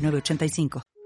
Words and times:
8985. 0.00 0.99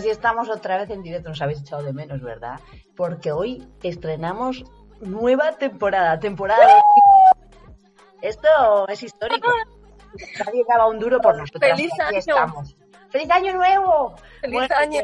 así 0.00 0.10
estamos 0.10 0.48
otra 0.48 0.78
vez 0.78 0.90
en 0.90 1.02
directo, 1.02 1.28
nos 1.28 1.40
habéis 1.42 1.60
echado 1.60 1.82
de 1.82 1.92
menos, 1.92 2.20
¿verdad? 2.22 2.58
Porque 2.96 3.32
hoy 3.32 3.68
estrenamos 3.82 4.64
nueva 5.00 5.52
temporada, 5.52 6.18
temporada. 6.18 6.66
De... 6.66 6.80
Esto 8.22 8.88
es 8.88 9.02
histórico. 9.02 9.48
Nadie 10.44 10.64
daba 10.68 10.88
un 10.88 10.98
duro 10.98 11.20
por 11.20 11.36
nosotros. 11.36 11.70
¡Feliz 11.70 11.92
año! 12.00 12.18
Estamos. 12.18 12.76
¡Feliz 13.10 13.30
año 13.30 13.52
nuevo! 13.54 14.14
¡Feliz 14.40 14.70
año! 14.70 15.02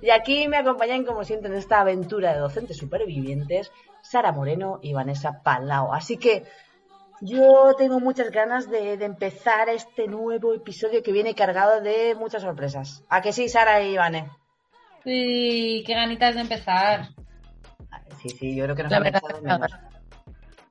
Y 0.00 0.10
aquí 0.10 0.46
me 0.46 0.58
acompañan, 0.58 1.04
como 1.04 1.24
siempre, 1.24 1.50
en 1.50 1.56
esta 1.56 1.80
aventura 1.80 2.32
de 2.32 2.38
docentes 2.38 2.76
supervivientes, 2.76 3.72
Sara 4.02 4.30
Moreno 4.30 4.78
y 4.80 4.92
Vanessa 4.92 5.42
Palao. 5.42 5.92
Así 5.92 6.18
que 6.18 6.44
yo 7.20 7.74
tengo 7.76 8.00
muchas 8.00 8.30
ganas 8.30 8.70
de, 8.70 8.96
de 8.96 9.04
empezar 9.04 9.68
este 9.68 10.08
nuevo 10.08 10.54
episodio 10.54 11.02
que 11.02 11.12
viene 11.12 11.34
cargado 11.34 11.80
de 11.80 12.14
muchas 12.14 12.42
sorpresas. 12.42 13.02
¿A 13.08 13.22
que 13.22 13.32
sí, 13.32 13.48
Sara 13.48 13.82
y 13.82 13.96
Vane? 13.96 14.30
Sí, 15.04 15.84
qué 15.86 15.94
ganitas 15.94 16.34
de 16.34 16.40
empezar. 16.40 17.08
Sí, 18.22 18.30
sí, 18.30 18.56
yo 18.56 18.64
creo 18.64 18.76
que 18.76 18.82
nos 18.84 18.92
La 18.92 18.98
han 18.98 19.42
menos. 19.42 19.72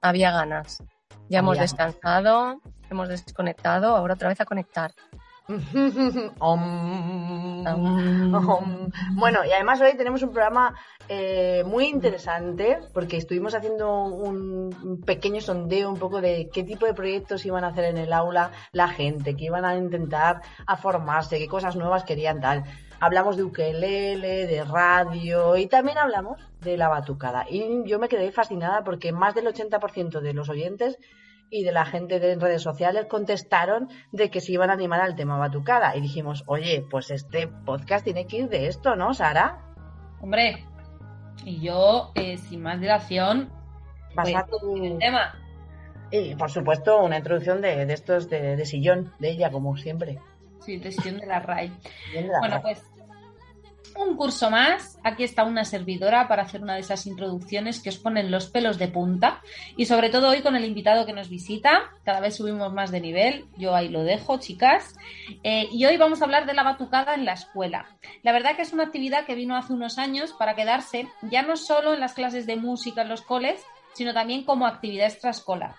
Había 0.02 0.32
ganas. 0.32 0.84
Ya 1.30 1.40
hemos 1.40 1.58
descansado, 1.58 2.60
hemos 2.90 3.10
desconectado, 3.10 3.96
ahora 3.96 4.16
otra 4.16 4.30
vez 4.30 4.42
a 4.42 4.46
conectar. 4.46 4.92
Om. 6.40 7.66
Om. 7.68 8.92
Bueno, 9.16 9.46
y 9.46 9.52
además 9.52 9.82
hoy 9.82 9.96
tenemos 9.98 10.24
un 10.24 10.32
programa 10.32 10.76
eh, 11.10 11.64
muy 11.66 11.88
interesante 11.88 12.80
porque 12.94 13.18
estuvimos 13.18 13.54
haciendo 13.54 14.06
un 14.06 14.64
un 14.84 15.02
pequeño 15.02 15.42
sondeo 15.42 15.90
un 15.90 15.98
poco 15.98 16.22
de 16.22 16.50
qué 16.52 16.64
tipo 16.64 16.86
de 16.86 16.94
proyectos 16.94 17.46
iban 17.46 17.64
a 17.64 17.68
hacer 17.68 17.86
en 17.86 17.98
el 17.98 18.14
aula 18.14 18.52
la 18.72 18.88
gente, 18.88 19.36
que 19.36 19.46
iban 19.46 19.66
a 19.66 19.76
intentar 19.76 20.42
a 20.66 20.78
formarse, 20.78 21.40
qué 21.40 21.48
cosas 21.48 21.76
nuevas 21.76 22.04
querían 22.04 22.42
tal. 22.42 22.64
Hablamos 23.00 23.36
de 23.36 23.44
ukelele, 23.44 24.48
de 24.48 24.64
radio 24.64 25.58
y 25.58 25.68
también 25.68 25.98
hablamos 25.98 26.40
de 26.62 26.78
la 26.78 26.88
batucada. 26.88 27.46
Y 27.50 27.84
yo 27.86 28.00
me 28.00 28.08
quedé 28.08 28.32
fascinada 28.32 28.84
porque 28.84 29.12
más 29.12 29.36
del 29.36 29.48
80% 29.48 30.22
de 30.22 30.34
los 30.34 30.50
oyentes 30.50 30.98
y 31.54 31.64
de 31.64 31.72
la 31.72 31.86
gente 31.86 32.20
de 32.20 32.36
redes 32.36 32.64
sociales 32.64 33.06
contestaron 33.06 33.88
de 34.12 34.30
que 34.32 34.42
se 34.42 34.52
iban 34.54 34.70
a 34.70 34.74
animar 34.74 35.02
al 35.02 35.16
tema 35.16 35.38
batucada. 35.38 35.96
Y 35.96 36.02
dijimos, 36.02 36.44
oye, 36.48 36.84
pues 36.90 37.12
este 37.12 37.48
podcast 37.48 38.04
tiene 38.04 38.26
que 38.26 38.38
ir 38.38 38.50
de 38.50 38.68
esto, 38.68 38.96
¿no, 38.96 39.14
Sara? 39.14 39.60
Hombre, 40.20 40.66
y 41.46 41.62
yo, 41.62 42.12
eh, 42.16 42.38
sin 42.38 42.64
más 42.64 42.80
dilación, 42.80 43.52
tu- 44.48 44.84
el 44.84 44.98
tema. 44.98 45.36
Y 46.12 46.36
por 46.36 46.50
supuesto, 46.50 47.04
una 47.04 47.18
introducción 47.18 47.62
de, 47.62 47.86
de 47.86 47.94
estos 47.94 48.30
de, 48.30 48.56
de 48.56 48.66
sillón, 48.66 49.14
de 49.20 49.30
ella, 49.32 49.52
como 49.52 49.78
siempre. 49.78 50.20
Sí, 50.60 50.78
de 51.20 51.26
la 51.28 51.40
RAI. 51.40 51.72
Bien 52.12 52.28
de 52.28 52.32
la 52.34 52.40
Bueno, 52.40 52.56
RAI. 52.56 52.62
pues 52.64 52.84
un 53.96 54.16
curso 54.16 54.50
más. 54.50 55.00
Aquí 55.04 55.24
está 55.24 55.44
una 55.44 55.66
servidora 55.66 56.28
para 56.28 56.44
hacer 56.44 56.62
una 56.62 56.76
de 56.76 56.82
esas 56.82 57.06
introducciones 57.06 57.82
que 57.82 57.90
os 57.90 57.98
ponen 57.98 58.32
los 58.32 58.48
pelos 58.48 58.78
de 58.78 58.88
punta. 58.88 59.42
Y 59.78 59.86
sobre 59.86 60.10
todo 60.10 60.30
hoy 60.30 60.42
con 60.42 60.56
el 60.56 60.66
invitado 60.66 61.06
que 61.06 61.14
nos 61.14 61.30
visita. 61.30 61.92
Cada 62.04 62.20
vez 62.20 62.36
subimos 62.36 62.72
más 62.74 62.92
de 62.92 63.02
nivel. 63.02 63.46
Yo 63.58 63.76
ahí 63.76 63.90
lo 63.90 64.04
dejo, 64.04 64.40
chicas. 64.40 64.96
Eh, 65.44 65.68
y 65.72 65.86
hoy 65.86 65.98
vamos 65.98 66.22
a 66.22 66.26
hablar 66.26 66.46
de 66.46 66.54
la 66.54 66.64
batucada 66.64 67.16
en 67.16 67.26
la 67.26 67.34
escuela. 67.34 67.88
La 68.22 68.32
verdad 68.32 68.56
que 68.56 68.62
es 68.62 68.74
una 68.74 68.84
actividad 68.84 69.26
que 69.26 69.36
vino 69.36 69.56
hace 69.56 69.74
unos 69.74 69.98
años 69.98 70.34
para 70.34 70.56
quedarse 70.56 71.08
ya 71.22 71.42
no 71.42 71.56
solo 71.56 71.94
en 71.94 72.00
las 72.00 72.14
clases 72.14 72.46
de 72.46 72.56
música 72.56 73.04
en 73.04 73.10
los 73.10 73.22
coles, 73.22 73.64
sino 73.94 74.14
también 74.14 74.44
como 74.44 74.66
actividad 74.66 75.08
extraescolar. 75.08 75.76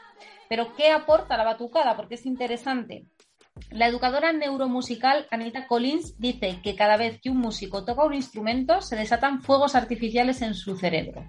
Pero 0.49 0.75
¿qué 0.77 0.91
aporta 0.91 1.37
la 1.37 1.45
batucada? 1.45 1.97
Porque 1.97 2.15
es 2.15 2.27
interesante. 2.27 3.07
La 3.71 3.87
educadora 3.87 4.33
neuromusical 4.33 5.29
Anita 5.31 5.69
Collins 5.69 6.19
dice 6.19 6.61
que 6.63 6.75
cada 6.75 6.97
vez 6.97 7.21
que 7.21 7.31
un 7.31 7.39
músico 7.39 7.85
toca 7.85 8.05
un 8.05 8.15
instrumento 8.15 8.81
se 8.81 8.97
desatan 8.97 9.43
fuegos 9.43 9.77
artificiales 9.77 10.43
en 10.43 10.55
su 10.55 10.77
cerebro. 10.77 11.25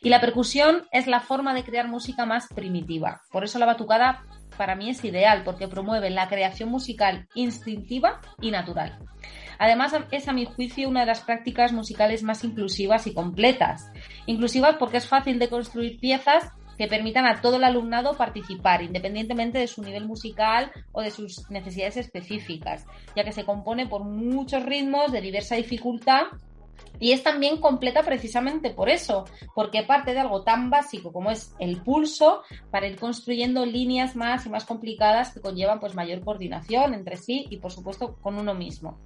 Y 0.00 0.08
la 0.08 0.20
percusión 0.20 0.86
es 0.92 1.08
la 1.08 1.20
forma 1.20 1.54
de 1.54 1.64
crear 1.64 1.88
música 1.88 2.24
más 2.24 2.46
primitiva. 2.54 3.20
Por 3.32 3.42
eso 3.42 3.58
la 3.58 3.66
batucada 3.66 4.22
para 4.56 4.76
mí 4.76 4.90
es 4.90 5.04
ideal 5.04 5.42
porque 5.44 5.66
promueve 5.66 6.10
la 6.10 6.28
creación 6.28 6.70
musical 6.70 7.28
instintiva 7.34 8.20
y 8.40 8.52
natural. 8.52 8.98
Además, 9.58 9.92
es 10.10 10.28
a 10.28 10.32
mi 10.32 10.44
juicio 10.44 10.88
una 10.88 11.00
de 11.00 11.06
las 11.06 11.22
prácticas 11.22 11.72
musicales 11.72 12.22
más 12.22 12.44
inclusivas 12.44 13.06
y 13.06 13.14
completas. 13.14 13.90
Inclusivas 14.26 14.76
porque 14.76 14.98
es 14.98 15.08
fácil 15.08 15.38
de 15.38 15.48
construir 15.48 15.98
piezas 15.98 16.52
que 16.76 16.88
permitan 16.88 17.26
a 17.26 17.40
todo 17.40 17.56
el 17.56 17.64
alumnado 17.64 18.16
participar, 18.16 18.82
independientemente 18.82 19.58
de 19.58 19.66
su 19.66 19.82
nivel 19.82 20.06
musical 20.06 20.72
o 20.92 21.00
de 21.00 21.10
sus 21.10 21.50
necesidades 21.50 21.96
específicas, 21.96 22.86
ya 23.14 23.24
que 23.24 23.32
se 23.32 23.44
compone 23.44 23.86
por 23.86 24.04
muchos 24.04 24.64
ritmos 24.64 25.12
de 25.12 25.20
diversa 25.20 25.56
dificultad 25.56 26.26
y 26.98 27.12
es 27.12 27.22
también 27.22 27.58
completa 27.58 28.02
precisamente 28.02 28.70
por 28.70 28.88
eso, 28.88 29.24
porque 29.54 29.82
parte 29.82 30.14
de 30.14 30.20
algo 30.20 30.42
tan 30.42 30.70
básico 30.70 31.12
como 31.12 31.30
es 31.30 31.54
el 31.58 31.82
pulso 31.82 32.42
para 32.70 32.86
ir 32.86 32.98
construyendo 32.98 33.66
líneas 33.66 34.16
más 34.16 34.46
y 34.46 34.48
más 34.48 34.64
complicadas 34.64 35.32
que 35.32 35.40
conllevan 35.40 35.80
pues 35.80 35.94
mayor 35.94 36.24
coordinación 36.24 36.94
entre 36.94 37.16
sí 37.16 37.46
y 37.50 37.58
por 37.58 37.72
supuesto 37.72 38.16
con 38.16 38.36
uno 38.36 38.54
mismo. 38.54 38.98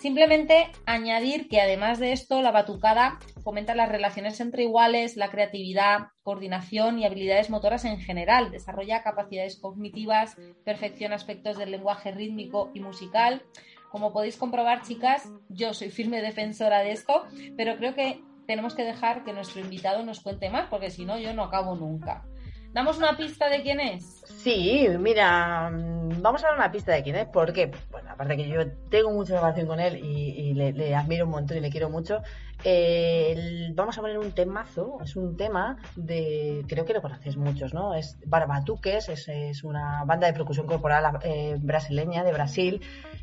Simplemente 0.00 0.72
añadir 0.86 1.46
que 1.46 1.60
además 1.60 1.98
de 1.98 2.12
esto, 2.12 2.40
la 2.40 2.52
batucada 2.52 3.18
fomenta 3.44 3.74
las 3.74 3.90
relaciones 3.90 4.40
entre 4.40 4.62
iguales, 4.62 5.18
la 5.18 5.28
creatividad, 5.28 6.08
coordinación 6.22 6.98
y 6.98 7.04
habilidades 7.04 7.50
motoras 7.50 7.84
en 7.84 8.00
general, 8.00 8.50
desarrolla 8.50 9.02
capacidades 9.02 9.58
cognitivas, 9.60 10.38
perfecciona 10.64 11.16
aspectos 11.16 11.58
del 11.58 11.70
lenguaje 11.70 12.12
rítmico 12.12 12.70
y 12.72 12.80
musical. 12.80 13.42
Como 13.90 14.10
podéis 14.14 14.38
comprobar, 14.38 14.80
chicas, 14.80 15.28
yo 15.50 15.74
soy 15.74 15.90
firme 15.90 16.22
defensora 16.22 16.78
de 16.78 16.92
esto, 16.92 17.26
pero 17.58 17.76
creo 17.76 17.94
que 17.94 18.22
tenemos 18.46 18.74
que 18.74 18.84
dejar 18.84 19.22
que 19.22 19.34
nuestro 19.34 19.60
invitado 19.60 20.02
nos 20.02 20.20
cuente 20.20 20.48
más, 20.48 20.68
porque 20.70 20.90
si 20.90 21.04
no, 21.04 21.18
yo 21.18 21.34
no 21.34 21.44
acabo 21.44 21.76
nunca. 21.76 22.24
¿Damos 22.72 22.98
una 22.98 23.16
pista 23.16 23.50
de 23.50 23.62
quién 23.62 23.80
es? 23.80 24.22
Sí, 24.38 24.86
mira, 24.98 25.70
vamos 26.18 26.42
a 26.44 26.48
dar 26.48 26.56
una 26.56 26.70
pista 26.70 26.92
de 26.92 27.02
quién 27.02 27.16
es, 27.16 27.26
porque, 27.26 27.70
bueno, 27.90 28.10
aparte 28.10 28.36
que 28.36 28.48
yo 28.48 28.60
tengo 28.90 29.10
mucha 29.10 29.36
relación 29.36 29.66
con 29.66 29.80
él 29.80 29.96
y, 29.96 30.54
le, 30.54 30.94
admiro 30.94 31.24
un 31.24 31.30
montón 31.30 31.56
y 31.56 31.60
le 31.60 31.70
quiero 31.70 31.88
mucho, 31.88 32.22
eh, 32.64 33.70
vamos 33.74 33.96
a 33.96 34.00
poner 34.00 34.18
un 34.18 34.32
temazo, 34.32 34.98
es 35.02 35.16
un 35.16 35.36
tema 35.36 35.78
de, 35.96 36.64
creo 36.68 36.84
que 36.84 36.92
lo 36.92 37.02
conocéis 37.02 37.36
muchos, 37.36 37.72
¿no? 37.72 37.94
Es 37.94 38.18
Barbatuques, 38.26 39.08
es, 39.08 39.28
es 39.28 39.64
una 39.64 40.04
banda 40.04 40.26
de 40.26 40.32
percusión 40.32 40.66
corporal 40.66 41.18
eh, 41.22 41.56
brasileña 41.58 42.24
de 42.24 42.32
Brasil 42.32 42.80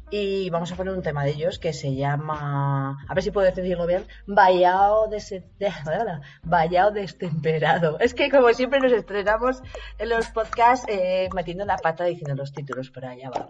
y 0.10 0.50
vamos 0.50 0.72
a 0.72 0.76
poner 0.76 0.94
un 0.94 1.02
tema 1.02 1.24
de 1.24 1.32
ellos 1.32 1.60
que 1.60 1.74
se 1.74 1.96
llama, 1.96 2.98
a 3.08 3.14
ver 3.14 3.24
si 3.24 3.32
puedo 3.32 3.52
decirlo 3.52 3.86
bien, 3.86 4.06
Vallao, 4.26 5.08
de, 5.08 5.44
Vallao 6.44 6.92
Destemperado. 6.92 8.00
Es 8.00 8.14
que 8.14 8.30
como 8.30 8.54
siempre 8.54 8.80
nos 8.80 8.92
estrenamos 8.92 9.62
en 9.98 10.10
los 10.10 10.28
podcasts 10.28 10.86
eh, 10.90 11.30
metiendo 11.34 11.66
la 11.66 11.78
pata 11.78 12.06
diciendo 12.06 12.36
los 12.36 12.54
títulos, 12.54 12.90
pero 12.92 13.10
allá 13.10 13.30
va. 13.30 13.48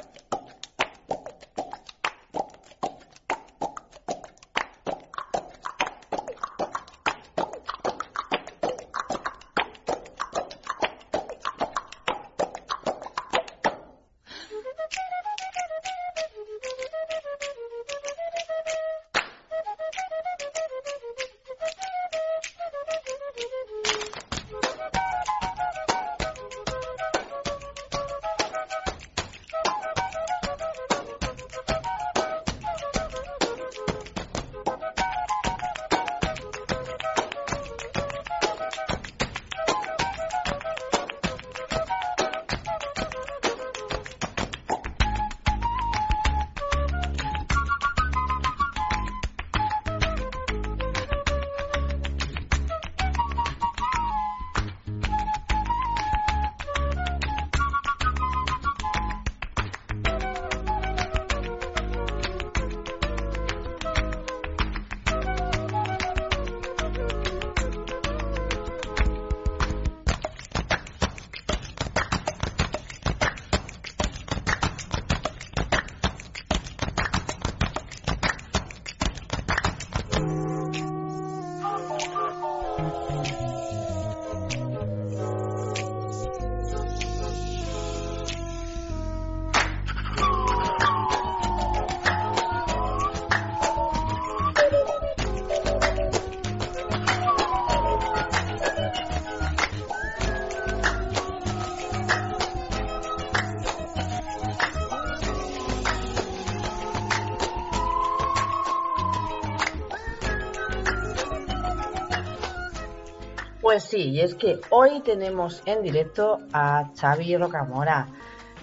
Pues 113.77 113.89
sí, 113.89 114.09
y 114.09 114.21
es 114.21 114.33
que 114.33 114.59
hoy 114.71 115.01
tenemos 115.01 115.61
en 115.67 115.83
directo 115.83 116.39
a 116.51 116.89
Xavi 116.99 117.37
Rocamora. 117.37 118.07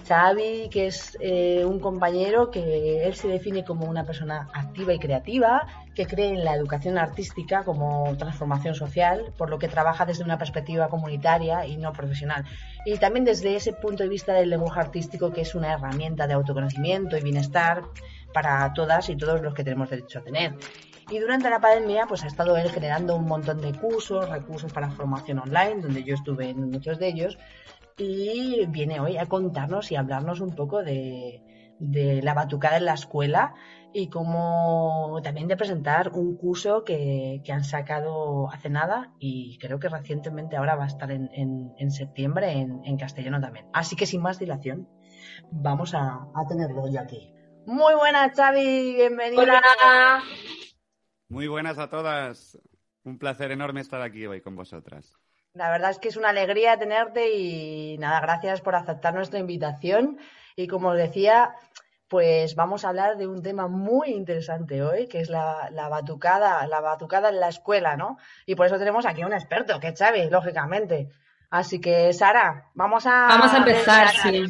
Xavi, 0.05 0.67
que 0.69 0.87
es 0.87 1.17
eh, 1.21 1.63
un 1.63 1.79
compañero 1.79 2.51
que 2.51 3.05
él 3.05 3.15
se 3.15 3.29
define 3.29 3.63
como 3.63 3.85
una 3.85 4.03
persona 4.03 4.49
activa 4.53 4.93
y 4.93 4.99
creativa, 4.99 5.67
que 5.95 6.05
cree 6.05 6.31
en 6.31 6.43
la 6.43 6.53
educación 6.53 6.97
artística 6.97 7.63
como 7.63 8.13
transformación 8.17 8.75
social, 8.75 9.31
por 9.37 9.49
lo 9.49 9.57
que 9.57 9.69
trabaja 9.69 10.05
desde 10.05 10.25
una 10.25 10.37
perspectiva 10.37 10.89
comunitaria 10.89 11.65
y 11.65 11.77
no 11.77 11.93
profesional. 11.93 12.43
Y 12.85 12.97
también 12.97 13.23
desde 13.23 13.55
ese 13.55 13.71
punto 13.71 14.03
de 14.03 14.09
vista 14.09 14.33
del 14.33 14.49
lenguaje 14.49 14.81
artístico, 14.81 15.31
que 15.31 15.43
es 15.43 15.55
una 15.55 15.71
herramienta 15.71 16.27
de 16.27 16.33
autoconocimiento 16.33 17.15
y 17.15 17.21
bienestar 17.21 17.83
para 18.33 18.73
todas 18.73 19.09
y 19.09 19.15
todos 19.15 19.41
los 19.41 19.53
que 19.53 19.63
tenemos 19.63 19.89
derecho 19.89 20.19
a 20.19 20.23
tener. 20.23 20.55
Y 21.09 21.19
durante 21.19 21.49
la 21.49 21.59
pandemia, 21.59 22.07
pues 22.07 22.23
ha 22.23 22.27
estado 22.27 22.57
él 22.57 22.69
generando 22.71 23.15
un 23.15 23.25
montón 23.25 23.61
de 23.61 23.73
cursos, 23.73 24.27
recursos 24.29 24.73
para 24.73 24.89
formación 24.89 25.39
online, 25.39 25.81
donde 25.81 26.03
yo 26.03 26.15
estuve 26.15 26.49
en 26.49 26.71
muchos 26.71 26.97
de 26.97 27.07
ellos, 27.07 27.37
y 27.97 28.65
viene 28.67 28.99
hoy 28.99 29.17
a 29.17 29.27
contarnos 29.27 29.91
y 29.91 29.95
hablarnos 29.95 30.41
un 30.41 30.55
poco 30.55 30.83
de, 30.83 31.41
la 31.79 32.33
batucada 32.33 32.77
en 32.77 32.85
la 32.85 32.93
escuela 32.93 33.53
y 33.93 34.09
como 34.09 35.19
también 35.23 35.47
de 35.47 35.55
presentar 35.55 36.11
un 36.13 36.35
curso 36.37 36.83
que, 36.83 37.41
han 37.49 37.63
sacado 37.63 38.49
hace 38.51 38.69
nada 38.69 39.13
y 39.19 39.57
creo 39.59 39.79
que 39.79 39.89
recientemente 39.89 40.57
ahora 40.57 40.75
va 40.75 40.85
a 40.85 40.87
estar 40.87 41.11
en, 41.11 41.91
septiembre 41.91 42.51
en, 42.51 42.97
castellano 42.97 43.39
también. 43.39 43.67
Así 43.73 43.95
que 43.95 44.05
sin 44.05 44.21
más 44.21 44.39
dilación, 44.39 44.89
vamos 45.51 45.93
a, 45.93 46.27
a 46.33 46.47
tenerlo 46.49 46.83
hoy 46.83 46.97
aquí. 46.97 47.31
Muy 47.67 47.93
buenas, 47.95 48.33
Xavi, 48.35 48.95
bienvenida. 48.95 49.61
Muy 51.29 51.47
buenas 51.47 51.79
a 51.79 51.89
todas. 51.89 52.57
Un 53.03 53.17
placer 53.17 53.51
enorme 53.51 53.81
estar 53.81 54.01
aquí 54.01 54.25
hoy 54.25 54.41
con 54.41 54.55
vosotras. 54.55 55.15
La 55.53 55.69
verdad 55.69 55.91
es 55.91 55.99
que 55.99 56.09
es 56.09 56.17
una 56.17 56.29
alegría 56.29 56.77
tenerte 56.77 57.33
y 57.35 57.97
nada, 57.97 58.19
gracias 58.19 58.61
por 58.61 58.75
aceptar 58.75 59.13
nuestra 59.13 59.39
invitación. 59.39 60.17
Y 60.55 60.67
como 60.67 60.93
decía, 60.93 61.55
pues 62.07 62.55
vamos 62.55 62.85
a 62.85 62.89
hablar 62.89 63.17
de 63.17 63.27
un 63.27 63.41
tema 63.41 63.67
muy 63.67 64.09
interesante 64.09 64.83
hoy, 64.83 65.07
que 65.07 65.19
es 65.19 65.29
la, 65.29 65.69
la, 65.71 65.87
batucada, 65.87 66.65
la 66.67 66.81
batucada 66.81 67.29
en 67.29 67.39
la 67.39 67.49
escuela, 67.49 67.95
¿no? 67.95 68.17
Y 68.45 68.55
por 68.55 68.67
eso 68.67 68.77
tenemos 68.77 69.05
aquí 69.05 69.23
un 69.23 69.33
experto, 69.33 69.79
que 69.79 69.87
es 69.89 69.99
Xavi, 69.99 70.29
lógicamente. 70.29 71.09
Así 71.49 71.79
que, 71.79 72.11
Sara, 72.13 72.69
vamos 72.73 73.05
a... 73.05 73.27
Vamos 73.27 73.53
a 73.53 73.57
empezar, 73.57 74.09
sí. 74.09 74.45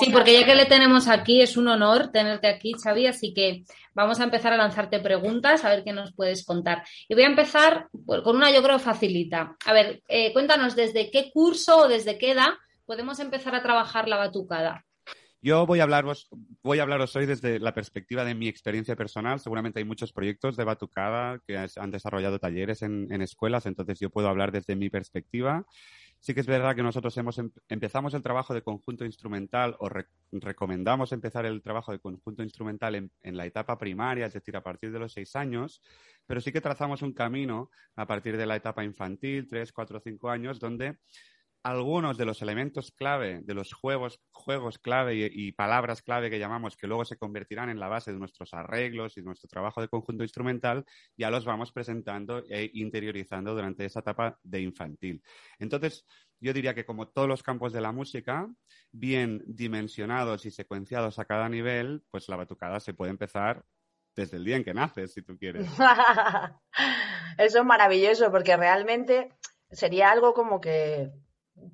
Sí, 0.00 0.10
porque 0.10 0.38
ya 0.38 0.46
que 0.46 0.54
le 0.54 0.66
tenemos 0.66 1.08
aquí, 1.08 1.40
es 1.40 1.56
un 1.56 1.68
honor 1.68 2.10
tenerte 2.12 2.48
aquí, 2.48 2.72
Xavi, 2.72 3.06
así 3.06 3.32
que 3.34 3.64
vamos 3.94 4.20
a 4.20 4.24
empezar 4.24 4.52
a 4.52 4.56
lanzarte 4.56 5.00
preguntas, 5.00 5.64
a 5.64 5.70
ver 5.70 5.84
qué 5.84 5.92
nos 5.92 6.12
puedes 6.12 6.44
contar. 6.44 6.84
Y 7.08 7.14
voy 7.14 7.24
a 7.24 7.28
empezar 7.28 7.88
pues, 8.06 8.22
con 8.22 8.36
una, 8.36 8.50
yo 8.50 8.62
creo, 8.62 8.78
facilita. 8.78 9.56
A 9.64 9.72
ver, 9.72 10.02
eh, 10.08 10.32
cuéntanos, 10.32 10.76
¿desde 10.76 11.10
qué 11.10 11.30
curso 11.32 11.78
o 11.78 11.88
desde 11.88 12.18
qué 12.18 12.32
edad 12.32 12.50
podemos 12.86 13.20
empezar 13.20 13.54
a 13.54 13.62
trabajar 13.62 14.08
la 14.08 14.16
batucada? 14.16 14.84
Yo 15.44 15.66
voy 15.66 15.80
a, 15.80 15.82
hablaros, 15.82 16.28
voy 16.62 16.78
a 16.78 16.82
hablaros 16.84 17.16
hoy 17.16 17.26
desde 17.26 17.58
la 17.58 17.74
perspectiva 17.74 18.24
de 18.24 18.36
mi 18.36 18.46
experiencia 18.46 18.94
personal. 18.94 19.40
Seguramente 19.40 19.80
hay 19.80 19.84
muchos 19.84 20.12
proyectos 20.12 20.56
de 20.56 20.62
batucada 20.62 21.40
que 21.44 21.58
han 21.58 21.90
desarrollado 21.90 22.38
talleres 22.38 22.82
en, 22.82 23.12
en 23.12 23.22
escuelas, 23.22 23.66
entonces 23.66 23.98
yo 23.98 24.08
puedo 24.08 24.28
hablar 24.28 24.52
desde 24.52 24.76
mi 24.76 24.88
perspectiva. 24.88 25.66
Sí 26.22 26.34
que 26.34 26.40
es 26.40 26.46
verdad 26.46 26.76
que 26.76 26.84
nosotros 26.84 27.16
hemos 27.16 27.36
em, 27.38 27.50
empezamos 27.68 28.14
el 28.14 28.22
trabajo 28.22 28.54
de 28.54 28.62
conjunto 28.62 29.04
instrumental 29.04 29.74
o 29.80 29.90
recomendamos 30.30 31.10
empezar 31.10 31.46
el 31.46 31.60
trabajo 31.62 31.90
de 31.90 31.98
conjunto 31.98 32.44
instrumental 32.44 32.94
en, 32.94 33.10
en, 33.22 33.36
la 33.36 33.44
etapa 33.44 33.76
primaria, 33.76 34.26
es 34.26 34.32
decir, 34.32 34.56
a 34.56 34.62
partir 34.62 34.92
de 34.92 35.00
los 35.00 35.12
seis 35.12 35.34
años, 35.34 35.82
pero 36.24 36.40
sí 36.40 36.52
que 36.52 36.60
trazamos 36.60 37.02
un 37.02 37.12
camino 37.12 37.72
a 37.96 38.06
partir 38.06 38.36
de 38.36 38.46
la 38.46 38.54
etapa 38.54 38.84
infantil, 38.84 39.48
tres, 39.48 39.72
cuatro, 39.72 39.98
cinco 39.98 40.30
años, 40.30 40.60
donde 40.60 40.98
algunos 41.62 42.18
de 42.18 42.24
los 42.24 42.42
elementos 42.42 42.90
clave, 42.90 43.40
de 43.42 43.54
los 43.54 43.72
juegos, 43.72 44.20
juegos 44.32 44.78
clave 44.78 45.30
y, 45.32 45.52
palabras 45.52 46.02
clave 46.02 46.28
que 46.28 46.38
llamamos, 46.38 46.76
que 46.76 46.86
luego 46.86 47.04
se 47.04 47.16
convertirán 47.16 47.70
en 47.70 47.78
la 47.78 47.88
base 47.88 48.12
de 48.12 48.18
nuestros 48.18 48.52
arreglos 48.52 49.16
y 49.16 49.22
nuestro 49.22 49.48
trabajo 49.48 49.80
de 49.80 49.88
conjunto 49.88 50.24
instrumental, 50.24 50.84
ya 51.16 51.30
los 51.30 51.44
vamos 51.44 51.72
presentando 51.72 52.42
e 52.48 52.70
interiorizando 52.74 53.54
durante 53.54 53.84
esa 53.84 54.00
etapa 54.00 54.38
de 54.42 54.60
infantil. 54.60 55.22
Entonces, 55.58 56.04
yo 56.40 56.52
diría 56.52 56.74
que 56.74 56.84
como 56.84 57.08
todos 57.08 57.28
los 57.28 57.44
campos 57.44 57.72
de 57.72 57.80
la 57.80 57.92
música, 57.92 58.48
bien 58.90 59.42
dimensionados 59.46 60.44
y 60.46 60.50
secuenciados 60.50 61.20
a 61.20 61.24
cada 61.24 61.48
nivel, 61.48 62.02
pues 62.10 62.28
la 62.28 62.36
batucada 62.36 62.80
se 62.80 62.94
puede 62.94 63.12
empezar 63.12 63.64
desde 64.16 64.36
el 64.36 64.44
día 64.44 64.56
en 64.56 64.64
que 64.64 64.74
naces, 64.74 65.12
si 65.12 65.22
tú 65.22 65.38
quieres. 65.38 65.66
Eso 67.38 67.58
es 67.60 67.64
maravilloso, 67.64 68.30
porque 68.30 68.56
realmente 68.56 69.30
sería 69.70 70.10
algo 70.10 70.34
como 70.34 70.60
que 70.60 71.12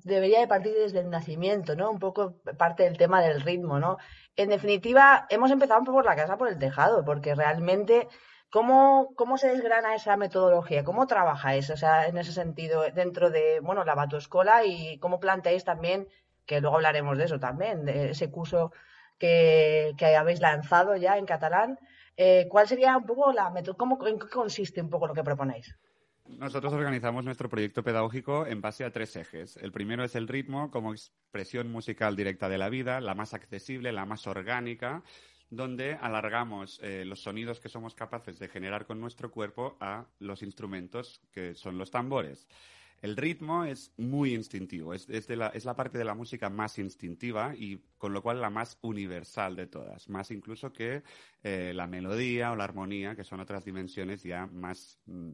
debería 0.03 0.39
de 0.39 0.47
partir 0.47 0.73
desde 0.73 0.99
el 0.99 1.09
nacimiento, 1.09 1.75
¿no? 1.75 1.91
Un 1.91 1.99
poco 1.99 2.41
parte 2.57 2.83
del 2.83 2.97
tema 2.97 3.21
del 3.21 3.41
ritmo, 3.41 3.79
¿no? 3.79 3.97
En 4.35 4.49
definitiva, 4.49 5.25
hemos 5.29 5.51
empezado 5.51 5.79
un 5.79 5.85
poco 5.85 5.97
por 5.97 6.05
la 6.05 6.15
casa, 6.15 6.37
por 6.37 6.47
el 6.49 6.59
tejado, 6.59 7.03
porque 7.05 7.35
realmente, 7.35 8.07
¿cómo, 8.49 9.13
cómo 9.15 9.37
se 9.37 9.49
desgrana 9.49 9.95
esa 9.95 10.17
metodología? 10.17 10.83
¿Cómo 10.83 11.07
trabajáis, 11.07 11.69
o 11.69 11.77
sea, 11.77 12.07
en 12.07 12.17
ese 12.17 12.31
sentido, 12.31 12.83
dentro 12.93 13.29
de, 13.29 13.59
bueno, 13.61 13.83
la 13.83 13.95
Batuescola 13.95 14.65
y 14.65 14.99
cómo 14.99 15.19
planteáis 15.19 15.63
también, 15.65 16.07
que 16.45 16.61
luego 16.61 16.77
hablaremos 16.77 17.17
de 17.17 17.25
eso 17.25 17.39
también, 17.39 17.85
de 17.85 18.11
ese 18.11 18.31
curso 18.31 18.71
que, 19.19 19.93
que 19.97 20.15
habéis 20.15 20.39
lanzado 20.41 20.95
ya 20.95 21.17
en 21.17 21.25
catalán, 21.25 21.79
eh, 22.17 22.47
¿cuál 22.49 22.67
sería 22.67 22.97
un 22.97 23.05
poco 23.05 23.31
la 23.31 23.49
metodología, 23.49 23.77
cómo, 23.77 24.07
en 24.07 24.19
qué 24.19 24.27
consiste 24.29 24.81
un 24.81 24.89
poco 24.89 25.07
lo 25.07 25.13
que 25.13 25.23
proponéis? 25.23 25.75
Nosotros 26.37 26.71
organizamos 26.73 27.25
nuestro 27.25 27.49
proyecto 27.49 27.83
pedagógico 27.83 28.45
en 28.45 28.61
base 28.61 28.85
a 28.85 28.91
tres 28.91 29.15
ejes. 29.15 29.57
El 29.57 29.71
primero 29.71 30.03
es 30.03 30.15
el 30.15 30.27
ritmo 30.27 30.69
como 30.69 30.93
expresión 30.93 31.71
musical 31.71 32.15
directa 32.15 32.47
de 32.47 32.57
la 32.57 32.69
vida, 32.69 33.01
la 33.01 33.15
más 33.15 33.33
accesible, 33.33 33.91
la 33.91 34.05
más 34.05 34.27
orgánica, 34.27 35.03
donde 35.49 35.95
alargamos 35.95 36.79
eh, 36.83 37.03
los 37.05 37.21
sonidos 37.23 37.59
que 37.59 37.69
somos 37.69 37.95
capaces 37.95 38.37
de 38.39 38.47
generar 38.47 38.85
con 38.85 39.01
nuestro 39.01 39.31
cuerpo 39.31 39.75
a 39.79 40.05
los 40.19 40.43
instrumentos 40.43 41.21
que 41.31 41.55
son 41.55 41.77
los 41.77 41.91
tambores. 41.91 42.47
El 43.01 43.15
ritmo 43.15 43.63
es 43.63 43.93
muy 43.97 44.33
instintivo, 44.33 44.93
es, 44.93 45.07
la, 45.29 45.75
parte 45.75 45.97
de 45.97 46.03
la 46.03 46.15
música 46.15 46.49
más 46.49 46.77
instintiva 46.79 47.55
y 47.55 47.81
con 47.97 48.13
lo 48.13 48.21
cual 48.21 48.41
la 48.41 48.49
más 48.49 48.77
universal 48.81 49.55
de 49.55 49.67
todas, 49.67 50.09
más 50.09 50.31
incluso 50.31 50.73
que 50.73 51.03
eh, 51.43 51.71
la 51.73 51.87
melodía 51.87 52.51
o 52.51 52.57
la 52.57 52.65
armonía, 52.65 53.15
que 53.15 53.23
son 53.23 53.39
otras 53.39 53.65
dimensiones 53.65 54.23
ya 54.23 54.47
más... 54.47 54.99
Mm, 55.05 55.31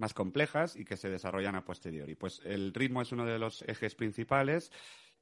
más 0.00 0.14
complejas 0.14 0.76
y 0.76 0.84
que 0.84 0.96
se 0.96 1.10
desarrollan 1.10 1.54
a 1.54 1.64
posteriori. 1.64 2.16
Pues 2.16 2.40
el 2.44 2.74
ritmo 2.74 3.02
es 3.02 3.12
uno 3.12 3.24
de 3.24 3.38
los 3.38 3.62
ejes 3.62 3.94
principales. 3.94 4.72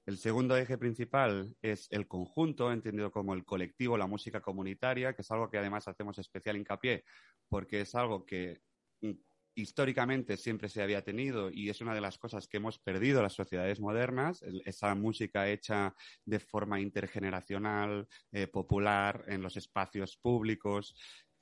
El 0.06 0.16
segundo 0.16 0.56
eje 0.56 0.78
principal 0.78 1.54
es 1.60 1.88
el 1.90 2.08
conjunto, 2.08 2.72
entendido 2.72 3.10
como 3.10 3.34
el 3.34 3.44
colectivo, 3.44 3.98
la 3.98 4.06
música 4.06 4.40
comunitaria, 4.40 5.12
que 5.12 5.22
es 5.22 5.30
algo 5.30 5.50
que 5.50 5.58
además 5.58 5.86
hacemos 5.86 6.18
especial 6.18 6.56
hincapié 6.56 7.04
porque 7.48 7.80
es 7.80 7.94
algo 7.94 8.24
que 8.24 8.60
mm, 9.00 9.12
históricamente 9.54 10.36
siempre 10.36 10.68
se 10.68 10.82
había 10.82 11.02
tenido 11.02 11.50
y 11.50 11.68
es 11.68 11.80
una 11.80 11.94
de 11.94 12.00
las 12.00 12.18
cosas 12.18 12.46
que 12.46 12.58
hemos 12.58 12.78
perdido 12.78 13.22
las 13.22 13.32
sociedades 13.34 13.80
modernas, 13.80 14.42
esa 14.64 14.94
música 14.94 15.48
hecha 15.48 15.94
de 16.24 16.38
forma 16.38 16.80
intergeneracional, 16.80 18.06
eh, 18.30 18.46
popular, 18.46 19.24
en 19.26 19.42
los 19.42 19.56
espacios 19.56 20.16
públicos, 20.16 20.94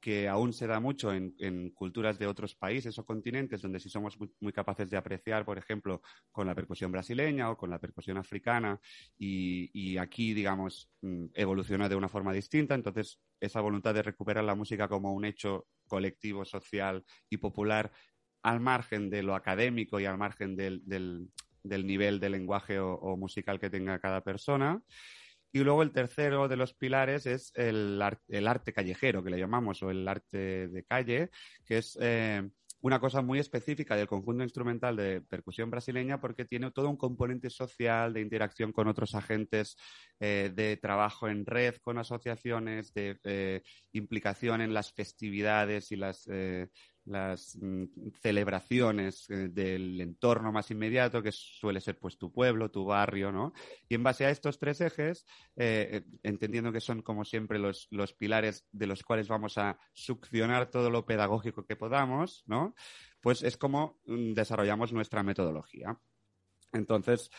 que 0.06 0.28
aún 0.28 0.52
se 0.52 0.68
da 0.68 0.78
mucho 0.78 1.12
en, 1.12 1.70
culturas 1.70 2.16
de 2.16 2.28
otros 2.28 2.54
países 2.54 2.96
o 2.96 3.04
continentes, 3.04 3.60
donde 3.60 3.80
sí 3.80 3.88
somos 3.88 4.16
muy, 4.38 4.52
capaces 4.52 4.88
de 4.88 4.96
apreciar, 4.96 5.44
por 5.44 5.58
ejemplo, 5.58 6.00
con 6.30 6.46
la 6.46 6.54
percusión 6.54 6.92
brasileña 6.92 7.50
o 7.50 7.56
con 7.56 7.70
la 7.70 7.80
percusión 7.80 8.16
africana, 8.16 8.80
y, 9.18 9.96
aquí, 9.98 10.32
digamos, 10.32 10.88
mm, 11.00 11.24
evoluciona 11.34 11.88
de 11.88 11.96
una 11.96 12.08
forma 12.08 12.32
distinta. 12.32 12.76
Entonces, 12.76 13.20
esa 13.40 13.60
voluntad 13.60 13.94
de 13.94 14.04
recuperar 14.04 14.44
la 14.44 14.54
música 14.54 14.86
como 14.86 15.12
un 15.12 15.24
hecho 15.24 15.66
colectivo, 15.88 16.44
social 16.44 17.04
y 17.28 17.38
popular, 17.38 17.90
al 18.44 18.60
margen 18.60 19.10
de 19.10 19.24
lo 19.24 19.34
académico 19.34 19.98
y 19.98 20.04
al 20.04 20.18
margen 20.18 20.54
del, 20.54 20.84
nivel 21.64 22.20
de 22.20 22.30
lenguaje 22.30 22.78
o 22.78 23.16
musical 23.16 23.58
que 23.58 23.70
tenga 23.70 23.98
cada 23.98 24.20
persona. 24.22 24.80
Y 25.52 25.60
luego 25.60 25.82
el 25.82 25.92
tercero 25.92 26.48
de 26.48 26.56
los 26.56 26.74
pilares 26.74 27.26
es 27.26 27.52
el, 27.54 28.00
arte 28.02 28.72
callejero, 28.72 29.22
que 29.22 29.30
le 29.30 29.38
llamamos, 29.38 29.82
o 29.82 29.90
el 29.90 30.06
arte 30.06 30.68
de 30.68 30.84
calle, 30.84 31.30
que 31.64 31.78
es 31.78 31.98
eh, 32.00 32.48
una 32.80 33.00
cosa 33.00 33.22
muy 33.22 33.38
específica 33.38 33.96
del 33.96 34.06
conjunto 34.06 34.42
instrumental 34.42 34.96
de 34.96 35.20
percusión 35.22 35.70
brasileña 35.70 36.20
porque 36.20 36.44
tiene 36.44 36.70
todo 36.70 36.88
un 36.90 36.96
componente 36.96 37.50
social 37.50 38.12
de 38.12 38.20
interacción 38.20 38.72
con 38.72 38.86
otros 38.86 39.14
agentes, 39.14 39.76
eh, 40.20 40.52
de 40.54 40.76
trabajo 40.76 41.28
en 41.28 41.46
red 41.46 41.76
con 41.76 41.98
asociaciones, 41.98 42.92
de 42.92 43.18
eh, 43.24 43.62
implicación 43.92 44.60
en 44.60 44.74
las 44.74 44.92
festividades 44.92 45.90
y 45.90 45.96
las 45.96 46.28
las 47.06 47.56
mm, 47.60 47.84
celebraciones 48.20 49.30
eh, 49.30 49.48
del 49.48 50.00
entorno 50.00 50.52
más 50.52 50.70
inmediato, 50.70 51.22
que 51.22 51.32
suele 51.32 51.80
ser 51.80 51.98
pues 51.98 52.18
tu 52.18 52.32
pueblo, 52.32 52.70
tu 52.70 52.84
barrio, 52.84 53.32
¿no? 53.32 53.52
Y 53.88 53.94
en 53.94 54.02
base 54.02 54.26
a 54.26 54.30
estos 54.30 54.58
tres 54.58 54.80
ejes, 54.80 55.24
eh, 55.56 55.88
eh, 55.92 56.04
entendiendo 56.22 56.72
que 56.72 56.80
son 56.80 57.02
como 57.02 57.24
siempre 57.24 57.58
los, 57.58 57.88
pilares 58.18 58.66
de 58.72 58.86
los 58.86 59.02
cuales 59.02 59.28
vamos 59.28 59.56
a 59.58 59.78
succionar 59.92 60.70
todo 60.70 60.90
lo 60.90 61.06
pedagógico 61.06 61.64
que 61.64 61.76
podamos, 61.76 62.44
¿no? 62.46 62.74
pues 63.20 63.42
es 63.42 63.56
como 63.56 63.98
mm, 64.06 64.34
desarrollamos 64.34 64.92
nuestra 64.92 65.22
metodología. 65.22 65.98
Entonces, 66.72 67.30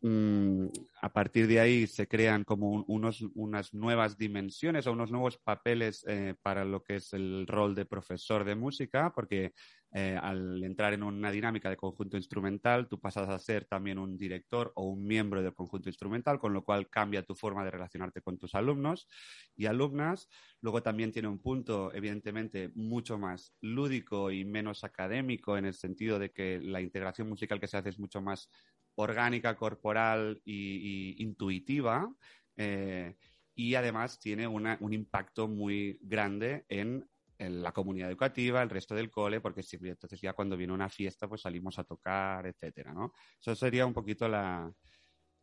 mm, 0.00 0.66
a 1.02 1.12
partir 1.12 1.46
de 1.46 1.60
ahí 1.60 1.86
se 1.86 2.06
crean 2.08 2.44
como 2.44 2.84
unos, 2.88 3.22
unas 3.34 3.74
nuevas 3.74 4.16
dimensiones 4.16 4.86
o 4.86 4.92
unos 4.92 5.10
nuevos 5.10 5.38
papeles 5.38 6.04
eh, 6.08 6.34
para 6.42 6.64
lo 6.64 6.82
que 6.82 6.96
es 6.96 7.12
el 7.12 7.46
rol 7.46 7.74
de 7.74 7.86
profesor 7.86 8.44
de 8.44 8.54
música, 8.54 9.12
porque 9.14 9.52
eh, 9.90 10.18
al 10.20 10.62
entrar 10.64 10.92
en 10.92 11.02
una 11.02 11.30
dinámica 11.30 11.70
de 11.70 11.76
conjunto 11.76 12.18
instrumental, 12.18 12.88
tú 12.88 13.00
pasas 13.00 13.28
a 13.28 13.38
ser 13.38 13.64
también 13.64 13.98
un 13.98 14.18
director 14.18 14.70
o 14.74 14.84
un 14.84 15.06
miembro 15.06 15.42
del 15.42 15.54
conjunto 15.54 15.88
instrumental, 15.88 16.38
con 16.38 16.52
lo 16.52 16.62
cual 16.62 16.90
cambia 16.90 17.24
tu 17.24 17.34
forma 17.34 17.64
de 17.64 17.70
relacionarte 17.70 18.20
con 18.20 18.38
tus 18.38 18.54
alumnos 18.54 19.08
y 19.56 19.64
alumnas. 19.64 20.28
Luego 20.60 20.82
también 20.82 21.10
tiene 21.10 21.28
un 21.28 21.38
punto, 21.40 21.92
evidentemente, 21.94 22.70
mucho 22.74 23.18
más 23.18 23.54
lúdico 23.62 24.30
y 24.30 24.44
menos 24.44 24.84
académico, 24.84 25.56
en 25.56 25.64
el 25.64 25.74
sentido 25.74 26.18
de 26.18 26.32
que 26.32 26.60
la 26.60 26.82
integración 26.82 27.28
musical 27.28 27.58
que 27.58 27.68
se 27.68 27.78
hace 27.78 27.88
es 27.88 27.98
mucho 27.98 28.20
más 28.20 28.50
orgánica, 28.98 29.56
corporal 29.56 30.40
y, 30.44 31.22
intuitiva. 31.22 32.12
Eh, 32.56 33.16
y 33.54 33.74
además 33.74 34.20
tiene 34.20 34.46
un 34.46 34.92
impacto 34.92 35.48
muy 35.48 35.98
grande 36.02 36.64
en 36.68 37.08
en 37.38 37.62
la 37.62 37.72
comunidad 37.72 38.08
educativa, 38.08 38.62
el 38.62 38.70
resto 38.70 38.94
del 38.94 39.10
cole, 39.10 39.40
porque 39.40 39.62
siempre, 39.62 39.90
entonces 39.90 40.20
ya 40.20 40.32
cuando 40.32 40.56
viene 40.56 40.72
una 40.72 40.88
fiesta, 40.88 41.28
pues 41.28 41.42
salimos 41.42 41.78
a 41.78 41.84
tocar, 41.84 42.46
etcétera, 42.46 42.92
¿no? 42.92 43.12
Eso 43.40 43.54
sería 43.54 43.86
un 43.86 43.94
poquito 43.94 44.28
la, 44.28 44.70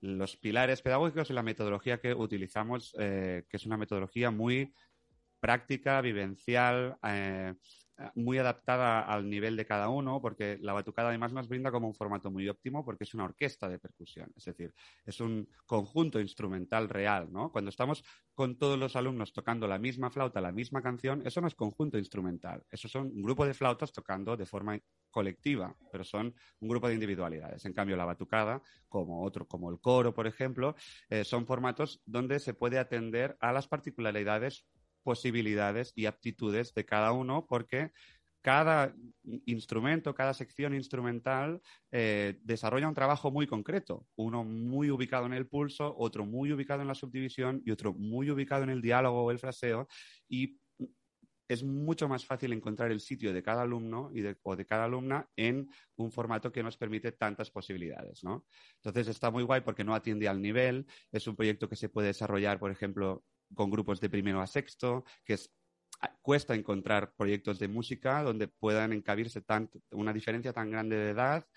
los 0.01 0.35
pilares 0.35 0.81
pedagógicos 0.81 1.29
y 1.29 1.33
la 1.33 1.43
metodología 1.43 1.99
que 1.99 2.13
utilizamos, 2.13 2.93
eh, 2.99 3.45
que 3.49 3.57
es 3.57 3.65
una 3.65 3.77
metodología 3.77 4.29
muy 4.29 4.73
práctica, 5.39 6.01
vivencial, 6.01 6.97
eh, 7.03 7.53
muy 8.13 8.37
adaptada 8.37 9.01
al 9.01 9.29
nivel 9.29 9.55
de 9.55 9.65
cada 9.65 9.89
uno, 9.89 10.21
porque 10.21 10.57
la 10.61 10.73
batucada 10.73 11.09
además 11.09 11.33
nos 11.33 11.47
brinda 11.47 11.71
como 11.71 11.87
un 11.87 11.93
formato 11.93 12.29
muy 12.29 12.47
óptimo 12.49 12.83
porque 12.83 13.05
es 13.05 13.13
una 13.13 13.25
orquesta 13.25 13.69
de 13.69 13.79
percusión, 13.79 14.31
es 14.35 14.45
decir, 14.45 14.73
es 15.05 15.19
un 15.21 15.47
conjunto 15.65 16.19
instrumental 16.19 16.89
real, 16.89 17.31
¿no? 17.31 17.51
Cuando 17.51 17.69
estamos 17.69 18.03
con 18.33 18.57
todos 18.57 18.77
los 18.77 18.95
alumnos 18.95 19.31
tocando 19.31 19.67
la 19.67 19.79
misma 19.79 20.09
flauta, 20.09 20.41
la 20.41 20.51
misma 20.51 20.81
canción, 20.81 21.25
eso 21.25 21.41
no 21.41 21.47
es 21.47 21.55
conjunto 21.55 21.97
instrumental, 21.97 22.63
eso 22.69 22.87
son 22.87 23.07
un 23.07 23.21
grupo 23.21 23.45
de 23.45 23.53
flautas 23.53 23.93
tocando 23.93 24.35
de 24.35 24.45
forma 24.45 24.77
colectiva, 25.09 25.73
pero 25.91 26.03
son 26.03 26.35
un 26.59 26.67
grupo 26.67 26.89
de 26.89 26.95
individualidades. 26.95 27.63
En 27.65 27.73
cambio, 27.73 27.95
la 27.95 28.03
batucada, 28.03 28.61
como 28.89 29.23
otro, 29.23 29.47
como 29.47 29.71
el 29.71 29.79
coro, 29.79 30.13
por 30.13 30.27
ejemplo, 30.27 30.75
eh, 31.09 31.23
son 31.23 31.45
formatos 31.45 32.01
donde 32.05 32.39
se 32.39 32.53
puede 32.53 32.79
atender 32.79 33.37
a 33.39 33.53
las 33.53 33.67
particularidades 33.67 34.65
posibilidades 35.05 35.93
y 35.95 36.07
aptitudes 36.07 36.73
de 36.73 36.83
cada 36.83 37.11
uno 37.11 37.45
porque 37.47 37.91
cada 38.41 38.93
instrumento, 39.45 40.13
cada 40.13 40.33
sección 40.33 40.73
instrumental 40.73 41.61
eh, 41.91 42.39
desarrolla 42.43 42.87
un 42.87 42.93
trabajo 42.93 43.31
muy 43.31 43.47
concreto, 43.47 44.05
uno 44.15 44.43
muy 44.43 44.89
ubicado 44.89 45.25
en 45.25 45.33
el 45.33 45.47
pulso, 45.47 45.95
otro 45.97 46.25
muy 46.25 46.51
ubicado 46.51 46.81
en 46.81 46.87
la 46.87 46.95
subdivisión 46.95 47.61
y 47.65 47.71
otro 47.71 47.93
muy 47.93 48.29
ubicado 48.29 48.63
en 48.63 48.69
el 48.69 48.81
diálogo 48.81 49.23
o 49.23 49.31
el 49.31 49.39
fraseo. 49.39 49.87
Y 50.27 50.59
es 51.47 51.63
mucho 51.63 52.07
más 52.07 52.25
fácil 52.25 52.53
encontrar 52.53 52.91
el 52.91 52.99
sitio 52.99 53.33
de 53.33 53.43
cada 53.43 53.63
alumno 53.63 54.11
y 54.13 54.23
o 54.43 54.55
de 54.55 54.65
cada 54.65 54.85
alumna 54.85 55.29
en 55.35 55.69
un 55.95 56.11
formato 56.11 56.51
que 56.51 56.63
nos 56.63 56.77
permite 56.77 57.11
tantas 57.11 57.51
posibilidades, 57.51 58.23
¿no? 58.23 58.45
Entonces 58.75 59.07
está 59.07 59.31
muy 59.31 59.43
guay 59.43 59.61
porque 59.61 59.83
no 59.83 59.93
atiende 59.93 60.27
al 60.27 60.41
nivel, 60.41 60.85
es 61.11 61.27
un 61.27 61.35
proyecto 61.35 61.69
que 61.69 61.75
se 61.75 61.89
puede 61.89 62.07
desarrollar, 62.07 62.59
por 62.59 62.71
ejemplo, 62.71 63.23
con 63.53 63.69
grupos 63.69 63.99
de 63.99 64.09
primero 64.09 64.41
a 64.41 64.47
sexto, 64.47 65.03
que 65.23 65.33
es 65.33 65.51
cuesta 66.21 66.55
encontrar 66.55 67.13
proyectos 67.15 67.59
de 67.59 67.67
música 67.67 68.23
donde 68.23 68.47
puedan 68.47 68.93
encabirse 68.93 69.43
una 69.91 70.13
diferencia 70.13 70.53
tan 70.53 70.69
grande 70.69 70.97
de 70.97 71.11
edad 71.11 71.47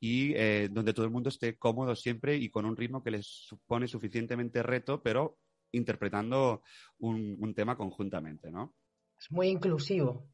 y 0.00 0.34
eh, 0.34 0.68
donde 0.70 0.94
todo 0.94 1.04
el 1.04 1.10
mundo 1.10 1.28
esté 1.28 1.58
cómodo 1.58 1.96
siempre 1.96 2.36
y 2.36 2.50
con 2.50 2.64
un 2.64 2.76
ritmo 2.76 3.02
que 3.02 3.10
les 3.10 3.26
supone 3.26 3.88
suficientemente 3.88 4.62
reto, 4.62 5.02
pero 5.02 5.38
interpretando 5.72 6.62
un, 6.98 7.36
un 7.40 7.54
tema 7.54 7.76
conjuntamente, 7.76 8.50
¿no? 8.50 8.74
Es 9.18 9.30
muy 9.30 9.48
inclusivo. 9.48 10.28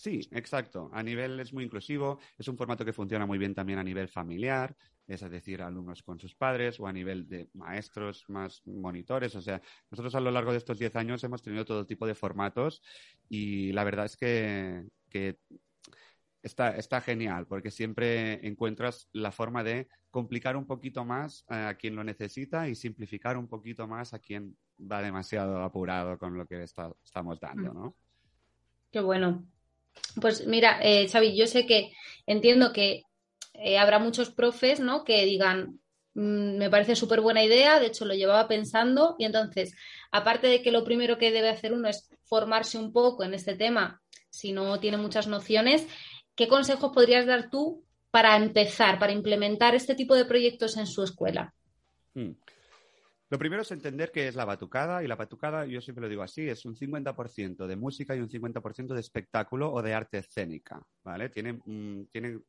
Sí, 0.00 0.18
exacto. 0.32 0.88
A 0.94 1.02
nivel 1.02 1.38
es 1.40 1.52
muy 1.52 1.62
inclusivo, 1.62 2.18
es 2.38 2.48
un 2.48 2.56
formato 2.56 2.86
que 2.86 2.92
funciona 2.94 3.26
muy 3.26 3.36
bien 3.36 3.54
también 3.54 3.78
a 3.78 3.84
nivel 3.84 4.08
familiar, 4.08 4.74
es 5.06 5.20
decir, 5.28 5.60
alumnos 5.60 6.02
con 6.02 6.18
sus 6.18 6.34
padres 6.34 6.80
o 6.80 6.86
a 6.86 6.92
nivel 6.92 7.28
de 7.28 7.50
maestros 7.52 8.24
más 8.28 8.62
monitores. 8.64 9.34
O 9.34 9.42
sea, 9.42 9.60
nosotros 9.90 10.14
a 10.14 10.20
lo 10.20 10.30
largo 10.30 10.52
de 10.52 10.56
estos 10.56 10.78
10 10.78 10.96
años 10.96 11.22
hemos 11.22 11.42
tenido 11.42 11.66
todo 11.66 11.84
tipo 11.84 12.06
de 12.06 12.14
formatos 12.14 12.82
y 13.28 13.72
la 13.72 13.84
verdad 13.84 14.06
es 14.06 14.16
que, 14.16 14.86
está, 16.42 16.76
está 16.76 17.02
genial 17.02 17.46
porque 17.46 17.70
siempre 17.70 18.46
encuentras 18.48 19.06
la 19.12 19.32
forma 19.32 19.62
de 19.62 19.86
complicar 20.10 20.56
un 20.56 20.66
poquito 20.66 21.04
más 21.04 21.44
a 21.46 21.74
quien 21.74 21.94
lo 21.94 22.04
necesita 22.04 22.70
y 22.70 22.74
simplificar 22.74 23.36
un 23.36 23.48
poquito 23.48 23.86
más 23.86 24.14
a 24.14 24.18
quien 24.18 24.56
va 24.80 25.02
demasiado 25.02 25.62
apurado 25.62 26.16
con 26.16 26.38
lo 26.38 26.46
que 26.46 26.62
estamos 26.62 27.38
dando, 27.38 27.74
¿no? 27.74 27.96
Qué 28.90 29.00
bueno. 29.00 29.44
Pues 30.20 30.46
mira, 30.46 30.80
eh, 30.82 31.08
Xavi, 31.08 31.36
yo 31.36 31.46
sé 31.46 31.66
que 31.66 31.92
entiendo 32.26 32.72
que 32.72 33.02
eh, 33.54 33.78
habrá 33.78 33.98
muchos 33.98 34.30
profes, 34.30 34.80
¿no? 34.80 35.04
Que 35.04 35.24
digan, 35.24 35.80
mm, 36.14 36.56
me 36.56 36.70
parece 36.70 36.96
súper 36.96 37.20
buena 37.20 37.44
idea, 37.44 37.78
de 37.78 37.86
hecho 37.86 38.04
lo 38.04 38.14
llevaba 38.14 38.48
pensando 38.48 39.16
y 39.18 39.24
entonces, 39.24 39.74
aparte 40.10 40.46
de 40.46 40.62
que 40.62 40.72
lo 40.72 40.84
primero 40.84 41.18
que 41.18 41.30
debe 41.30 41.48
hacer 41.48 41.72
uno 41.72 41.88
es 41.88 42.08
formarse 42.24 42.78
un 42.78 42.92
poco 42.92 43.24
en 43.24 43.34
este 43.34 43.54
tema, 43.54 44.00
si 44.30 44.52
no 44.52 44.78
tiene 44.80 44.96
muchas 44.96 45.26
nociones, 45.26 45.86
¿qué 46.34 46.48
consejos 46.48 46.92
podrías 46.94 47.26
dar 47.26 47.50
tú 47.50 47.84
para 48.10 48.36
empezar, 48.36 48.98
para 48.98 49.12
implementar 49.12 49.74
este 49.74 49.94
tipo 49.94 50.14
de 50.14 50.24
proyectos 50.24 50.76
en 50.76 50.86
su 50.86 51.02
escuela? 51.02 51.54
Hmm. 52.14 52.32
Lo 53.30 53.38
primero 53.38 53.62
es 53.62 53.70
entender 53.70 54.10
qué 54.10 54.26
es 54.26 54.34
la 54.34 54.44
batucada 54.44 55.04
y 55.04 55.06
la 55.06 55.14
batucada, 55.14 55.64
yo 55.64 55.80
siempre 55.80 56.02
lo 56.02 56.08
digo 56.08 56.24
así, 56.24 56.48
es 56.48 56.64
un 56.64 56.74
50% 56.74 57.68
de 57.68 57.76
música 57.76 58.16
y 58.16 58.18
un 58.18 58.28
50% 58.28 58.92
de 58.92 58.98
espectáculo 58.98 59.72
o 59.72 59.82
de 59.82 59.94
arte 59.94 60.18
escénica, 60.18 60.82
¿vale? 61.04 61.28
Tiene, 61.28 61.52
mm, 61.64 62.06
tiene 62.10 62.40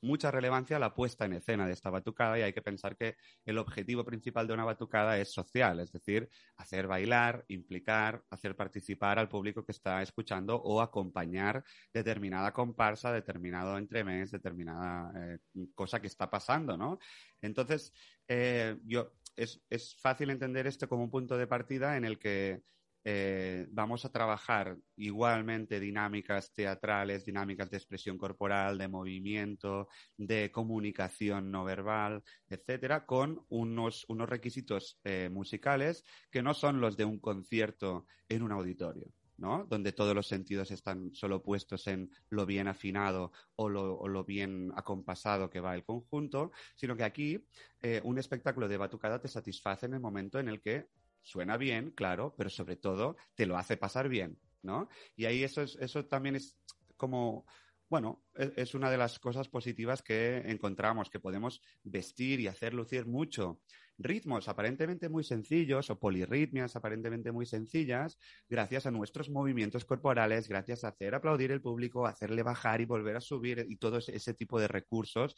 mucha 0.00 0.30
relevancia 0.30 0.78
la 0.78 0.94
puesta 0.94 1.24
en 1.24 1.32
escena 1.32 1.66
de 1.66 1.72
esta 1.72 1.90
batucada 1.90 2.38
y 2.38 2.42
hay 2.42 2.52
que 2.52 2.62
pensar 2.62 2.96
que 2.96 3.16
el 3.44 3.58
objetivo 3.58 4.04
principal 4.04 4.46
de 4.46 4.54
una 4.54 4.64
batucada 4.64 5.18
es 5.18 5.32
social, 5.32 5.80
es 5.80 5.90
decir, 5.90 6.28
hacer 6.56 6.86
bailar, 6.86 7.44
implicar, 7.48 8.22
hacer 8.30 8.54
participar 8.54 9.18
al 9.18 9.28
público 9.28 9.64
que 9.64 9.72
está 9.72 10.02
escuchando 10.02 10.54
o 10.54 10.80
acompañar 10.80 11.64
determinada 11.92 12.52
comparsa, 12.52 13.12
determinado 13.12 13.76
entremés, 13.76 14.30
determinada 14.30 15.12
eh, 15.16 15.38
cosa 15.74 16.00
que 16.00 16.06
está 16.06 16.30
pasando, 16.30 16.76
¿no? 16.76 17.00
Entonces, 17.40 17.92
eh, 18.28 18.78
yo 18.84 19.10
es, 19.36 19.62
es, 19.70 19.96
fácil 19.96 20.30
entender 20.30 20.66
esto 20.66 20.88
como 20.88 21.04
un 21.04 21.10
punto 21.10 21.36
de 21.36 21.46
partida 21.46 21.96
en 21.96 22.04
el 22.04 22.18
que 22.18 22.62
eh, 23.04 23.66
vamos 23.70 24.04
a 24.04 24.12
trabajar 24.12 24.76
igualmente 24.96 25.80
dinámicas 25.80 26.52
teatrales, 26.52 27.24
dinámicas 27.24 27.68
de 27.70 27.76
expresión 27.76 28.16
corporal, 28.16 28.78
de 28.78 28.86
movimiento, 28.86 29.88
de 30.16 30.52
comunicación 30.52 31.50
no 31.50 31.64
verbal, 31.64 32.22
etcétera, 32.48 33.04
con 33.04 33.44
unos, 33.48 34.04
unos 34.08 34.28
requisitos 34.28 35.00
eh, 35.02 35.28
musicales 35.32 36.04
que 36.30 36.42
no 36.42 36.54
son 36.54 36.80
los 36.80 36.96
de 36.96 37.04
un 37.04 37.18
concierto 37.18 38.06
en 38.28 38.42
un 38.42 38.52
auditorio. 38.52 39.12
Donde 39.42 39.92
todos 39.92 40.14
los 40.14 40.26
sentidos 40.28 40.70
están 40.70 41.14
solo 41.14 41.42
puestos 41.42 41.86
en 41.88 42.10
lo 42.30 42.46
bien 42.46 42.68
afinado 42.68 43.32
o 43.56 43.68
lo, 43.68 44.24
bien 44.24 44.72
acompasado 44.76 45.50
que 45.50 45.60
va 45.60 45.74
el 45.74 45.84
conjunto, 45.84 46.52
sino 46.74 46.96
que 46.96 47.04
aquí 47.04 47.44
eh, 47.82 48.00
un 48.04 48.18
espectáculo 48.18 48.68
de 48.68 48.76
batucada 48.76 49.20
te 49.20 49.28
satisface 49.28 49.86
en 49.86 49.94
el 49.94 50.00
momento 50.00 50.38
en 50.38 50.48
el 50.48 50.60
que 50.60 50.86
suena 51.20 51.56
bien, 51.56 51.90
claro, 51.90 52.34
pero 52.36 52.50
sobre 52.50 52.76
todo 52.76 53.16
te 53.34 53.46
lo 53.46 53.56
hace 53.56 53.76
pasar 53.76 54.08
bien, 54.08 54.38
¿no? 54.62 54.88
Y 55.16 55.24
ahí 55.24 55.42
eso, 55.42 55.62
es, 55.62 55.76
eso 55.76 56.04
también 56.06 56.36
es 56.36 56.56
como 56.96 57.44
bueno, 57.92 58.24
e, 58.34 58.54
es, 58.56 58.74
una 58.74 58.90
de 58.90 58.96
las 58.96 59.18
cosas 59.18 59.50
positivas 59.50 60.00
que 60.00 60.38
encontramos, 60.46 61.10
que 61.10 61.20
podemos 61.20 61.60
vestir 61.82 62.40
y 62.40 62.46
hacer 62.46 62.72
lucir 62.72 63.04
mucho 63.04 63.60
ritmos 63.98 64.48
aparentemente 64.48 65.08
muy 65.08 65.24
sencillos 65.24 65.90
o 65.90 65.98
polirritmias 65.98 66.76
aparentemente 66.76 67.32
muy 67.32 67.46
sencillas 67.46 68.18
gracias 68.48 68.86
a 68.86 68.90
nuestros 68.90 69.30
movimientos 69.30 69.84
corporales, 69.84 70.48
gracias 70.48 70.84
a 70.84 70.88
hacer 70.88 71.14
aplaudir 71.14 71.52
el 71.52 71.60
público, 71.60 72.06
hacerle 72.06 72.42
bajar 72.42 72.80
y 72.80 72.84
volver 72.84 73.16
a 73.16 73.20
subir 73.20 73.66
y 73.68 73.76
todo 73.76 73.98
ese, 73.98 74.34
tipo 74.34 74.58
de 74.58 74.68
recursos 74.68 75.36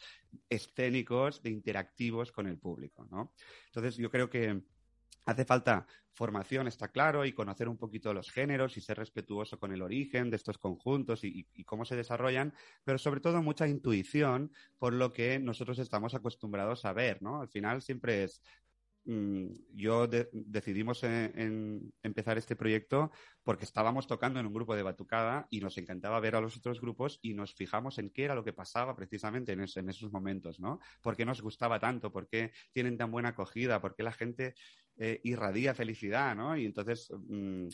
escénicos, 0.49 1.43
de 1.43 1.51
interactivos 1.51 2.33
con 2.33 2.47
el 2.47 2.59
público, 2.59 3.07
¿no? 3.11 3.33
Entonces 3.67 3.97
yo 3.97 4.11
creo 4.11 4.31
que 4.31 4.63
Hace 5.27 5.45
falta 5.45 5.87
formación, 6.15 6.69
está 6.69 6.89
claro, 6.89 7.25
y 7.25 7.33
conocer 7.33 7.69
un 7.69 7.77
poquito 7.77 8.15
los 8.15 8.31
géneros 8.31 8.77
y 8.77 8.81
ser 8.81 8.99
respetuoso 8.99 9.59
con 9.59 9.73
el 9.73 9.83
origen 9.83 10.31
de 10.31 10.37
estos 10.37 10.59
conjuntos 10.59 11.25
y, 11.25 11.47
cómo 11.65 11.85
se 11.85 11.97
desarrollan, 11.97 12.55
pero 12.85 12.99
sobre 12.99 13.21
todo 13.21 13.43
mucha 13.43 13.67
intuición 13.67 14.53
por 14.79 14.93
lo 14.93 15.13
que 15.13 15.39
nosotros 15.39 15.79
estamos 15.79 16.15
acostumbrados 16.15 16.85
a 16.85 16.93
ver, 16.93 17.21
¿no? 17.23 17.41
Al 17.41 17.49
final 17.49 17.83
siempre 17.83 18.25
es 18.25 18.43
mm, 19.07 19.47
yo 19.75 20.07
decidimos 20.07 21.03
en, 21.03 21.93
empezar 22.03 22.39
este 22.39 22.55
proyecto 22.55 23.11
porque 23.43 23.65
estábamos 23.65 24.07
tocando 24.07 24.41
en 24.41 24.47
un 24.47 24.55
grupo 24.55 24.77
de 24.77 24.83
batucada 24.83 25.47
y 25.51 25.61
nos 25.61 25.77
encantaba 25.79 26.21
ver 26.21 26.37
a 26.37 26.41
los 26.41 26.57
otros 26.57 26.81
grupos 26.81 27.19
y 27.23 27.35
nos 27.35 27.55
fijamos 27.55 27.99
en 27.99 28.11
qué 28.11 28.25
era 28.25 28.35
lo 28.35 28.45
que 28.45 28.53
pasaba 28.53 28.95
precisamente 28.95 29.53
en, 29.53 29.61
esos 29.63 30.13
momentos, 30.13 30.61
¿no? 30.61 30.79
¿Por 31.03 31.17
qué 31.17 31.25
nos 31.25 31.43
gustaba 31.43 31.81
tanto? 31.81 32.13
¿Por 32.13 32.29
qué 32.29 32.53
tienen 32.73 32.97
tan 32.97 33.11
buena 33.11 33.31
acogida? 33.31 33.81
¿Por 33.81 33.97
qué 33.97 34.05
la 34.05 34.13
gente 34.13 34.55
eh, 34.97 35.21
irradia 35.25 35.75
felicidad, 35.75 36.35
¿no? 36.37 36.57
Y 36.57 36.67
entonces 36.67 37.11
mm, 37.11 37.69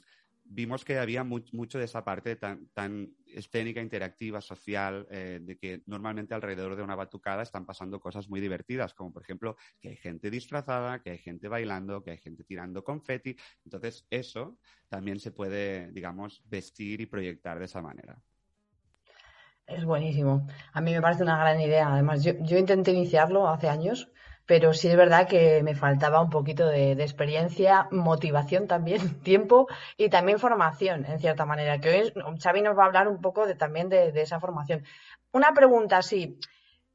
vimos 0.51 0.85
que 0.85 0.99
había 0.99 1.23
mucho 1.23 1.79
de 1.79 1.85
esa 1.85 2.05
parte 2.05 2.35
tan, 2.37 2.69
tan 2.75 3.15
escénica, 3.27 3.81
interactiva, 3.81 4.41
social, 4.41 5.07
eh, 5.11 5.39
de 5.41 5.57
que 5.57 5.83
normalmente 5.87 6.35
alrededor 6.35 6.77
de 6.77 6.83
una 6.83 6.97
batucada 6.97 7.43
están 7.43 7.65
pasando 7.65 8.01
cosas 8.01 8.29
muy 8.29 8.41
divertidas, 8.41 8.93
como 8.93 9.13
por 9.13 9.23
ejemplo 9.23 9.57
que 9.81 9.91
hay 9.91 9.97
gente 9.97 10.31
disfrazada, 10.31 11.03
que 11.03 11.11
hay 11.11 11.19
gente 11.19 11.47
bailando, 11.47 12.03
que 12.03 12.11
hay 12.11 12.19
gente 12.19 12.43
tirando 12.43 12.83
confeti. 12.83 13.37
Entonces, 13.65 14.07
eso 14.11 14.59
también 14.89 15.21
se 15.21 15.31
puede, 15.31 15.93
digamos, 15.93 16.43
vestir 16.47 17.01
y 17.01 17.07
proyectar 17.07 17.59
de 17.59 17.67
esa 17.67 17.81
manera. 17.81 18.21
Es 19.67 19.85
buenísimo. 19.85 20.49
A 20.73 20.81
mí 20.81 20.93
me 20.93 21.01
parece 21.01 21.23
una 21.23 21.39
gran 21.39 21.61
idea. 21.61 21.93
Además, 21.93 22.25
yo, 22.25 22.33
yo 22.41 22.59
intenté 22.59 22.91
iniciarlo 22.91 23.49
hace 23.49 23.69
años 23.69 24.11
pero 24.51 24.73
sí 24.73 24.89
es 24.89 24.97
verdad 24.97 25.29
que 25.29 25.63
me 25.63 25.77
faltaba 25.77 26.21
un 26.21 26.29
poquito 26.29 26.67
de, 26.67 26.91
experiencia, 26.91 27.87
motivación 27.93 28.67
también, 28.67 28.99
tiempo 29.23 29.69
y 29.97 30.09
también 30.09 30.41
formación, 30.41 31.05
en 31.07 31.21
cierta 31.21 31.47
manera, 31.47 31.79
que 31.79 31.89
hoy 31.89 32.13
Xavi 32.43 32.61
nos 32.61 32.77
va 32.77 32.83
a 32.83 32.87
hablar 32.87 33.07
un 33.07 33.21
poco 33.21 33.47
también 33.55 33.89
de, 33.89 34.11
esa 34.21 34.41
formación. 34.41 34.83
Una 35.31 35.53
pregunta 35.53 35.99
así, 35.99 36.37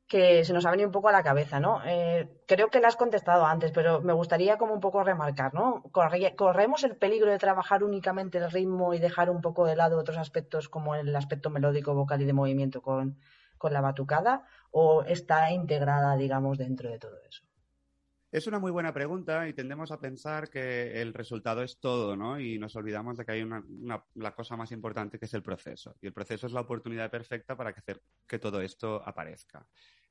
que 0.06 0.44
se 0.44 0.52
nos 0.52 0.65
ha 0.65 0.72
venido 0.72 0.89
un 0.89 0.91
poco 0.91 1.08
a 1.08 1.13
la 1.13 1.24
cabeza, 1.24 1.62
¿no? 1.62 1.80
Eh, 1.86 2.28
creo 2.46 2.68
que 2.68 2.82
la 2.82 2.89
has 2.89 2.98
contestado 2.98 3.46
antes, 3.46 3.72
pero 3.72 4.02
me 4.02 4.12
gustaría 4.12 4.58
como 4.58 4.74
un 4.74 4.82
poco 4.82 5.02
remarcar, 5.06 5.54
¿no? 5.54 5.82
¿Corremos 5.94 6.84
el 6.84 6.98
peligro 6.98 7.32
de 7.32 7.38
trabajar 7.38 7.86
únicamente 7.86 8.38
el 8.38 8.52
ritmo 8.52 8.94
y 8.94 9.00
dejar 9.00 9.30
un 9.30 9.39
poco 9.39 9.65
de 9.65 9.78
lado 9.78 9.98
otros 9.98 10.18
aspectos 10.18 10.68
como 10.68 10.94
el 10.96 11.15
aspecto 11.15 11.50
melódico, 11.50 11.94
vocal 11.94 12.22
y 12.22 12.26
de 12.26 12.34
movimiento 12.34 12.82
con, 12.82 13.18
con 13.58 13.74
la 13.74 13.82
batucada? 13.82 14.44
¿O 14.72 15.04
está 15.04 15.52
integrada, 15.52 16.15
digamos, 16.15 16.58
dentro 16.58 16.89
de 16.89 17.00
todo 17.00 17.18
eso? 17.28 17.46
Es 18.36 18.48
una 18.48 18.60
muy 18.60 18.70
buena 18.70 18.94
pregunta 18.94 19.48
y 19.48 19.54
tendemos 19.54 19.91
a 19.91 20.00
pensar 20.00 20.50
que 20.50 21.02
el 21.02 21.13
resultado 21.13 21.63
es 21.63 21.80
todo, 21.80 22.18
¿no? 22.18 22.38
Y 22.38 22.60
nos 22.60 22.76
olvidamos 22.76 23.15
de 23.15 23.24
que 23.24 23.32
hay 23.32 23.44
una, 23.44 23.63
la 24.15 24.36
cosa 24.36 24.58
más 24.58 24.74
importante 24.74 25.18
que 25.18 25.24
es 25.24 25.34
el 25.36 25.41
proceso. 25.41 25.96
Y 26.02 26.08
el 26.08 26.13
proceso 26.13 26.46
es 26.46 26.52
la 26.52 26.60
oportunidad 26.60 27.10
perfecta 27.10 27.56
para 27.56 27.70
hacer 27.70 28.02
que 28.28 28.38
todo 28.38 28.60
esto 28.60 29.02
aparezca. 29.08 29.65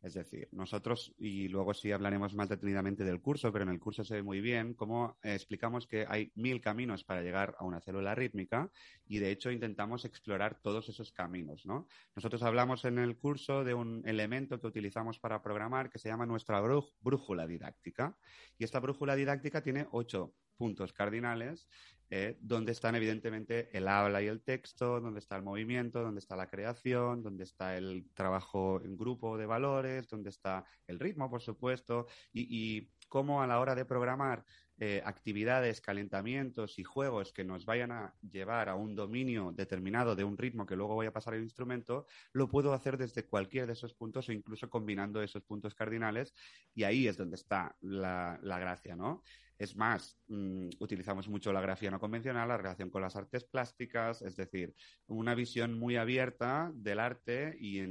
Es 0.04 0.12
decir, 0.12 0.50
nosotros, 0.52 1.14
y 1.16 1.48
luego 1.48 1.72
sí 1.72 1.90
hablaremos 1.90 2.34
más 2.34 2.50
detenidamente 2.50 3.04
del 3.04 3.22
curso, 3.22 3.50
pero 3.50 3.64
en 3.64 3.70
el 3.70 3.80
curso 3.80 4.04
se 4.04 4.16
ve 4.16 4.22
muy 4.22 4.42
bien 4.42 4.74
cómo 4.74 5.16
eh, 5.22 5.32
explicamos 5.32 5.86
que 5.86 6.04
hay 6.06 6.30
mil 6.34 6.60
caminos 6.60 7.04
para 7.04 7.22
llegar 7.22 7.56
a 7.58 7.64
una 7.64 7.80
célula 7.80 8.14
rítmica 8.14 8.70
y 9.06 9.18
de 9.18 9.30
hecho 9.30 9.50
intentamos 9.50 10.04
explorar 10.04 10.60
todos 10.60 10.90
esos 10.90 11.10
caminos, 11.10 11.64
¿no? 11.64 11.86
Nosotros 12.14 12.42
hablamos 12.42 12.84
en 12.84 12.98
el 12.98 13.16
curso 13.16 13.64
de 13.64 13.72
un 13.72 14.02
elemento 14.04 14.60
que 14.60 14.66
utilizamos 14.66 15.18
para 15.18 15.42
programar 15.42 15.88
que 15.88 15.98
se 15.98 16.10
llama 16.10 16.26
nuestra 16.26 16.60
brújula 17.00 17.46
didáctica. 17.46 18.14
Y 18.58 18.64
esta 18.64 18.80
brújula 18.80 19.16
didáctica 19.16 19.62
tiene 19.62 19.86
ocho 19.90 20.34
puntos 20.58 20.92
cardinales 20.92 21.66
eh, 22.10 22.36
donde 22.40 22.72
están 22.72 22.94
evidentemente 22.94 23.76
el 23.76 23.88
habla 23.88 24.22
y 24.22 24.26
el 24.26 24.42
texto, 24.42 25.00
donde 25.00 25.20
está 25.20 25.36
el 25.36 25.42
movimiento, 25.42 26.02
donde 26.02 26.20
está 26.20 26.36
la 26.36 26.48
creación, 26.48 27.22
donde 27.22 27.44
está 27.44 27.76
el 27.76 28.08
trabajo 28.14 28.80
en 28.82 28.96
grupo 28.96 29.38
de 29.38 29.46
valores, 29.46 30.08
donde 30.08 30.30
está 30.30 30.64
el 30.86 31.00
ritmo, 31.00 31.30
por 31.30 31.42
supuesto, 31.42 32.06
y, 32.32 32.90
cómo 33.08 33.42
a 33.42 33.46
la 33.46 33.60
hora 33.60 33.76
de 33.76 33.84
programar 33.84 34.44
eh, 34.78 35.02
actividades, 35.04 35.80
calentamientos 35.80 36.78
y 36.78 36.84
juegos 36.84 37.32
que 37.32 37.44
nos 37.44 37.64
vayan 37.64 37.92
a 37.92 38.14
llevar 38.20 38.68
a 38.68 38.74
un 38.74 38.94
dominio 38.94 39.52
determinado 39.52 40.16
de 40.16 40.24
un 40.24 40.36
ritmo 40.36 40.66
que 40.66 40.76
luego 40.76 40.94
voy 40.94 41.06
a 41.06 41.12
pasar 41.12 41.34
al 41.34 41.42
instrumento, 41.42 42.06
lo 42.32 42.48
puedo 42.48 42.72
hacer 42.72 42.96
desde 42.98 43.26
cualquier 43.26 43.66
de 43.66 43.74
esos 43.74 43.94
puntos 43.94 44.28
o 44.28 44.32
incluso 44.32 44.68
combinando 44.68 45.22
esos 45.22 45.42
puntos 45.44 45.74
cardinales 45.74 46.34
y 46.74 46.84
ahí 46.84 47.06
es 47.06 47.16
donde 47.16 47.36
está 47.36 47.76
la, 47.80 48.38
la 48.42 48.58
gracia, 48.58 48.96
¿no? 48.96 49.22
Es 49.58 49.76
más, 49.76 50.18
mm, 50.28 50.68
utilizamos 50.80 51.28
mucho 51.28 51.52
la 51.52 51.60
grafía 51.60 51.90
no 51.90 52.00
convencional, 52.00 52.48
la 52.48 52.56
relación 52.56 52.90
con 52.90 53.02
las 53.02 53.16
artes 53.16 53.44
plásticas, 53.44 54.22
es 54.22 54.36
decir, 54.36 54.74
una 55.06 55.34
visión 55.34 55.78
muy 55.78 55.96
abierta 55.96 56.72
del 56.74 56.98
arte 56.98 57.56
y, 57.60 57.82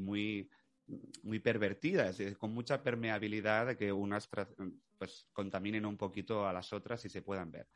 muy, 0.00 0.48
muy 1.22 1.40
pervertida, 1.40 2.08
es 2.08 2.18
decir, 2.18 2.38
con 2.38 2.52
mucha 2.52 2.82
permeabilidad 2.82 3.66
de 3.66 3.76
que 3.76 3.92
unas 3.92 4.28
pues, 5.00 5.30
contaminen 5.32 5.86
un 5.86 5.96
poquito 5.96 6.46
a 6.46 6.52
las 6.52 6.74
otras 6.74 7.02
y 7.06 7.08
se 7.08 7.22
puedan 7.22 7.50
ver. 7.50 7.66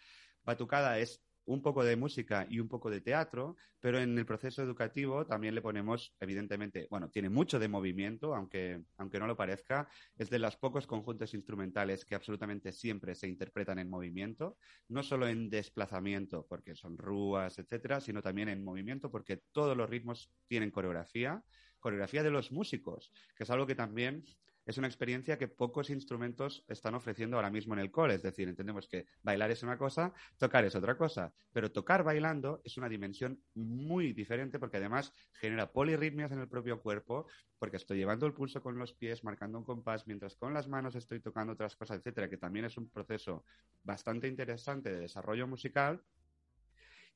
Batucada 0.42 0.98
es 0.98 1.24
un 1.46 1.62
poco 1.62 1.84
de 1.84 1.96
música 1.96 2.46
y 2.50 2.60
un 2.60 2.68
poco 2.68 2.90
de 2.90 3.00
teatro, 3.00 3.56
pero 3.80 3.98
en 3.98 4.18
el 4.18 4.26
proceso 4.26 4.62
educativo 4.62 5.26
también 5.26 5.54
le 5.54 5.62
ponemos, 5.62 6.14
evidentemente, 6.20 6.86
bueno, 6.90 7.08
tiene 7.10 7.30
mucho 7.30 7.58
de 7.58 7.68
movimiento, 7.68 8.34
aunque, 8.34 8.84
aunque 8.98 9.18
no 9.18 9.26
lo 9.26 9.36
parezca, 9.36 9.88
es 10.16 10.28
de 10.28 10.38
los 10.38 10.56
pocos 10.56 10.86
conjuntos 10.86 11.32
instrumentales 11.32 12.04
que 12.04 12.14
absolutamente 12.14 12.72
siempre 12.72 13.14
se 13.14 13.26
interpretan 13.26 13.78
en 13.78 13.88
movimiento, 13.88 14.58
no 14.88 15.02
solo 15.02 15.26
en 15.26 15.48
desplazamiento, 15.48 16.46
porque 16.46 16.74
son 16.74 16.98
rúas, 16.98 17.58
etcétera, 17.58 18.02
sino 18.02 18.20
también 18.20 18.50
en 18.50 18.62
movimiento, 18.62 19.10
porque 19.10 19.42
todos 19.52 19.74
los 19.76 19.88
ritmos 19.88 20.30
tienen 20.46 20.70
coreografía, 20.70 21.42
coreografía 21.78 22.22
de 22.22 22.30
los 22.30 22.52
músicos, 22.52 23.12
que 23.34 23.44
es 23.44 23.50
algo 23.50 23.66
que 23.66 23.74
también 23.74 24.24
es 24.66 24.78
una 24.78 24.86
experiencia 24.86 25.38
que 25.38 25.48
pocos 25.48 25.90
instrumentos 25.90 26.64
están 26.68 26.94
ofreciendo 26.94 27.36
ahora 27.36 27.50
mismo 27.50 27.74
en 27.74 27.80
el 27.80 27.90
cole. 27.90 28.14
Es 28.14 28.22
decir, 28.22 28.48
entendemos 28.48 28.88
que 28.88 29.06
bailar 29.22 29.50
es 29.50 29.62
una 29.62 29.76
cosa, 29.76 30.12
tocar 30.38 30.64
es 30.64 30.74
otra 30.74 30.96
cosa, 30.96 31.32
pero 31.52 31.70
tocar 31.70 32.02
bailando 32.02 32.60
es 32.64 32.76
una 32.76 32.88
dimensión 32.88 33.40
muy 33.54 34.12
diferente 34.12 34.58
porque 34.58 34.78
además 34.78 35.12
genera 35.32 35.72
polirritmias 35.72 36.32
en 36.32 36.40
el 36.40 36.48
propio 36.48 36.80
cuerpo, 36.80 37.26
porque 37.58 37.76
estoy 37.76 37.98
llevando 37.98 38.26
el 38.26 38.32
pulso 38.32 38.62
con 38.62 38.78
los 38.78 38.94
pies, 38.94 39.24
marcando 39.24 39.58
un 39.58 39.64
compás, 39.64 40.06
mientras 40.06 40.36
con 40.36 40.54
las 40.54 40.68
manos 40.68 40.94
estoy 40.94 41.20
tocando 41.20 41.52
otras 41.52 41.76
cosas, 41.76 41.98
etcétera, 41.98 42.28
que 42.28 42.38
también 42.38 42.64
es 42.64 42.76
un 42.76 42.88
proceso 42.88 43.44
bastante 43.82 44.28
interesante 44.28 44.90
de 44.90 45.00
desarrollo 45.00 45.46
musical 45.46 46.02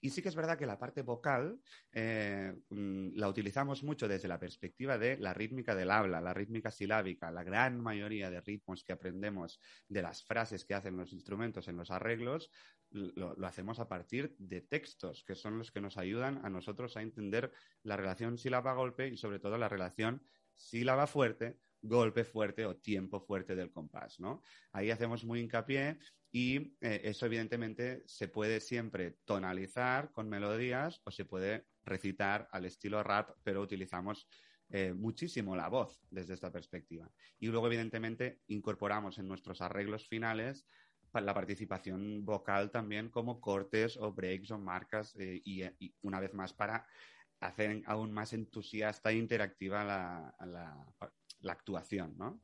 y 0.00 0.10
sí 0.10 0.22
que 0.22 0.28
es 0.28 0.34
verdad 0.34 0.56
que 0.56 0.66
la 0.66 0.78
parte 0.78 1.02
vocal 1.02 1.60
eh, 1.92 2.54
mm, 2.70 3.16
la 3.16 3.28
utilizamos 3.28 3.82
mucho 3.82 4.06
desde 4.06 4.28
la 4.28 4.38
perspectiva 4.38 4.96
de 4.98 5.16
la 5.18 5.34
rítmica 5.34 5.74
del 5.74 5.90
habla, 5.90 6.20
la 6.20 6.34
rítmica 6.34 6.70
silábica. 6.70 7.30
La 7.30 7.42
gran 7.42 7.80
mayoría 7.80 8.30
de 8.30 8.40
ritmos 8.40 8.84
que 8.84 8.92
aprendemos 8.92 9.60
de 9.88 10.02
las 10.02 10.22
frases 10.22 10.64
que 10.64 10.74
hacen 10.74 10.96
los 10.96 11.12
instrumentos 11.12 11.68
en 11.68 11.76
los 11.76 11.90
arreglos 11.90 12.50
lo, 12.90 13.34
hacemos 13.46 13.80
a 13.80 13.88
partir 13.88 14.34
de 14.38 14.60
textos, 14.60 15.24
que 15.24 15.34
son 15.34 15.58
los 15.58 15.70
que 15.70 15.80
nos 15.80 15.98
ayudan 15.98 16.44
a 16.44 16.48
nosotros 16.48 16.96
a 16.96 17.02
entender 17.02 17.52
la 17.82 17.96
relación 17.96 18.38
sílaba-golpe 18.38 19.08
y 19.08 19.16
sobre 19.16 19.40
todo 19.40 19.58
la 19.58 19.68
relación 19.68 20.22
sílaba 20.54 21.06
fuerte 21.06 21.58
golpe 21.82 22.24
fuerte 22.24 22.66
o 22.66 22.76
tiempo 22.76 23.20
fuerte 23.20 23.54
del 23.54 23.70
compás, 23.70 24.18
¿no? 24.18 24.42
Ahí 24.72 24.90
hacemos 24.90 25.24
muy 25.24 25.40
hincapié 25.40 25.98
y 26.30 26.76
eh, 26.80 27.00
eso 27.04 27.26
evidentemente 27.26 28.02
se 28.06 28.28
puede 28.28 28.60
siempre 28.60 29.18
tonalizar 29.24 30.12
con 30.12 30.28
melodías 30.28 31.00
o 31.04 31.10
se 31.10 31.24
puede 31.24 31.66
recitar 31.84 32.48
al 32.52 32.66
estilo 32.66 33.02
rap, 33.02 33.30
pero 33.42 33.62
utilizamos 33.62 34.28
eh, 34.70 34.92
muchísimo 34.92 35.56
la 35.56 35.68
voz 35.68 36.00
desde 36.10 36.34
esta 36.34 36.52
perspectiva. 36.52 37.10
Y 37.38 37.46
luego 37.46 37.68
evidentemente 37.68 38.40
incorporamos 38.48 39.18
en 39.18 39.26
nuestros 39.26 39.62
arreglos 39.62 40.06
finales 40.06 40.66
la 41.14 41.32
participación 41.34 42.24
vocal 42.24 42.70
también 42.70 43.08
como 43.08 43.40
cortes 43.40 43.96
o 43.96 44.12
breaks 44.12 44.50
o 44.50 44.58
marcas 44.58 45.16
eh, 45.18 45.40
y, 45.44 45.64
una 46.02 46.20
vez 46.20 46.34
más 46.34 46.52
para 46.52 46.86
hacer 47.40 47.82
aún 47.86 48.12
más 48.12 48.34
entusiasta 48.34 49.10
e 49.10 49.16
interactiva 49.16 49.84
la, 49.84 50.34
la 51.40 51.52
actuación, 51.52 52.14
¿no? 52.18 52.40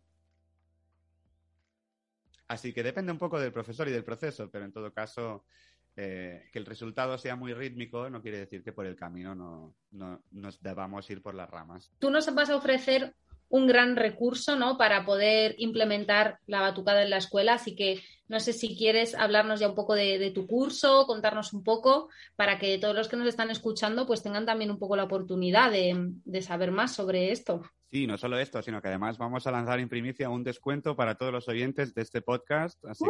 Así 2.48 2.72
que 2.72 2.82
depende 2.82 3.12
un 3.12 3.18
poco 3.18 3.40
del 3.40 3.52
profesor 3.52 3.88
y 3.88 3.92
del 3.92 4.04
proceso, 4.04 4.50
pero 4.50 4.64
en 4.64 4.72
todo 4.72 4.92
caso, 4.92 5.44
eh, 5.96 6.48
que 6.52 6.58
el 6.58 6.66
resultado 6.66 7.16
sea 7.18 7.36
muy 7.36 7.54
rítmico 7.54 8.10
no 8.10 8.20
quiere 8.20 8.38
decir 8.38 8.64
que 8.64 8.72
por 8.72 8.84
el 8.84 8.96
camino 8.96 9.34
no, 9.34 9.76
nos 10.32 10.60
debamos 10.60 11.08
ir 11.08 11.22
por 11.22 11.36
las 11.36 11.48
ramas. 11.48 11.92
Tú 12.00 12.10
nos 12.10 12.32
vas 12.34 12.50
a 12.50 12.56
ofrecer 12.56 13.14
un 13.48 13.68
gran 13.68 13.94
recurso 13.94 14.56
¿no? 14.56 14.76
para 14.76 15.04
poder 15.04 15.54
implementar 15.58 16.40
la 16.46 16.60
batucada 16.60 17.02
en 17.02 17.10
la 17.10 17.18
escuela, 17.18 17.54
así 17.54 17.76
que 17.76 18.02
no 18.26 18.40
sé 18.40 18.52
si 18.52 18.76
quieres 18.76 19.14
hablarnos 19.14 19.60
ya 19.60 19.68
un 19.68 19.76
poco 19.76 19.94
de, 19.94 20.32
tu 20.34 20.48
curso, 20.48 21.06
contarnos 21.06 21.52
un 21.52 21.62
poco, 21.62 22.08
para 22.34 22.58
que 22.58 22.78
todos 22.78 22.96
los 22.96 23.06
que 23.06 23.16
nos 23.16 23.28
están 23.28 23.50
escuchando 23.50 24.06
pues 24.06 24.22
tengan 24.22 24.46
también 24.46 24.72
un 24.72 24.78
poco 24.80 24.96
la 24.96 25.04
oportunidad 25.04 25.70
de, 25.70 25.94
de 26.24 26.42
saber 26.42 26.72
más 26.72 26.92
sobre 26.92 27.30
esto. 27.30 27.62
Sí, 27.94 28.08
no 28.08 28.18
solo 28.18 28.40
esto, 28.40 28.60
sino 28.60 28.82
que 28.82 28.88
además 28.88 29.18
vamos 29.18 29.46
a 29.46 29.52
lanzar 29.52 29.78
en 29.78 29.88
primicia 29.88 30.28
un 30.28 30.42
descuento 30.42 30.96
para 30.96 31.14
todos 31.14 31.32
los 31.32 31.46
oyentes 31.46 31.94
de 31.94 32.02
este 32.02 32.22
podcast. 32.22 32.84
Así 32.86 33.04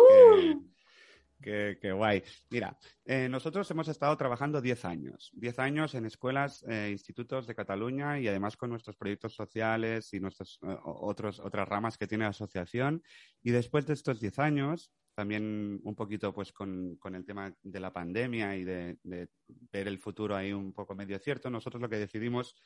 que, 1.40 1.90
¡Uh! 1.90 1.96
guay. 1.96 2.22
Mira, 2.50 2.78
eh, 3.06 3.26
nosotros 3.30 3.70
hemos 3.70 3.88
estado 3.88 4.14
trabajando 4.18 4.60
10 4.60 4.84
años, 4.84 5.30
10 5.36 5.58
años 5.58 5.94
en 5.94 6.04
escuelas, 6.04 6.62
e 6.68 6.90
institutos 6.90 7.46
de 7.46 7.54
Cataluña 7.54 8.20
y 8.20 8.28
además 8.28 8.58
con 8.58 8.68
nuestros 8.68 8.94
proyectos 8.94 9.34
sociales 9.34 10.12
y 10.12 10.20
nuestras 10.20 10.58
eh, 10.60 10.76
otros, 10.84 11.40
otras 11.40 11.66
ramas 11.66 11.96
que 11.96 12.06
tiene 12.06 12.24
la 12.24 12.30
asociación. 12.30 13.02
Y 13.42 13.52
después 13.52 13.86
de 13.86 13.94
estos 13.94 14.20
10 14.20 14.38
años, 14.38 14.92
también 15.14 15.80
un 15.82 15.94
poquito 15.94 16.32
pues 16.34 16.52
con, 16.52 16.98
el 17.02 17.24
tema 17.24 17.54
de 17.62 17.80
la 17.80 17.92
pandemia 17.92 18.56
y 18.56 18.64
de, 18.64 18.98
ver 19.72 19.88
el 19.88 19.98
futuro 19.98 20.34
ahí 20.36 20.52
un 20.52 20.72
poco 20.72 20.94
medio 20.94 21.18
cierto, 21.18 21.48
nosotros 21.50 21.80
lo 21.80 21.88
que 21.88 21.98
decidimos 21.98 22.56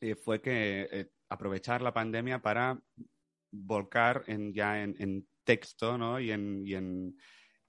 eh, 0.00 0.14
fue 0.14 0.40
que 0.40 0.88
eh, 0.90 1.10
aprovechar 1.28 1.82
la 1.82 1.94
pandemia 1.94 2.40
para 2.40 2.80
volcar 3.50 4.24
en, 4.26 4.52
ya 4.52 4.82
en, 4.82 5.26
texto 5.44 5.98
¿no? 5.98 6.20
y 6.20 6.30
en 6.30 7.16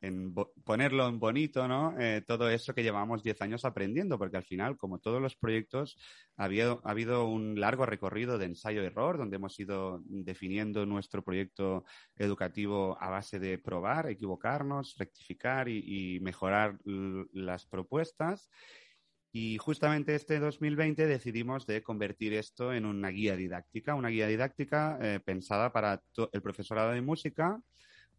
en 0.02 0.34
ponerlo 0.64 1.08
en 1.08 1.20
bonito, 1.20 1.68
¿no? 1.68 1.96
Eh, 2.00 2.24
todo 2.26 2.50
eso 2.50 2.74
que 2.74 2.82
llevamos 2.82 3.22
10 3.22 3.40
años 3.44 3.66
aprendiendo, 3.66 4.18
porque 4.18 4.38
al 4.38 4.44
final, 4.44 4.76
como 4.76 5.00
todos 5.00 5.22
los 5.22 5.36
proyectos, 5.36 5.98
ha 6.38 6.46
habido, 6.46 6.82
ha 6.84 6.92
habido 6.92 7.28
un 7.28 7.60
largo 7.60 7.86
recorrido 7.86 8.40
de 8.40 8.48
ensayo-error, 8.48 9.20
donde 9.20 9.36
hemos 9.36 9.60
ido 9.60 10.02
definiendo 10.06 10.88
nuestro 10.88 11.24
proyecto 11.24 11.86
educativo 12.16 12.98
a 13.00 13.10
base 13.10 13.40
de 13.40 13.60
probar, 13.60 14.10
equivocarnos, 14.10 14.96
rectificar 14.98 15.70
y, 15.70 16.20
mejorar 16.22 16.80
las 16.84 17.68
propuestas. 17.68 18.50
Y 19.32 19.58
justamente 19.58 20.16
este 20.16 20.40
2020 20.40 21.08
decidimos 21.08 21.66
de 21.66 21.82
convertir 21.82 22.34
esto 22.34 22.74
en 22.74 22.86
una 22.86 23.10
guía 23.10 23.36
didáctica, 23.36 23.96
una 23.96 24.10
guía 24.10 24.28
didáctica 24.28 24.98
eh, 25.02 25.20
pensada 25.24 25.72
para 25.72 26.04
el 26.34 26.42
profesorado 26.42 26.92
de 26.92 27.02
música, 27.02 27.62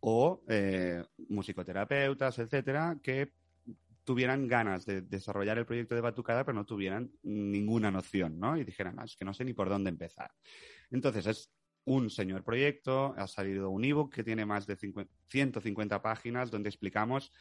o 0.04 0.42
eh, 0.48 1.04
musicoterapeutas, 1.28 2.38
etcétera, 2.38 2.98
que 3.02 3.32
tuvieran 4.04 4.48
ganas 4.48 4.84
de 4.84 5.02
desarrollar 5.02 5.58
el 5.58 5.66
proyecto 5.66 5.94
de 5.94 6.00
Batucada, 6.00 6.44
pero 6.44 6.56
no 6.56 6.66
tuvieran 6.66 7.12
ninguna 7.22 7.90
noción, 7.90 8.38
¿no? 8.38 8.56
Y 8.56 8.64
dijeran, 8.64 8.98
ah, 8.98 9.04
es 9.04 9.16
que 9.16 9.24
no 9.24 9.32
sé 9.32 9.44
ni 9.44 9.52
por 9.52 9.68
dónde 9.68 9.90
empezar. 9.90 10.32
Entonces, 10.90 11.26
es 11.28 11.52
un 11.84 12.10
señor 12.10 12.42
proyecto, 12.42 13.14
ha 13.16 13.28
salido 13.28 13.70
un 13.70 13.84
ebook 13.84 14.12
que 14.12 14.24
tiene 14.24 14.44
más 14.44 14.66
de 14.66 14.76
150 15.28 16.02
páginas 16.02 16.50
donde 16.50 16.68
explicamos 16.68 17.32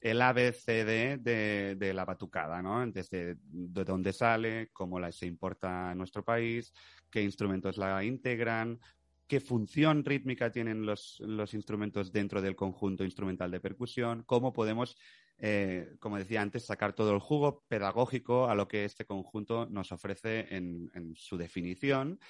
el 0.00 0.22
ABCD 0.22 1.18
de, 1.18 1.92
la 1.94 2.04
batucada, 2.04 2.62
¿no? 2.62 2.86
Desde 2.86 3.36
de 3.40 3.84
dónde 3.84 4.12
sale, 4.12 4.70
cómo 4.72 5.00
se 5.12 5.26
importa 5.26 5.92
en 5.92 5.98
nuestro 5.98 6.24
país, 6.24 6.72
qué 7.10 7.22
instrumentos 7.22 7.76
la 7.76 8.02
integran, 8.04 8.78
qué 9.26 9.40
función 9.40 10.04
rítmica 10.04 10.50
tienen 10.50 10.86
los, 10.86 11.20
instrumentos 11.52 12.12
dentro 12.12 12.40
del 12.40 12.56
conjunto 12.56 13.04
instrumental 13.04 13.50
de 13.50 13.60
percusión, 13.60 14.22
cómo 14.24 14.52
podemos, 14.52 14.96
eh, 15.38 15.96
como 15.98 16.18
decía 16.18 16.42
antes, 16.42 16.66
sacar 16.66 16.92
todo 16.92 17.12
el 17.12 17.20
jugo 17.20 17.64
pedagógico 17.68 18.48
a 18.48 18.54
lo 18.54 18.68
que 18.68 18.84
este 18.84 19.04
conjunto 19.04 19.66
nos 19.66 19.92
ofrece 19.92 20.54
en, 20.54 20.90
en 20.94 21.14
su 21.16 21.36
definición. 21.36 22.20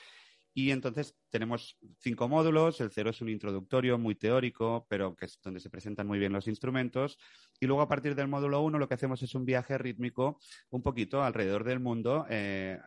Y 0.58 0.70
entonces 0.70 1.14
tenemos 1.28 1.78
cinco 1.98 2.30
módulos. 2.30 2.80
El 2.80 2.90
cero 2.90 3.10
es 3.10 3.20
un 3.20 3.28
introductorio 3.28 3.98
muy 3.98 4.14
teórico, 4.14 4.86
pero 4.88 5.14
que 5.14 5.26
es 5.26 5.38
donde 5.42 5.60
se 5.60 5.68
presentan 5.68 6.06
muy 6.06 6.18
bien 6.18 6.32
los 6.32 6.48
instrumentos. 6.48 7.18
Y 7.60 7.66
luego 7.66 7.82
a 7.82 7.88
partir 7.88 8.14
del 8.14 8.28
módulo 8.28 8.62
1 8.62 8.78
lo 8.78 8.88
que 8.88 8.94
hacemos 8.94 9.22
es 9.22 9.34
un 9.34 9.44
viaje 9.44 9.76
rítmico 9.76 10.40
un 10.70 10.82
poquito 10.82 11.22
alrededor 11.22 11.62
del 11.62 11.78
mundo, 11.78 12.24
eh, 12.30 12.78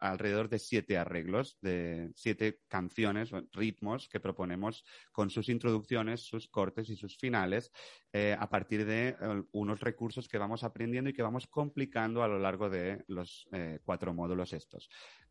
alrededor 0.00 0.48
de 0.48 0.58
siete 0.58 0.96
arreglos, 0.96 1.58
de 1.60 2.10
siete 2.14 2.60
canciones, 2.66 3.30
ritmos 3.52 4.08
que 4.08 4.20
proponemos 4.20 4.86
con 5.12 5.28
sus 5.28 5.50
introducciones, 5.50 6.22
sus 6.22 6.48
cortes 6.48 6.88
y 6.88 6.96
sus 6.96 7.18
finales, 7.18 7.70
eh, 8.10 8.34
a 8.40 8.48
partir 8.48 8.86
de 8.86 9.08
eh, 9.08 9.42
unos 9.52 9.80
recursos 9.80 10.28
que 10.28 10.38
vamos 10.38 10.64
aprendiendo 10.64 11.10
y 11.10 11.12
que 11.12 11.20
vamos 11.20 11.46
complicando 11.46 12.22
a 12.22 12.28
lo 12.28 12.38
largo 12.38 12.70
de 12.70 13.04
los 13.06 13.46
cuatro 13.84 14.14
módulos 14.14 14.54
estos. 14.54 14.88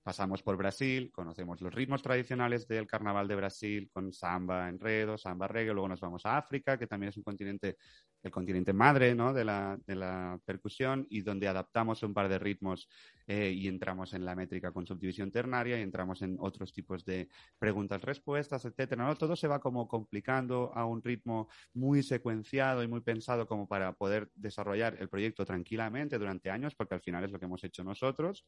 Pasamos 0.07 0.41
por 0.41 0.55
Brasil, 0.55 1.11
conocemos 1.11 1.59
los 1.59 1.73
ritmos 1.73 2.01
tradicionales 2.01 2.65
del 2.65 2.87
carnaval 2.87 3.27
de 3.27 3.35
Brasil 3.35 3.89
con 3.91 4.13
samba, 4.13 4.69
enredo, 4.69 5.17
samba, 5.17 5.49
reggae, 5.49 5.73
luego 5.73 5.89
nos 5.89 5.99
vamos 5.99 6.25
a 6.25 6.37
África, 6.37 6.79
que 6.79 6.87
también 6.87 7.09
es 7.09 7.17
un 7.17 7.23
continente 7.23 7.75
el 8.23 8.31
continente 8.31 8.73
madre 8.73 9.15
de, 9.15 9.45
la, 9.45 10.39
percusión 10.45 11.05
y 11.09 11.21
donde 11.21 11.47
adaptamos 11.47 12.03
un 12.03 12.13
par 12.13 12.29
de 12.29 12.39
ritmos 12.39 12.87
eh, 13.27 13.51
y 13.55 13.67
entramos 13.67 14.13
en 14.13 14.25
la 14.25 14.35
métrica 14.35 14.71
con 14.71 14.85
subdivisión 14.85 15.31
ternaria 15.31 15.77
y 15.77 15.81
entramos 15.81 16.21
en 16.21 16.37
otros 16.39 16.73
tipos 16.73 17.05
de 17.05 17.29
preguntas-respuestas, 17.59 18.65
etcétera. 18.65 19.05
¿no? 19.05 19.15
Todo 19.15 19.35
se 19.35 19.47
va 19.47 19.59
como 19.59 19.87
complicando 19.87 20.71
a 20.73 20.85
un 20.85 21.01
ritmo 21.03 21.47
muy 21.73 22.03
secuenciado 22.03 22.83
y 22.83 22.87
muy 22.87 23.01
pensado 23.01 23.47
como 23.47 23.67
para 23.67 23.93
poder 23.93 24.29
desarrollar 24.35 24.97
el 24.99 25.09
proyecto 25.09 25.45
tranquilamente 25.45 26.17
durante 26.17 26.49
años, 26.49 26.75
porque 26.75 26.95
al 26.95 27.01
final 27.01 27.23
es 27.23 27.31
lo 27.31 27.39
que 27.39 27.45
hemos 27.45 27.63
hecho 27.63 27.83
nosotros. 27.83 28.45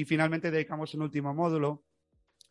Y 0.00 0.06
finalmente 0.06 0.50
dedicamos 0.50 0.94
un 0.94 1.02
último 1.02 1.34
módulo 1.34 1.84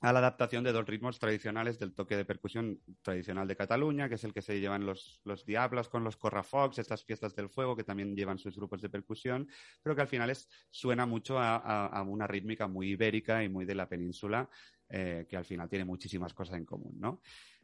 a 0.01 0.13
la 0.13 0.19
adaptación 0.19 0.63
de 0.63 0.71
dos 0.71 0.85
ritmos 0.85 1.17
tradicionales 1.17 1.79
del 1.79 1.95
toque 1.95 2.15
de 2.15 2.23
percusión 2.23 2.79
tradicional 3.01 3.47
de 3.47 3.55
Cataluña, 3.55 4.07
que 4.07 4.15
es 4.15 4.23
el 4.23 4.35
que 4.35 4.43
se 4.43 4.59
llevan 4.59 4.85
los, 4.85 5.19
los 5.23 5.47
Diablos 5.47 5.89
con 5.89 6.03
los 6.03 6.15
Corrafox, 6.15 6.77
estas 6.77 7.03
fiestas 7.03 7.35
del 7.35 7.49
fuego 7.49 7.75
que 7.75 7.83
también 7.83 8.15
llevan 8.15 8.37
sus 8.37 8.55
grupos 8.55 8.83
de 8.83 8.89
percusión, 8.89 9.49
pero 9.81 9.95
que 9.95 10.01
al 10.03 10.07
final 10.07 10.31
suena 10.69 11.07
mucho 11.07 11.39
a, 11.39 12.03
una 12.07 12.27
rítmica 12.27 12.67
muy 12.67 12.89
ibérica 12.89 13.43
y 13.43 13.49
muy 13.49 13.65
de 13.65 13.73
la 13.73 13.89
península, 13.89 14.47
eh, 14.87 15.25
que 15.27 15.35
al 15.35 15.45
final 15.45 15.67
tiene 15.67 15.85
muchísimas 15.85 16.35
cosas 16.35 16.57
en 16.57 16.65
común, 16.65 16.99
¿no? 16.99 17.19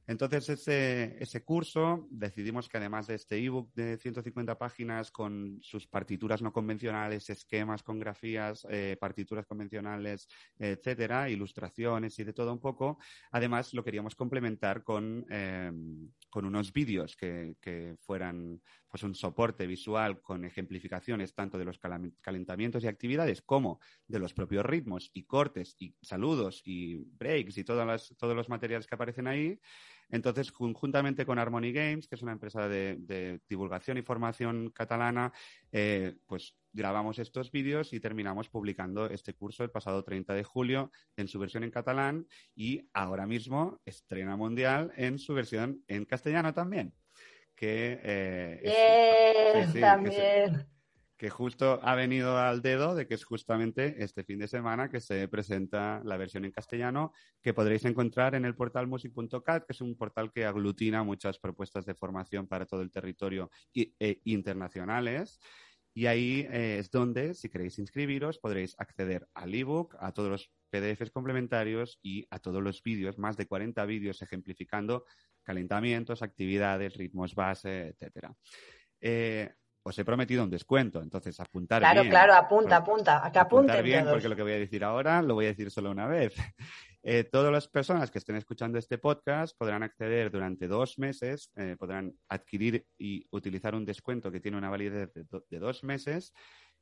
Entonces, 0.08 0.68
ese, 0.68 1.44
curso 1.44 2.08
decidimos 2.12 2.70
que 2.70 2.78
además 2.78 3.08
de 3.08 3.16
este 3.16 3.38
ebook 3.38 3.74
de 3.74 3.98
150 3.98 4.58
páginas 4.58 5.10
con 5.10 5.58
sus 5.62 5.88
partituras 5.88 6.42
no 6.42 6.54
convencionales, 6.54 7.30
esquemas 7.30 7.82
con 7.82 8.00
grafías, 8.00 8.68
eh, 8.70 8.98
partituras 9.00 9.48
convencionales, 9.48 10.28
etcétera, 10.60 11.30
ilustraciones 11.30 12.20
y 12.20 12.24
de 12.24 12.34
todo 12.34 12.54
un 12.54 12.60
poco, 12.60 13.00
además 13.32 13.74
lo 13.74 13.84
queríamos 13.84 14.16
complementar 14.16 14.84
con, 14.84 15.26
em, 15.30 16.12
con 16.30 16.46
unos 16.46 16.72
vídeos 16.72 17.16
que, 17.16 17.56
que, 17.60 17.96
fueran 18.02 18.62
pues 18.90 19.04
un 19.04 19.16
soporte 19.16 19.68
visual 19.68 20.22
con 20.22 20.46
ejemplificaciones 20.46 21.34
tanto 21.34 21.58
de 21.58 21.66
los 21.66 21.80
calentamientos 22.22 22.84
y 22.84 22.88
actividades 22.88 23.42
como 23.42 23.80
de 24.08 24.20
los 24.20 24.34
propios 24.34 24.66
ritmos 24.66 25.10
y 25.14 25.24
cortes 25.24 25.76
y 25.80 25.94
saludos 26.02 26.62
y 26.64 27.04
breaks 27.18 27.58
y 27.58 27.64
todas 27.64 27.86
las, 27.86 28.16
todos 28.18 28.36
los 28.36 28.48
materiales 28.48 28.88
que 28.88 28.96
aparecen 28.96 29.28
ahí. 29.28 29.60
Entonces, 30.10 30.52
conjuntamente 30.52 31.26
con 31.26 31.40
Harmony 31.40 31.72
Games, 31.72 32.08
que 32.08 32.16
es 32.16 32.22
una 32.22 32.32
empresa 32.32 32.68
de, 32.68 33.40
divulgación 33.48 33.98
y 33.98 34.02
formación 34.02 34.70
catalana, 34.72 35.34
eh, 35.72 36.16
pues 36.26 36.56
grabamos 36.74 37.20
estos 37.20 37.52
vídeos 37.52 37.94
y 37.94 38.00
terminamos 38.00 38.50
publicando 38.50 39.10
este 39.10 39.34
curso 39.34 39.64
el 39.64 39.72
pasado 39.72 40.04
30 40.04 40.34
de 40.34 40.44
julio 40.44 40.92
en 41.16 41.28
su 41.28 41.40
versión 41.40 41.64
en 41.64 41.72
catalán 41.72 42.28
y 42.56 42.90
ahora 42.94 43.26
mismo 43.26 43.80
estrena 43.86 44.36
mundial 44.36 44.92
en 44.98 45.18
su 45.18 45.34
versión 45.34 45.84
en 45.88 46.06
castellano 46.06 46.54
también. 46.54 46.94
Que, 47.56 48.02
eh, 48.04 49.70
también 49.80 50.14
que 50.14 50.75
justo 51.30 51.80
ha 51.82 51.96
venido 51.96 52.38
al 52.38 52.62
dedo 52.62 52.94
de 52.94 53.08
que 53.08 53.14
es 53.14 53.24
justamente 53.24 54.04
este 54.04 54.24
fin 54.24 54.40
de 54.40 54.48
semana 54.48 54.90
que 54.90 55.00
se 55.00 55.28
presenta 55.28 56.02
la 56.04 56.18
versión 56.18 56.44
en 56.46 56.52
castellano 56.52 57.14
que 57.42 57.54
podréis 57.54 57.86
encontrar 57.86 58.36
en 58.36 58.46
el 58.46 58.56
portal 58.56 58.88
music.cat, 58.88 59.66
que 59.66 59.74
es 59.74 59.82
un 59.82 59.96
portal 59.96 60.32
que 60.32 60.46
aglutina 60.46 61.04
muchas 61.04 61.40
propuestas 61.40 61.86
de 61.86 61.96
formación 61.96 62.48
para 62.48 62.66
todo 62.66 62.82
el 62.82 62.92
territorio 62.92 63.50
e 63.74 64.22
internacionales. 64.26 65.40
Y 65.94 66.08
ahí 66.08 66.46
eh, 66.52 66.80
es 66.80 66.92
donde, 66.92 67.34
si 67.34 67.48
queréis 67.48 67.80
inscribiros, 67.80 68.38
podréis 68.38 68.76
acceder 68.78 69.30
al 69.34 69.56
ebook, 69.56 69.96
a 70.00 70.12
todos 70.12 70.30
los 70.30 70.52
PDFs 70.70 71.12
complementarios 71.12 72.00
y 72.02 72.28
a 72.30 72.40
todos 72.40 72.62
los 72.62 72.84
vídeos, 72.84 73.18
más 73.18 73.38
de 73.38 73.48
40 73.48 73.86
vídeos 73.86 74.22
ejemplificando 74.22 75.06
calentamientos, 75.44 76.22
actividades, 76.22 76.98
ritmos 76.98 77.34
base, 77.34 77.88
etcétera. 77.88 78.36
Eh, 79.00 79.54
os 79.88 80.00
he 80.00 80.04
prometido 80.04 80.44
un 80.44 80.50
descuento, 80.50 81.00
entonces 81.00 81.40
apuntar 81.40 81.80
bien. 81.80 81.92
Claro, 81.92 82.10
claro, 82.10 82.34
apunta, 82.34 82.78
apunta, 82.78 83.24
a 83.24 83.32
que 83.32 83.38
apunten 83.38 83.84
bien, 83.84 84.04
porque 84.10 84.28
lo 84.28 84.36
que 84.36 84.42
voy 84.42 84.54
a 84.54 84.58
decir 84.58 84.84
ahora 84.84 85.22
lo 85.22 85.36
voy 85.36 85.46
a 85.46 85.50
decir 85.50 85.70
solo 85.70 85.92
una 85.92 86.08
vez. 86.08 86.36
Eh, 87.08 87.24
todas 87.24 87.52
las 87.52 87.68
personas 87.68 88.10
que 88.10 88.18
estén 88.18 88.36
escuchando 88.36 88.80
este 88.80 88.98
podcast 88.98 89.56
podrán 89.56 89.84
acceder 89.84 90.32
durante 90.32 90.68
dos 90.68 90.98
meses, 90.98 91.52
eh, 91.56 91.76
podrán 91.78 92.18
adquirir 92.30 92.88
y 92.98 93.28
utilizar 93.30 93.76
un 93.76 93.86
descuento 93.86 94.32
que 94.32 94.40
tiene 94.40 94.58
una 94.58 94.72
validez 94.72 95.14
de, 95.14 95.24
de 95.48 95.60
dos 95.60 95.84
meses. 95.84 96.34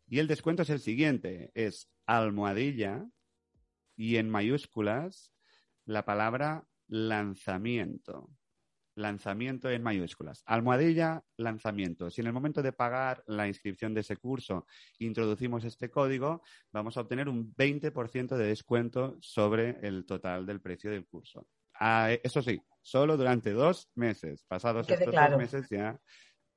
Y 0.08 0.20
el 0.20 0.28
descuento 0.28 0.62
es 0.62 0.70
el 0.70 0.80
siguiente, 0.80 1.52
es 1.56 1.92
almohadilla 2.06 3.04
y 3.98 4.16
en 4.16 4.30
mayúsculas 4.30 5.34
la 5.84 6.06
palabra 6.06 6.64
lanzamiento 6.88 8.30
lanzamiento 8.96 9.70
en 9.70 9.84
mayúsculas. 9.84 10.44
Almohadilla, 10.46 11.24
lanzamiento. 11.38 12.10
Si 12.10 12.22
en 12.22 12.28
el 12.28 12.34
momento 12.34 12.62
de 12.62 12.74
pagar 12.74 13.24
la 13.28 13.48
inscripción 13.48 13.94
de 13.94 14.02
ese 14.02 14.18
curso 14.18 14.66
introducimos 15.00 15.64
este 15.64 15.90
código, 15.90 16.42
vamos 16.72 16.98
a 16.98 17.02
obtener 17.02 17.30
un 17.30 17.54
20% 17.56 18.36
de 18.36 18.48
descuento 18.48 19.18
sobre 19.22 19.80
el 19.82 20.06
total 20.06 20.46
del 20.46 20.62
precio 20.62 20.92
del 20.92 21.06
curso. 21.06 21.48
Ah, 21.80 22.12
eso 22.24 22.42
sí, 22.42 22.62
solo 22.82 23.18
durante 23.18 23.52
dos 23.52 23.90
meses. 23.96 24.44
Pasados 24.48 24.90
estos 24.90 25.14
dos 25.14 25.38
meses 25.38 25.68
ya 25.70 26.00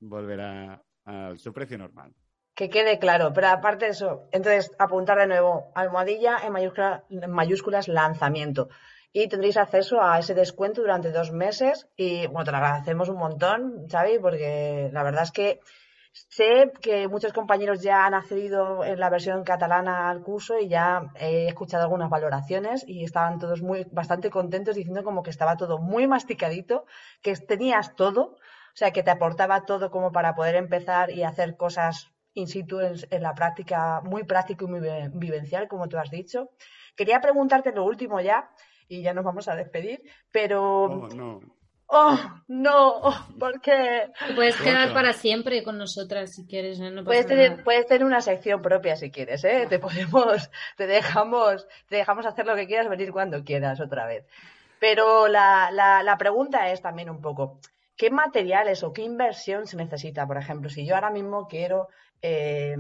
volverá 0.00 0.82
a 1.04 1.34
su 1.36 1.52
precio 1.52 1.78
normal. 1.78 2.12
Que 2.54 2.70
quede 2.70 2.98
claro, 2.98 3.32
pero 3.34 3.48
aparte 3.48 3.84
de 3.84 3.90
eso, 3.90 4.28
entonces 4.32 4.72
apuntar 4.78 5.18
de 5.18 5.26
nuevo, 5.26 5.72
almohadilla 5.74 6.38
en, 6.38 6.56
en 7.10 7.30
mayúsculas 7.30 7.86
lanzamiento. 7.86 8.68
Y 9.18 9.28
tendréis 9.28 9.56
acceso 9.56 10.02
a 10.02 10.18
ese 10.18 10.34
descuento 10.34 10.82
durante 10.82 11.10
dos 11.10 11.32
meses 11.32 11.88
y 11.96 12.26
bueno, 12.26 12.44
te 12.44 12.50
lo 12.50 12.58
agradecemos 12.58 13.08
un 13.08 13.16
montón, 13.16 13.86
Xavi, 13.90 14.18
porque 14.18 14.90
la 14.92 15.02
verdad 15.02 15.22
es 15.22 15.32
que 15.32 15.60
sé 16.12 16.70
que 16.82 17.08
muchos 17.08 17.32
compañeros 17.32 17.80
ya 17.80 18.04
han 18.04 18.12
accedido 18.12 18.84
en 18.84 19.00
la 19.00 19.08
versión 19.08 19.42
catalana 19.42 20.10
al 20.10 20.20
curso 20.22 20.58
y 20.58 20.68
ya 20.68 21.12
he 21.18 21.48
escuchado 21.48 21.84
algunas 21.84 22.10
valoraciones 22.10 22.84
y 22.86 23.04
estaban 23.04 23.38
todos 23.38 23.62
muy 23.62 23.86
bastante 23.90 24.28
contentos 24.28 24.76
diciendo 24.76 25.02
como 25.02 25.22
que 25.22 25.30
estaba 25.30 25.56
todo 25.56 25.78
muy 25.78 26.06
masticadito, 26.06 26.84
que 27.22 27.34
tenías 27.36 27.96
todo, 27.96 28.22
o 28.22 28.76
sea, 28.76 28.90
que 28.90 29.02
te 29.02 29.12
aportaba 29.12 29.64
todo 29.64 29.90
como 29.90 30.12
para 30.12 30.34
poder 30.34 30.56
empezar 30.56 31.10
y 31.10 31.22
hacer 31.22 31.56
cosas 31.56 32.12
in 32.36 32.48
situ 32.48 32.80
en, 32.80 33.22
la 33.22 33.34
práctica, 33.34 34.02
muy 34.02 34.24
práctico 34.24 34.66
y 34.66 34.68
muy 34.68 34.80
vivencial, 35.14 35.68
como 35.68 35.88
tú 35.88 35.96
has 35.96 36.10
dicho. 36.10 36.50
Quería 36.96 37.20
preguntarte 37.20 37.72
lo 37.72 37.84
último 37.84 38.20
ya, 38.20 38.50
y 38.88 39.02
ya 39.02 39.14
nos 39.14 39.24
vamos 39.24 39.48
a 39.48 39.54
despedir, 39.54 40.02
pero... 40.30 40.84
Oh, 40.84 41.08
no. 41.08 41.40
¡Oh, 41.88 42.18
no! 42.48 43.00
Porque... 43.38 44.10
Puedes 44.34 44.56
quedar 44.56 44.92
para 44.92 45.12
siempre 45.12 45.62
con 45.62 45.78
nosotras 45.78 46.34
si 46.34 46.46
quieres. 46.46 46.80
¿no? 46.80 47.04
puedes, 47.04 47.26
tener, 47.26 47.62
puedes 47.62 47.86
tener 47.86 48.04
una 48.04 48.20
sección 48.20 48.60
propia 48.60 48.96
si 48.96 49.10
quieres, 49.10 49.44
¿eh? 49.44 49.66
Te 49.68 49.78
podemos, 49.78 50.50
te 50.76 50.86
dejamos, 50.86 51.66
te 51.88 51.96
dejamos 51.96 52.26
hacer 52.26 52.46
lo 52.46 52.56
que 52.56 52.66
quieras, 52.66 52.88
venir 52.88 53.12
cuando 53.12 53.44
quieras 53.44 53.80
otra 53.80 54.06
vez. 54.06 54.24
Pero 54.80 55.28
la, 55.28 55.70
la, 55.70 56.02
la 56.02 56.18
pregunta 56.18 56.70
es 56.70 56.82
también 56.82 57.08
un 57.08 57.20
poco, 57.20 57.60
¿qué 57.96 58.10
materiales 58.10 58.82
o 58.82 58.92
qué 58.92 59.02
inversión 59.02 59.66
se 59.66 59.76
necesita? 59.76 60.26
Por 60.26 60.38
ejemplo, 60.38 60.68
si 60.68 60.84
yo 60.84 60.96
ahora 60.96 61.10
mismo 61.10 61.46
quiero 61.46 61.88
eh, 62.20 62.76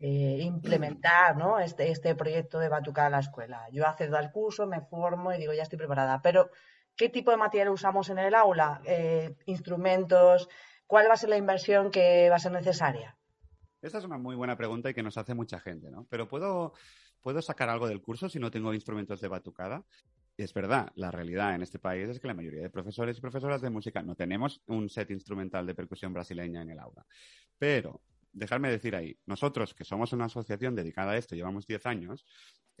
eh, 0.00 0.38
implementar 0.40 1.36
este, 1.62 1.90
este 1.90 2.14
proyecto 2.14 2.58
de 2.58 2.70
Batucada 2.70 3.08
a 3.08 3.10
la 3.10 3.18
escuela. 3.18 3.68
Yo 3.70 3.86
accedo 3.86 4.16
al 4.16 4.32
curso, 4.32 4.66
me 4.66 4.80
formo 4.80 5.32
y 5.32 5.38
digo, 5.38 5.52
ya 5.52 5.62
estoy 5.62 5.78
preparada. 5.78 6.22
Pero, 6.22 6.50
¿qué 6.96 7.10
tipo 7.10 7.30
de 7.30 7.36
material 7.36 7.68
usamos 7.68 8.08
en 8.08 8.18
el 8.18 8.34
aula? 8.34 8.80
Eh, 8.86 9.36
¿Instrumentos? 9.44 10.48
¿Cuál 10.86 11.08
va 11.08 11.12
a 11.12 11.18
ser 11.18 11.28
la 11.28 11.36
inversión 11.36 11.90
que 11.90 12.30
va 12.30 12.36
a 12.36 12.40
ser 12.40 12.52
necesaria? 12.52 13.16
Esta 13.82 13.98
es 13.98 14.04
una 14.04 14.16
muy 14.16 14.36
buena 14.36 14.56
pregunta 14.56 14.88
y 14.88 14.94
que 14.94 15.02
nos 15.02 15.18
hace 15.18 15.34
mucha 15.34 15.60
gente, 15.60 15.90
¿no? 15.90 16.06
Pero 16.08 16.28
¿puedo, 16.28 16.72
¿puedo 17.20 17.42
sacar 17.42 17.68
algo 17.68 17.86
del 17.86 18.00
curso 18.00 18.28
si 18.28 18.38
no 18.38 18.50
tengo 18.50 18.72
instrumentos 18.72 19.20
de 19.20 19.28
batucada? 19.28 19.84
Es 20.38 20.54
verdad, 20.54 20.90
la 20.94 21.10
realidad 21.10 21.54
en 21.54 21.62
este 21.62 21.78
país 21.78 22.08
es 22.08 22.20
que 22.20 22.28
la 22.28 22.34
mayoría 22.34 22.62
de 22.62 22.70
profesores 22.70 23.18
y 23.18 23.20
profesoras 23.20 23.60
de 23.60 23.68
música 23.68 24.02
no 24.02 24.14
tenemos 24.14 24.62
un 24.66 24.88
set 24.88 25.10
instrumental 25.10 25.66
de 25.66 25.74
percusión 25.74 26.14
brasileña 26.14 26.62
en 26.62 26.70
el 26.70 26.78
aula. 26.78 27.04
Pero 27.58 28.00
dejarme 28.32 28.70
decir 28.70 28.94
ahí, 28.96 29.18
nosotros 29.26 29.74
que 29.74 29.84
somos 29.84 30.12
una 30.12 30.26
asociación 30.26 30.74
dedicada 30.74 31.12
a 31.12 31.16
esto, 31.16 31.34
llevamos 31.34 31.66
10 31.66 31.86
años, 31.86 32.24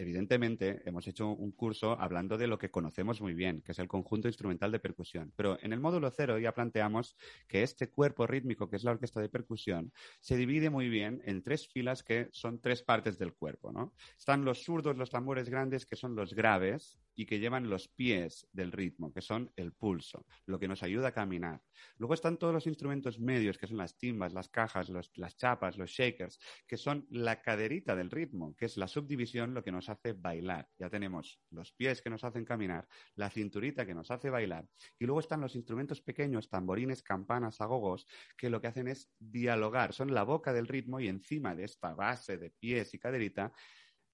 evidentemente 0.00 0.80
hemos 0.86 1.06
hecho 1.06 1.28
un 1.28 1.52
curso 1.52 1.98
hablando 2.00 2.38
de 2.38 2.46
lo 2.46 2.58
que 2.58 2.70
conocemos 2.70 3.20
muy 3.20 3.34
bien, 3.34 3.60
que 3.60 3.72
es 3.72 3.78
el 3.78 3.88
conjunto 3.88 4.28
instrumental 4.28 4.72
de 4.72 4.80
percusión. 4.80 5.32
Pero 5.36 5.58
en 5.60 5.74
el 5.74 5.80
módulo 5.80 6.10
cero 6.10 6.38
ya 6.38 6.54
planteamos 6.54 7.16
que 7.46 7.62
este 7.62 7.90
cuerpo 7.90 8.26
rítmico, 8.26 8.70
que 8.70 8.76
es 8.76 8.84
la 8.84 8.92
orquesta 8.92 9.20
de 9.20 9.28
percusión, 9.28 9.92
se 10.20 10.36
divide 10.36 10.70
muy 10.70 10.88
bien 10.88 11.20
en 11.26 11.42
tres 11.42 11.68
filas 11.68 12.02
que 12.02 12.28
son 12.32 12.60
tres 12.60 12.82
partes 12.82 13.18
del 13.18 13.34
cuerpo. 13.34 13.72
¿no? 13.72 13.92
Están 14.18 14.44
los 14.44 14.64
zurdos, 14.64 14.96
los 14.96 15.10
tambores 15.10 15.50
grandes, 15.50 15.84
que 15.84 15.96
son 15.96 16.14
los 16.14 16.32
graves 16.32 16.98
y 17.14 17.26
que 17.26 17.38
llevan 17.38 17.68
los 17.68 17.88
pies 17.88 18.48
del 18.52 18.72
ritmo, 18.72 19.12
que 19.12 19.20
son 19.20 19.52
el 19.56 19.72
pulso, 19.72 20.26
lo 20.46 20.58
que 20.58 20.68
nos 20.68 20.82
ayuda 20.82 21.08
a 21.08 21.12
caminar. 21.12 21.62
Luego 21.96 22.14
están 22.14 22.38
todos 22.38 22.52
los 22.52 22.66
instrumentos 22.66 23.18
medios, 23.18 23.58
que 23.58 23.66
son 23.66 23.76
las 23.76 23.96
timbas, 23.96 24.32
las 24.32 24.48
cajas, 24.48 24.88
las 24.88 25.36
chapas, 25.36 25.76
los 25.76 25.90
shakers, 25.90 26.38
que 26.66 26.76
son 26.76 27.06
la 27.10 27.42
caderita 27.42 27.96
del 27.96 28.10
ritmo, 28.10 28.54
que 28.56 28.66
es 28.66 28.76
la 28.76 28.88
subdivisión, 28.88 29.54
lo 29.54 29.62
que 29.62 29.72
nos 29.72 29.88
hace 29.88 30.12
bailar. 30.12 30.68
Ya 30.78 30.90
tenemos 30.90 31.40
los 31.50 31.72
pies 31.72 32.02
que 32.02 32.10
nos 32.10 32.24
hacen 32.24 32.44
caminar, 32.44 32.88
la 33.14 33.30
cinturita 33.30 33.86
que 33.86 33.94
nos 33.94 34.10
hace 34.10 34.30
bailar, 34.30 34.66
y 34.98 35.04
luego 35.04 35.20
están 35.20 35.40
los 35.40 35.56
instrumentos 35.56 36.00
pequeños, 36.00 36.48
tamborines, 36.48 37.02
campanas, 37.02 37.60
agogos, 37.60 38.06
que 38.36 38.50
lo 38.50 38.60
que 38.60 38.68
hacen 38.68 38.88
es 38.88 39.10
dialogar, 39.18 39.92
son 39.92 40.14
la 40.14 40.22
boca 40.22 40.52
del 40.52 40.66
ritmo 40.66 41.00
y 41.00 41.08
encima 41.08 41.54
de 41.54 41.64
esta 41.64 41.94
base 41.94 42.36
de 42.36 42.50
pies 42.50 42.94
y 42.94 42.98
caderita 42.98 43.52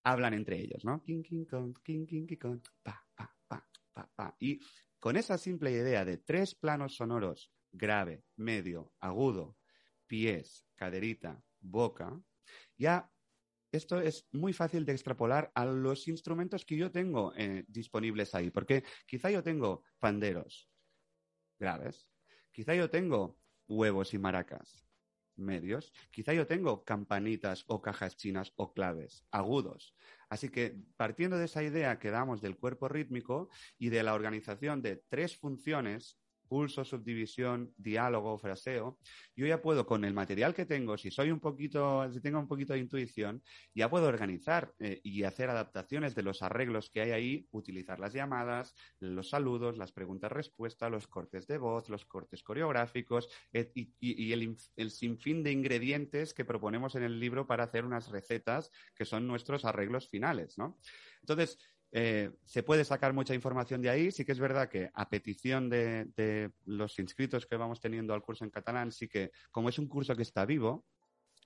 hablan 0.07 0.35
entre 0.35 0.61
ellos, 0.61 0.85
¿no? 0.85 1.03
Y 4.39 4.61
con 5.01 5.17
esa 5.17 5.37
simple 5.37 5.73
idea 5.73 6.05
de 6.05 6.19
tres 6.19 6.55
planos 6.55 6.95
sonoros, 6.95 7.53
grave, 7.73 8.23
medio, 8.37 8.93
agudo, 9.01 9.59
pies, 10.07 10.65
caderita, 10.77 11.43
boca, 11.59 12.17
ya 12.79 13.11
esto 13.73 14.01
es 14.01 14.29
muy 14.31 14.53
fácil 14.53 14.87
de 14.87 14.93
extrapolar 14.93 15.51
a 15.57 15.65
los 15.65 16.07
instrumentos 16.07 16.65
que 16.65 16.77
yo 16.77 16.93
tengo 16.93 17.35
eh, 17.37 17.65
disponibles 17.67 18.33
ahí, 18.37 18.51
porque 18.53 18.85
quizá 19.09 19.29
yo 19.33 19.43
tengo 19.43 19.83
panderos 19.99 20.71
graves, 21.59 22.09
quizá 22.53 22.77
yo 22.77 22.89
tengo 22.89 23.41
huevos 23.67 24.15
y 24.15 24.19
maracas 24.19 24.86
medios, 25.39 25.93
quizá 26.11 26.33
yo 26.33 26.47
tengo 26.47 26.85
campanitas 26.85 27.65
o 27.69 27.83
cajas 27.83 28.17
chinas 28.17 28.53
o 28.57 28.73
claves 28.73 29.25
agudos. 29.31 29.95
Así 30.29 30.49
que 30.49 30.77
partiendo 30.97 31.39
de 31.39 31.45
esa 31.45 31.63
idea 31.63 31.99
que 31.99 32.11
damos 32.11 32.41
del 32.41 32.57
cuerpo 32.57 32.89
rítmico 32.89 33.49
y 33.79 33.91
de 33.91 34.03
la 34.03 34.15
organización 34.15 34.83
de 34.83 34.97
tres 34.97 35.37
funciones 35.37 36.19
pulso, 36.47 36.85
subdivisión, 36.85 37.73
diálogo, 37.77 38.39
fraseo, 38.39 38.99
yo 39.35 39.47
ya 39.47 39.61
puedo 39.61 39.87
con 39.87 40.05
el 40.05 40.15
material 40.15 40.55
que 40.55 40.67
tengo, 40.67 40.97
si 40.97 41.11
soy 41.11 41.31
un 41.31 41.41
poquito, 41.41 42.11
si 42.13 42.21
tengo 42.21 42.39
un 42.39 42.49
poquito 42.49 42.73
de 42.73 42.81
intuición, 42.81 43.43
ya 43.75 43.91
puedo 43.91 44.07
organizar 44.07 44.75
eh, 44.79 45.01
y 45.03 45.25
hacer 45.25 45.51
adaptaciones 45.51 46.15
de 46.15 46.23
los 46.23 46.43
arreglos 46.43 46.91
que 46.91 47.01
hay 47.01 47.11
ahí, 47.11 47.49
utilizar 47.51 48.01
las 48.01 48.13
llamadas, 48.13 48.75
los 49.01 49.31
saludos, 49.31 49.77
las 49.77 49.93
preguntas-respuestas, 49.93 50.91
los 50.91 51.07
cortes 51.07 51.47
de 51.47 51.59
voz, 51.59 51.89
los 51.89 52.05
cortes 52.05 52.43
coreográficos 52.43 53.29
y, 53.53 54.33
el, 54.33 54.57
el, 54.77 54.91
sinfín 54.91 55.43
de 55.43 55.53
ingredientes 55.53 56.35
que 56.35 56.45
proponemos 56.45 56.95
en 56.95 57.03
el 57.03 57.21
libro 57.21 57.47
para 57.47 57.65
hacer 57.65 57.85
unas 57.85 58.11
recetas 58.11 58.71
que 58.95 59.05
son 59.05 59.27
nuestros 59.27 59.65
arreglos 59.65 60.09
finales, 60.09 60.59
¿no? 60.59 60.79
Entonces, 61.21 61.59
eh, 61.93 62.31
se 62.45 62.63
puede 62.63 62.85
sacar 62.85 63.13
mucha 63.13 63.35
información 63.35 63.81
de 63.83 63.91
ahí. 63.91 64.11
Sí 64.11 64.25
que 64.25 64.33
es 64.33 64.39
verdad 64.39 64.69
que 64.69 64.91
a 64.93 65.09
petición 65.09 65.69
de, 65.69 66.51
los 66.65 66.99
inscritos 66.99 67.47
que 67.47 67.57
vamos 67.57 67.81
teniendo 67.81 68.15
al 68.15 68.23
curso 68.23 68.45
en 68.45 68.51
catalán, 68.51 68.93
sí 68.93 69.09
que 69.09 69.31
como 69.51 69.69
es 69.69 69.79
un 69.79 69.89
curso 69.89 70.15
que 70.15 70.23
está 70.23 70.45
vivo, 70.45 70.85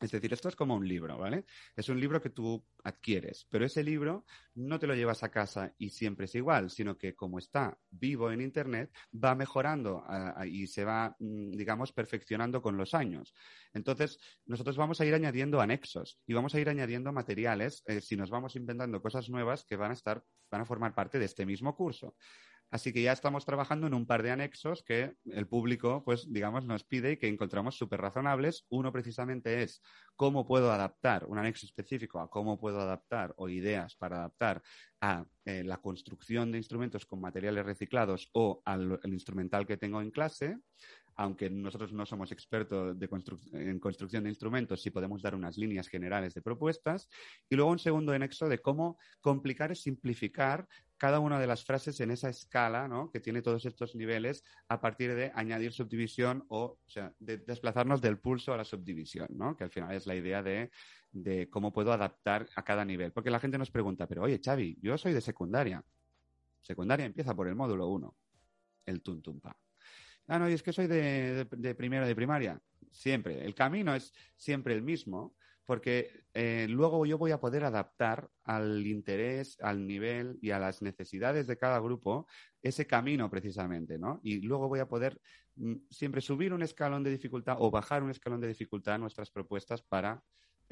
es 0.01 0.11
decir, 0.11 0.33
esto 0.33 0.49
es 0.49 0.57
como 0.57 0.75
un 0.75 0.89
libro, 0.89 1.19
¿vale? 1.19 1.45
Es 1.77 1.89
un 1.91 2.01
libro 2.01 2.23
que 2.23 2.31
tú 2.31 2.65
adquieres, 2.85 3.47
pero 3.51 3.67
ese 3.67 3.85
libro 3.85 4.25
no 4.55 4.79
te 4.79 4.87
lo 4.87 4.95
llevas 4.95 5.23
a 5.23 5.31
casa 5.31 5.75
y 5.77 5.91
siempre 5.91 6.25
es 6.25 6.35
igual, 6.35 6.71
sino 6.71 6.97
que 6.97 7.15
como 7.15 7.39
está 7.39 7.79
vivo 7.91 8.33
en 8.33 8.41
Internet, 8.41 8.91
va 9.13 9.35
mejorando 9.35 10.05
y 10.47 10.67
se 10.67 10.85
va, 10.85 11.15
mm, 11.19 11.51
digamos, 11.51 11.93
perfeccionando 11.93 12.63
con 12.63 12.79
los 12.79 12.95
años. 12.95 13.35
Entonces, 13.75 14.19
nosotros 14.47 14.77
vamos 14.77 15.01
a 15.01 15.05
ir 15.05 15.15
añadiendo 15.15 15.61
anexos 15.61 16.19
y 16.27 16.33
vamos 16.33 16.55
a 16.55 16.61
ir 16.61 16.69
añadiendo 16.69 17.13
materiales 17.13 17.83
eh, 17.87 18.01
si 18.01 18.17
nos 18.17 18.31
vamos 18.31 18.57
inventando 18.57 19.03
cosas 19.03 19.29
nuevas 19.29 19.65
que 19.65 19.77
van 19.77 19.91
a 19.91 19.95
estar, 19.95 20.25
van 20.51 20.63
a 20.63 20.65
formar 20.65 20.95
parte 20.95 21.19
de 21.19 21.27
este 21.27 21.45
mismo 21.45 21.77
curso. 21.77 22.15
Así 22.71 22.93
que 22.93 23.03
ya 23.03 23.13
estamos 23.13 23.45
trabajando 23.45 23.87
en 23.87 23.95
un 23.95 24.07
par 24.07 24.23
de 24.23 24.31
anexos 24.31 24.83
que 24.85 25.17
el 25.25 25.47
público, 25.49 26.05
pues, 26.05 26.33
digamos, 26.33 26.65
nos 26.65 26.85
pide 26.85 27.13
y 27.13 27.17
que 27.17 27.27
encontramos 27.27 27.77
súper 27.77 28.01
razonables. 28.01 28.65
Uno 28.69 28.93
precisamente 28.93 29.63
es 29.63 29.83
cómo 30.15 30.47
puedo 30.47 30.71
adaptar, 30.71 31.25
un 31.27 31.39
anexo 31.39 31.67
específico 31.67 32.21
a 32.21 32.31
cómo 32.31 32.61
puedo 32.61 32.81
adaptar 32.81 33.35
o 33.37 33.49
ideas 33.49 33.97
para 33.97 34.19
adaptar 34.19 34.63
a 35.01 35.25
eh, 35.45 35.65
la 35.65 35.79
construcción 35.79 36.53
de 36.53 36.59
instrumentos 36.59 37.07
con 37.07 37.21
materiales 37.21 37.65
reciclados 37.65 38.29
o 38.35 38.63
al 38.65 39.01
instrumental 39.05 39.67
que 39.67 39.77
tengo 39.77 40.01
en 40.01 40.11
clase 40.11 40.59
aunque 41.21 41.51
nosotros 41.51 41.93
no 41.93 42.07
somos 42.07 42.33
expertos 42.33 42.97
en 43.53 43.79
construcción 43.79 44.25
de 44.25 44.31
instrumentos, 44.31 44.81
sí 44.81 44.89
podemos 44.89 45.21
dar 45.21 45.35
unas 45.35 45.59
líneas 45.59 45.87
generales 45.87 46.33
de 46.33 46.41
propuestas. 46.41 47.11
Y 47.51 47.57
luego 47.57 47.71
un 47.71 47.79
segundo 47.79 48.13
anexo 48.13 48.49
de 48.49 48.61
cómo 48.61 48.97
complicar 49.21 49.71
y 49.71 49.77
simplificar 49.77 50.67
cada 50.97 51.21
una 51.21 51.39
de 51.39 51.47
las 51.47 51.63
frases 51.63 52.01
en 52.01 52.11
esa 52.11 52.31
escala, 52.31 52.89
¿no? 52.89 53.11
Que 53.11 53.21
tiene 53.21 53.43
todos 53.43 53.67
estos 53.67 53.95
niveles 53.95 54.45
a 54.69 54.81
partir 54.81 55.15
de 55.15 55.31
añadir 55.35 55.75
subdivisión 55.75 56.47
o, 56.49 56.79
de 57.19 57.37
desplazarnos 57.37 58.01
del 58.01 58.19
pulso 58.19 58.55
a 58.55 58.57
la 58.57 58.65
subdivisión, 58.65 59.29
¿no? 59.33 59.59
Que 59.59 59.65
al 59.65 59.71
final 59.71 59.95
es 59.95 60.07
la 60.07 60.15
idea 60.15 60.43
de, 60.43 60.71
de 61.13 61.51
cómo 61.51 61.71
puedo 61.71 61.93
adaptar 61.93 62.49
a 62.57 62.65
cada 62.65 62.87
nivel. 62.87 63.13
Porque 63.13 63.31
la 63.31 63.41
gente 63.41 63.59
nos 63.59 63.71
pregunta, 63.71 64.07
pero 64.07 64.23
oye, 64.23 64.41
Xavi, 64.43 64.79
yo 64.81 64.97
soy 64.97 65.13
de 65.13 65.21
secundaria. 65.21 65.85
Secundaria 66.63 67.05
empieza 67.05 67.35
por 67.35 67.47
el 67.47 67.57
módulo 67.57 67.89
1, 67.89 68.17
el 68.87 69.03
tuntumpa. 69.03 69.55
Ah, 70.27 70.39
no, 70.39 70.49
y 70.49 70.53
es 70.53 70.63
que 70.63 70.73
soy 70.73 70.87
de, 70.87 71.75
primero 71.77 72.07
de 72.07 72.15
primaria. 72.15 72.61
Siempre. 72.91 73.45
El 73.45 73.55
camino 73.55 73.95
es 73.95 74.13
siempre 74.37 74.75
el 74.75 74.83
mismo, 74.83 75.35
porque 75.65 76.25
eh, 76.35 76.67
luego 76.69 77.07
yo 77.07 77.19
voy 77.19 77.31
a 77.31 77.41
poder 77.41 77.65
adaptar 77.65 78.29
al 78.45 78.87
interés, 78.87 79.59
al 79.61 79.87
nivel 79.87 80.39
y 80.43 80.51
a 80.51 80.59
las 80.59 80.83
necesidades 80.83 81.47
de 81.47 81.57
cada 81.57 81.79
grupo 81.79 82.27
ese 82.63 82.87
camino 82.87 83.31
precisamente, 83.31 83.99
¿no? 83.99 84.21
Y 84.25 84.41
luego 84.41 84.69
voy 84.69 84.81
a 84.81 84.89
poder 84.89 85.21
mm, 85.57 85.75
siempre 85.89 86.21
subir 86.21 86.53
un 86.53 86.63
escalón 86.63 87.05
de 87.05 87.11
dificultad 87.11 87.57
o 87.61 87.71
bajar 87.71 88.03
un 88.03 88.11
escalón 88.11 88.41
de 88.41 88.49
dificultad 88.49 88.99
nuestras 88.99 89.31
propuestas 89.31 89.83
para 89.83 90.23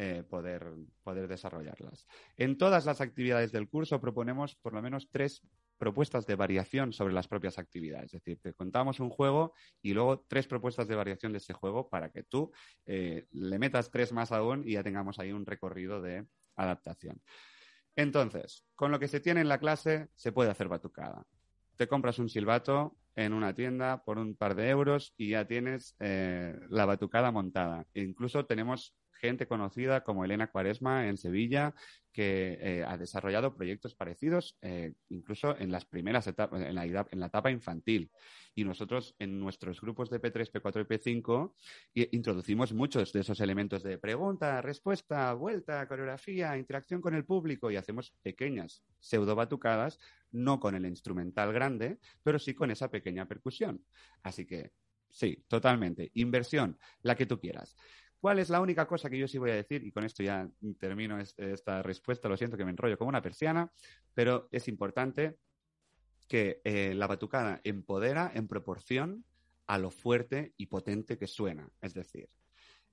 eh, 0.01 0.23
poder, 0.29 0.75
poder 1.03 1.27
desarrollarlas. 1.27 2.07
En 2.37 2.57
todas 2.57 2.87
las 2.87 3.01
actividades 3.01 3.51
del 3.51 3.69
curso 3.69 4.01
proponemos 4.01 4.55
por 4.55 4.73
lo 4.73 4.81
menos 4.81 5.09
tres 5.11 5.43
propuestas 5.79 6.27
de 6.27 6.35
variación 6.35 6.93
sobre 6.93 7.15
las 7.15 7.29
propias 7.29 7.59
actividades. 7.59 8.13
Es 8.13 8.23
decir, 8.23 8.41
te 8.43 8.53
contamos 8.53 9.01
un 9.01 9.09
juego 9.09 9.55
y 9.81 9.95
luego 9.95 10.25
tres 10.29 10.47
propuestas 10.47 10.89
de 10.89 10.97
variación 10.97 11.33
de 11.33 11.39
ese 11.39 11.53
juego 11.55 11.89
para 11.89 12.11
que 12.11 12.25
tú 12.25 12.53
eh, 12.85 13.27
le 13.33 13.59
metas 13.59 13.91
tres 13.91 14.13
más 14.13 14.33
aún 14.33 14.63
y 14.67 14.73
ya 14.73 14.83
tengamos 14.83 15.19
ahí 15.19 15.33
un 15.33 15.47
recorrido 15.47 16.03
de 16.03 16.27
adaptación. 16.57 17.23
Entonces, 17.97 18.65
con 18.75 18.91
lo 18.91 18.99
que 18.99 19.09
se 19.09 19.21
tiene 19.21 19.41
en 19.41 19.49
la 19.49 19.59
clase 19.59 20.09
se 20.15 20.33
puede 20.33 20.51
hacer 20.51 20.69
batucada. 20.69 21.25
Te 21.77 21.89
compras 21.89 22.19
un 22.19 22.29
silbato 22.29 22.97
en 23.15 23.33
una 23.33 23.55
tienda 23.55 24.05
por 24.05 24.19
un 24.19 24.37
par 24.37 24.55
de 24.55 24.69
euros 24.69 25.15
y 25.17 25.31
ya 25.31 25.47
tienes 25.47 25.97
eh, 25.99 26.57
la 26.69 26.87
batucada 26.87 27.31
montada. 27.33 27.87
E 27.95 28.03
incluso 28.03 28.47
tenemos 28.47 28.95
gente 29.19 29.47
conocida 29.47 30.05
como 30.05 30.25
Elena 30.25 30.51
Cuaresma 30.51 31.09
en 31.09 31.17
Sevilla, 31.17 31.75
que 32.13 32.59
eh, 32.61 32.85
ha 32.85 32.97
desarrollado 32.97 33.55
proyectos 33.55 33.95
parecidos, 33.95 34.57
eh, 34.63 34.95
incluso 35.09 35.57
en 35.59 35.71
las 35.71 35.85
primeras 35.85 36.27
etapas, 36.27 36.63
en 36.63 36.75
la, 36.75 36.85
en 36.85 37.21
la, 37.21 37.27
etapa 37.27 37.51
infantil. 37.51 38.11
Y 38.55 38.65
nosotros 38.65 39.15
en 39.19 39.39
nuestros 39.39 39.81
grupos 39.81 40.11
de 40.11 40.21
P3, 40.21 40.51
P4 40.51 40.81
y 40.81 40.85
P5 40.85 41.53
introducimos 42.13 42.73
muchos 42.73 43.13
de 43.13 43.21
esos 43.21 43.41
elementos 43.41 43.83
de 43.83 43.99
pregunta, 43.99 44.61
respuesta, 44.63 45.33
vuelta, 45.35 45.87
coreografía, 45.87 46.57
interacción 46.57 47.01
con 47.01 47.15
el 47.15 47.25
público 47.25 47.71
y 47.71 47.77
hacemos 47.77 48.13
pequeñas 48.23 48.83
pseudo 48.99 49.35
batucadas, 49.35 49.99
no 50.31 50.61
con 50.61 50.75
el 50.75 50.87
instrumental 50.87 51.53
grande, 51.53 51.99
pero 52.23 52.39
sí 52.39 52.55
con 52.55 52.71
esa 52.71 52.91
pequeña 52.91 53.27
percusión. 53.27 53.85
Así 54.23 54.47
que 54.47 54.73
sí, 55.09 55.45
totalmente. 55.49 56.11
Inversión, 56.15 56.79
la 57.03 57.15
que 57.15 57.27
tú 57.27 57.39
quieras. 57.39 57.77
¿Cuál 58.21 58.41
es 58.41 58.51
la 58.51 58.61
única 58.61 58.87
cosa 58.87 59.09
que 59.09 59.19
yo 59.19 59.29
sí 59.29 59.39
voy 59.39 59.51
a 59.51 59.55
decir? 59.55 59.85
Y 59.85 59.93
con 59.93 60.05
esto 60.05 60.23
ya 60.23 60.49
termino 60.79 61.19
esta 61.21 61.83
respuesta. 61.83 62.29
Lo 62.29 62.37
siento 62.37 62.57
que 62.57 62.65
me 62.65 62.71
enrollo 62.71 62.99
como 62.99 63.11
una 63.11 63.23
persiana, 63.23 63.71
pero 64.13 64.49
es 64.51 64.67
importante 64.67 65.39
que 66.27 66.61
eh, 66.65 66.95
la 66.95 67.07
batucada 67.07 67.61
empodera 67.65 68.31
en 68.35 68.49
proporción 68.49 69.25
a 69.67 69.79
lo 69.79 69.91
fuerte 69.91 70.53
y 70.57 70.67
potente 70.67 71.17
que 71.17 71.27
suena. 71.27 71.69
Es 71.81 71.95
decir, 71.95 72.29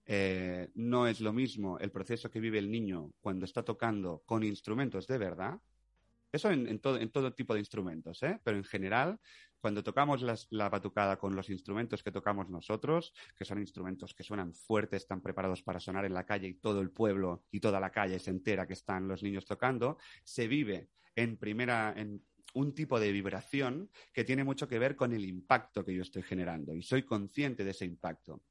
eh, 0.05 0.69
no 0.75 1.07
es 1.07 1.19
lo 1.19 1.33
mismo 1.33 1.79
el 1.79 1.91
proceso 1.91 2.29
que 2.29 2.39
vive 2.39 2.59
el 2.59 2.69
niño 2.69 3.11
cuando 3.19 3.45
está 3.45 3.63
tocando 3.63 4.21
con 4.25 4.43
instrumentos 4.43 5.07
de 5.07 5.17
verdad. 5.17 5.59
Eso 6.31 6.51
en, 6.51 6.79
todo, 6.79 6.99
en 6.99 7.09
todo 7.09 7.33
tipo 7.33 7.53
de 7.53 7.61
instrumentos, 7.61 8.21
¿eh? 8.23 8.39
pero 8.43 8.57
en 8.57 8.65
general 8.65 9.19
cuando 9.65 9.81
tocamos 9.81 10.21
la 10.51 10.69
batucada 10.69 11.17
con 11.17 11.35
los 11.35 11.49
instrumentos 11.49 12.03
que 12.03 12.11
tocamos 12.11 12.51
nosotros, 12.51 13.15
que 13.35 13.45
son 13.45 13.57
instrumentos 13.57 14.13
que 14.13 14.21
suenan 14.21 14.53
fuertes, 14.53 15.01
están 15.01 15.21
preparados 15.21 15.63
para 15.63 15.79
sonar 15.79 16.05
en 16.05 16.13
la 16.13 16.23
calle 16.23 16.47
y 16.49 16.53
todo 16.53 16.81
el 16.81 16.91
pueblo 16.91 17.45
y 17.49 17.59
toda 17.59 17.79
la 17.79 17.89
calle 17.89 18.19
se 18.19 18.29
entera 18.29 18.67
que 18.67 18.73
están 18.73 19.07
los 19.07 19.23
niños 19.23 19.43
tocando, 19.43 19.97
se 20.23 20.47
vive 20.47 20.91
en 21.15 21.37
primera, 21.37 21.95
en 21.97 22.23
un 22.53 22.75
tipo 22.75 22.99
de 22.99 23.11
vibración 23.11 23.89
que 24.13 24.23
tiene 24.23 24.43
mucho 24.43 24.67
que 24.67 24.77
ver 24.77 24.95
con 24.95 25.13
el 25.13 25.25
impacto 25.25 25.83
que 25.83 25.95
yo 25.95 26.03
estoy 26.03 26.21
generando 26.21 26.75
y 26.75 26.83
soy 26.83 27.01
consciente 27.01 27.63
de 27.63 27.71
ese 27.71 27.85
impacto. 27.85 28.43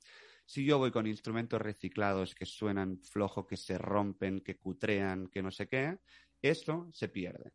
Si 0.44 0.64
yo 0.64 0.78
voy 0.78 0.90
con 0.90 1.06
instrumentos 1.06 1.62
reciclados 1.62 2.34
que 2.34 2.44
suenan 2.44 2.98
flojo, 2.98 3.46
que 3.46 3.56
se 3.56 3.78
rompen, 3.78 4.40
que 4.40 4.56
cutrean, 4.56 5.28
que 5.28 5.44
no 5.44 5.52
sé 5.52 5.68
qué, 5.68 5.96
eso 6.42 6.88
se 6.92 7.08
pierde. 7.08 7.52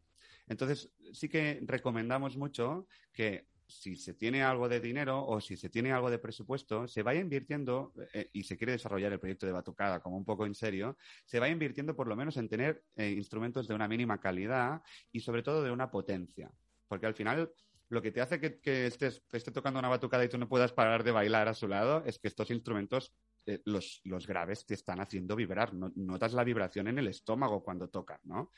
Entonces, 0.49 0.91
sí 1.13 1.29
que 1.29 1.61
recomendamos 1.63 2.35
mucho 2.35 2.87
que 3.13 3.47
si 3.69 3.95
se 3.95 4.15
tiene 4.15 4.41
algo 4.41 4.67
de 4.67 4.79
dinero 4.79 5.23
o 5.25 5.39
si 5.39 5.55
se 5.55 5.69
tiene 5.69 5.91
algo 5.91 6.09
de 6.09 6.17
presupuesto, 6.17 6.87
se 6.87 7.03
vaya 7.03 7.21
invirtiendo 7.21 7.93
eh, 8.13 8.29
y 8.33 8.43
se 8.43 8.57
quiere 8.57 8.73
desarrollar 8.73 9.13
el 9.13 9.19
proyecto 9.19 9.45
de 9.45 9.51
Batucada 9.51 9.99
como 9.99 10.17
un 10.17 10.25
poco 10.25 10.45
en 10.47 10.55
serio, 10.55 10.97
se 11.23 11.39
vaya 11.39 11.53
invirtiendo 11.53 11.95
por 11.95 12.07
lo 12.07 12.15
menos 12.15 12.35
en 12.37 12.49
tener 12.49 12.83
eh, 12.95 13.11
instrumentos 13.11 13.67
de 13.67 13.75
una 13.75 13.87
mínima 13.87 14.19
calidad 14.19 14.81
y 15.11 15.19
sobre 15.19 15.43
todo 15.43 15.63
de 15.63 15.71
una 15.71 15.91
potencia. 15.91 16.51
Porque 16.87 17.05
al 17.05 17.13
final 17.13 17.51
lo 17.89 18.01
que 18.01 18.11
te 18.11 18.21
hace 18.21 18.39
que, 18.39 18.87
estés, 18.87 19.23
esté 19.31 19.51
tocando 19.51 19.79
una 19.79 19.89
batucada 19.89 20.25
y 20.25 20.29
tú 20.29 20.39
no 20.39 20.49
puedas 20.49 20.73
parar 20.73 21.03
de 21.03 21.11
bailar 21.11 21.47
a 21.47 21.53
su 21.53 21.67
lado 21.67 22.03
es 22.05 22.17
que 22.17 22.27
estos 22.27 22.49
instrumentos 22.49 23.13
eh, 23.45 23.61
los, 23.65 24.01
graves 24.27 24.65
te 24.65 24.73
están 24.73 24.99
haciendo 24.99 25.35
vibrar. 25.35 25.73
notas 25.73 26.33
la 26.33 26.43
vibración 26.43 26.87
en 26.87 26.97
el 26.97 27.07
estómago 27.07 27.63
cuando 27.63 27.89
tocas, 27.89 28.23
¿no? 28.25 28.51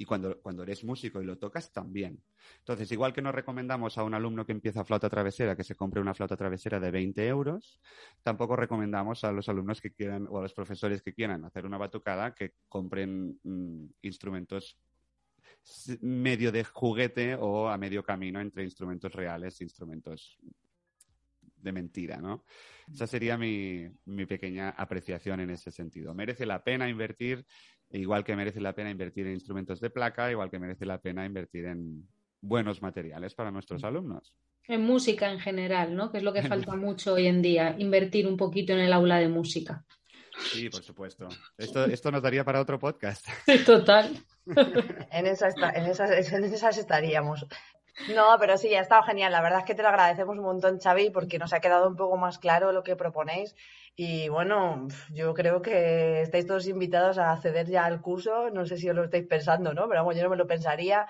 Y 0.00 0.06
cuando, 0.06 0.40
cuando 0.40 0.62
eres 0.62 0.82
músico 0.82 1.20
y 1.20 1.26
lo 1.26 1.36
tocas 1.36 1.70
también. 1.74 2.22
Entonces, 2.60 2.90
igual 2.90 3.12
que 3.12 3.20
nos 3.20 3.34
recomendamos 3.34 3.98
a 3.98 4.02
un 4.02 4.14
alumno 4.14 4.46
que 4.46 4.52
empieza 4.52 4.82
flauta 4.82 5.10
travesera 5.10 5.54
que 5.54 5.62
se 5.62 5.74
compre 5.74 6.00
una 6.00 6.14
flauta 6.14 6.38
travesera 6.38 6.80
de 6.80 6.90
20 6.90 7.26
euros, 7.26 7.82
tampoco 8.22 8.56
recomendamos 8.56 9.24
a 9.24 9.32
los 9.32 9.50
alumnos 9.50 9.78
que 9.82 9.92
quieran 9.92 10.26
o 10.30 10.38
a 10.38 10.42
los 10.42 10.54
profesores 10.54 11.02
que 11.02 11.12
quieran 11.12 11.44
hacer 11.44 11.66
una 11.66 11.76
batucada 11.76 12.34
que 12.34 12.54
compren 12.66 13.38
mm, 13.42 13.88
instrumentos 14.00 14.78
medio 16.00 16.50
de 16.50 16.64
juguete 16.64 17.34
o 17.34 17.68
a 17.68 17.76
medio 17.76 18.02
camino 18.02 18.40
entre 18.40 18.64
instrumentos 18.64 19.12
reales 19.12 19.60
e 19.60 19.64
instrumentos 19.64 20.38
de 21.58 21.72
mentira, 21.72 22.16
¿no? 22.22 22.46
Esa 22.90 23.06
sería 23.06 23.36
mi, 23.36 23.86
mi, 24.06 24.24
pequeña 24.24 24.70
apreciación 24.70 25.40
en 25.40 25.50
ese 25.50 25.70
sentido. 25.70 26.14
Merece 26.14 26.46
la 26.46 26.64
pena 26.64 26.88
invertir 26.88 27.44
Igual 27.92 28.24
que 28.24 28.36
merece 28.36 28.60
la 28.60 28.74
pena 28.74 28.90
invertir 28.90 29.26
en 29.26 29.34
instrumentos 29.34 29.80
de 29.80 29.90
placa, 29.90 30.30
igual 30.30 30.50
que 30.50 30.58
merece 30.58 30.86
la 30.86 31.00
pena 31.00 31.26
invertir 31.26 31.64
en 31.64 32.06
buenos 32.40 32.82
materiales 32.82 33.34
para 33.34 33.50
nuestros 33.50 33.82
alumnos. 33.84 34.34
En 34.68 34.82
música 34.82 35.30
en 35.32 35.40
general, 35.40 35.96
¿no? 35.96 36.12
Que 36.12 36.18
es 36.18 36.24
lo 36.24 36.32
que 36.32 36.42
falta 36.42 36.76
mucho 36.76 37.14
hoy 37.14 37.26
en 37.26 37.42
día, 37.42 37.74
invertir 37.78 38.26
un 38.28 38.36
poquito 38.36 38.72
en 38.72 38.80
el 38.80 38.92
aula 38.92 39.18
de 39.18 39.28
música. 39.28 39.84
Sí, 40.38 40.68
por 40.70 40.82
supuesto. 40.82 41.28
Esto, 41.58 41.84
esto 41.86 42.10
nos 42.10 42.22
daría 42.22 42.44
para 42.44 42.60
otro 42.60 42.78
podcast. 42.78 43.26
Sí, 43.46 43.58
total. 43.66 44.16
en, 44.46 45.26
esas, 45.26 45.54
en, 45.56 45.86
esas, 45.86 46.32
en 46.32 46.44
esas 46.44 46.78
estaríamos. 46.78 47.46
No, 48.14 48.36
pero 48.38 48.56
sí, 48.56 48.74
ha 48.74 48.80
estado 48.80 49.02
genial. 49.02 49.32
La 49.32 49.42
verdad 49.42 49.60
es 49.60 49.64
que 49.64 49.74
te 49.74 49.82
lo 49.82 49.88
agradecemos 49.88 50.36
un 50.36 50.44
montón, 50.44 50.78
Xavi, 50.78 51.10
porque 51.10 51.38
nos 51.38 51.52
ha 51.52 51.60
quedado 51.60 51.88
un 51.88 51.96
poco 51.96 52.16
más 52.16 52.38
claro 52.38 52.72
lo 52.72 52.82
que 52.82 52.96
proponéis. 52.96 53.54
Y 53.96 54.28
bueno, 54.28 54.88
yo 55.10 55.34
creo 55.34 55.60
que 55.62 56.22
estáis 56.22 56.46
todos 56.46 56.66
invitados 56.66 57.18
a 57.18 57.32
acceder 57.32 57.66
ya 57.66 57.84
al 57.84 58.00
curso. 58.00 58.50
No 58.50 58.64
sé 58.66 58.76
si 58.76 58.88
os 58.88 58.96
lo 58.96 59.04
estáis 59.04 59.26
pensando, 59.26 59.74
¿no? 59.74 59.88
Pero 59.88 60.00
vamos, 60.00 60.16
yo 60.16 60.22
no 60.22 60.30
me 60.30 60.36
lo 60.36 60.46
pensaría. 60.46 61.06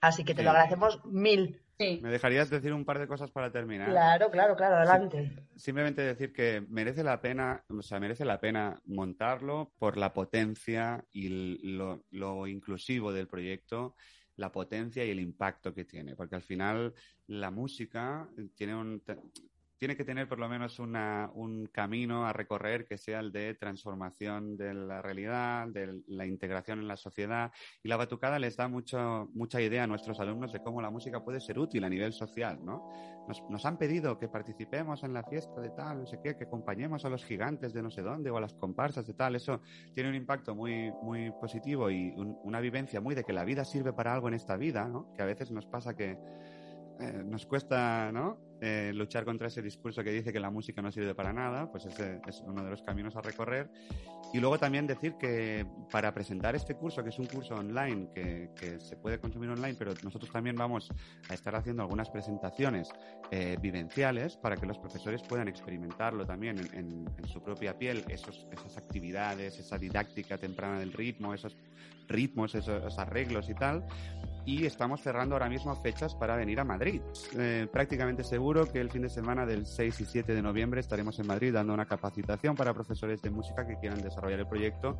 Así 0.00 0.24
que 0.24 0.34
te 0.34 0.42
lo 0.42 0.50
agradecemos 0.50 1.04
mil. 1.04 1.62
¿Me 1.78 2.10
dejarías 2.10 2.50
decir 2.50 2.72
un 2.72 2.84
par 2.84 2.98
de 2.98 3.08
cosas 3.08 3.30
para 3.30 3.50
terminar? 3.50 3.88
Claro, 3.88 4.30
claro, 4.30 4.56
claro, 4.56 4.76
adelante. 4.76 5.32
simplemente 5.56 6.02
decir 6.02 6.32
que 6.32 6.64
merece 6.68 7.02
la 7.02 7.20
pena, 7.20 7.64
o 7.68 7.82
sea, 7.82 7.98
merece 7.98 8.24
la 8.24 8.40
pena 8.40 8.80
montarlo 8.84 9.72
por 9.78 9.96
la 9.96 10.12
potencia 10.12 11.04
y 11.12 11.28
lo, 11.76 12.04
lo 12.10 12.46
inclusivo 12.46 13.12
del 13.12 13.28
proyecto 13.28 13.94
la 14.36 14.50
potencia 14.50 15.04
y 15.04 15.10
el 15.10 15.20
impacto 15.20 15.74
que 15.74 15.84
tiene, 15.84 16.16
porque 16.16 16.36
al 16.36 16.42
final 16.42 16.94
la 17.26 17.50
música 17.50 18.28
tiene 18.54 18.74
un, 18.74 19.02
tiene 19.82 19.96
que 19.96 20.04
tener 20.04 20.28
por 20.28 20.38
lo 20.38 20.48
menos 20.48 20.78
un 20.78 21.68
camino 21.72 22.24
a 22.24 22.32
recorrer 22.32 22.86
que 22.86 22.96
sea 22.96 23.18
el 23.18 23.32
de 23.32 23.54
transformación 23.54 24.56
de 24.56 24.74
la 24.74 25.02
realidad, 25.02 25.66
de 25.66 26.02
la 26.06 26.24
integración 26.24 26.78
en 26.78 26.86
la 26.86 26.96
sociedad. 26.96 27.50
Y 27.82 27.88
la 27.88 27.96
batucada 27.96 28.38
les 28.38 28.56
da 28.56 28.68
mucho, 28.68 29.28
mucha 29.34 29.60
idea 29.60 29.82
a 29.82 29.86
nuestros 29.88 30.20
alumnos 30.20 30.52
de 30.52 30.60
cómo 30.62 30.80
la 30.80 30.90
música 30.90 31.24
puede 31.24 31.40
ser 31.40 31.58
útil 31.58 31.82
a 31.82 31.88
nivel 31.88 32.12
social, 32.12 32.64
¿no? 32.64 32.88
Nos, 33.50 33.66
han 33.66 33.76
pedido 33.76 34.20
que 34.20 34.28
participemos 34.28 35.02
en 35.02 35.14
la 35.14 35.24
fiesta 35.24 35.60
de 35.60 35.70
tal, 35.70 35.98
no 35.98 36.06
sé 36.06 36.20
qué, 36.22 36.36
que 36.36 36.44
acompañemos 36.44 37.04
a 37.04 37.08
los 37.08 37.24
gigantes 37.24 37.72
de 37.72 37.82
no 37.82 37.90
sé 37.90 38.02
dónde 38.02 38.30
o 38.30 38.36
a 38.36 38.40
las 38.40 38.54
comparsas 38.54 39.04
de 39.04 39.14
tal. 39.14 39.34
Eso 39.34 39.62
tiene 39.94 40.10
un 40.10 40.14
impacto 40.14 40.54
muy, 40.54 40.92
muy 41.02 41.32
positivo 41.40 41.90
y 41.90 42.14
una 42.16 42.60
vivencia 42.60 43.00
muy 43.00 43.16
de 43.16 43.24
que 43.24 43.32
la 43.32 43.42
vida 43.42 43.64
sirve 43.64 43.92
para 43.92 44.14
algo 44.14 44.28
en 44.28 44.34
esta 44.34 44.56
vida, 44.56 44.86
¿no? 44.86 45.12
Que 45.16 45.22
a 45.22 45.26
veces 45.26 45.50
nos 45.50 45.66
pasa 45.66 45.96
que 45.96 46.16
eh, 47.00 47.22
nos 47.24 47.46
cuesta, 47.46 48.12
¿no? 48.12 48.51
Eh, 48.64 48.92
luchar 48.94 49.24
contra 49.24 49.48
ese 49.48 49.60
discurso 49.60 50.04
que 50.04 50.12
dice 50.12 50.32
que 50.32 50.38
la 50.38 50.48
música 50.48 50.80
no 50.80 50.92
sirve 50.92 51.16
para 51.16 51.32
nada, 51.32 51.68
pues 51.68 51.84
ese 51.86 52.20
es 52.28 52.40
uno 52.46 52.62
de 52.62 52.70
los 52.70 52.80
caminos 52.80 53.16
a 53.16 53.20
recorrer. 53.20 53.68
Y 54.32 54.38
luego 54.38 54.56
también 54.56 54.86
decir 54.86 55.14
que 55.18 55.66
para 55.90 56.14
presentar 56.14 56.54
este 56.54 56.76
curso, 56.76 57.02
que 57.02 57.08
es 57.08 57.18
un 57.18 57.26
curso 57.26 57.56
online, 57.56 58.10
que, 58.14 58.78
se 58.78 58.96
puede 58.96 59.18
consumir 59.18 59.50
online, 59.50 59.74
pero 59.76 59.94
nosotros 60.04 60.30
también 60.30 60.54
vamos 60.54 60.88
a 61.28 61.34
estar 61.34 61.56
haciendo 61.56 61.82
algunas 61.82 62.08
presentaciones 62.08 62.88
eh, 63.32 63.56
vivenciales 63.60 64.36
para 64.36 64.56
que 64.56 64.64
los 64.64 64.78
profesores 64.78 65.22
puedan 65.22 65.48
experimentarlo 65.48 66.24
también 66.24 66.58
en, 66.72 67.04
su 67.26 67.42
propia 67.42 67.76
piel, 67.76 68.04
esas 68.08 68.76
actividades, 68.76 69.58
esa 69.58 69.76
didáctica 69.76 70.38
temprana 70.38 70.78
del 70.78 70.92
ritmo, 70.92 71.34
esos 71.34 71.56
ritmos, 72.06 72.54
esos 72.54 72.96
arreglos 72.96 73.48
y 73.48 73.54
tal 73.54 73.84
y 74.44 74.66
estamos 74.66 75.00
cerrando 75.00 75.34
ahora 75.34 75.48
mismo 75.48 75.74
fechas 75.76 76.14
para 76.14 76.36
venir 76.36 76.60
a 76.60 76.64
Madrid. 76.64 77.00
Eh, 77.38 77.66
prácticamente 77.70 78.24
seguro 78.24 78.70
que 78.70 78.80
el 78.80 78.90
fin 78.90 79.02
de 79.02 79.08
semana 79.08 79.46
del 79.46 79.66
6 79.66 80.00
y 80.00 80.04
7 80.04 80.34
de 80.34 80.42
noviembre 80.42 80.80
estaremos 80.80 81.18
en 81.18 81.26
Madrid 81.26 81.52
dando 81.52 81.74
una 81.74 81.86
capacitación 81.86 82.56
para 82.56 82.74
profesores 82.74 83.22
de 83.22 83.30
música 83.30 83.66
que 83.66 83.76
quieran 83.76 84.02
desarrollar 84.02 84.40
el 84.40 84.46
proyecto. 84.46 84.98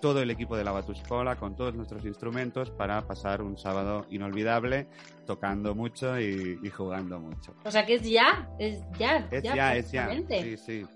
Todo 0.00 0.20
el 0.20 0.30
equipo 0.30 0.56
de 0.56 0.64
la 0.64 0.72
Batuscola 0.72 1.36
con 1.36 1.56
todos 1.56 1.74
nuestros 1.74 2.04
instrumentos 2.04 2.70
para 2.70 3.00
pasar 3.06 3.40
un 3.40 3.56
sábado 3.56 4.04
inolvidable 4.10 4.86
tocando 5.24 5.74
mucho 5.74 6.20
y, 6.20 6.58
jugando 6.68 7.18
mucho. 7.20 7.54
O 7.64 7.70
sea 7.70 7.86
que 7.86 7.94
es 7.94 8.02
ya, 8.02 8.50
es 8.58 8.82
ya. 8.98 9.26
Es 9.30 9.42
ya, 9.42 9.76
es 9.76 9.90
ya. 9.90 10.10
Sí, 10.28 10.56
sí. 10.58 10.86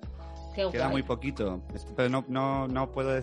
Queda 0.55 0.89
muy 0.89 1.05
poquito, 1.05 1.63
pero 1.97 2.09
no, 2.09 2.25
no, 2.29 2.67
no 2.67 2.91
puedo 2.91 3.15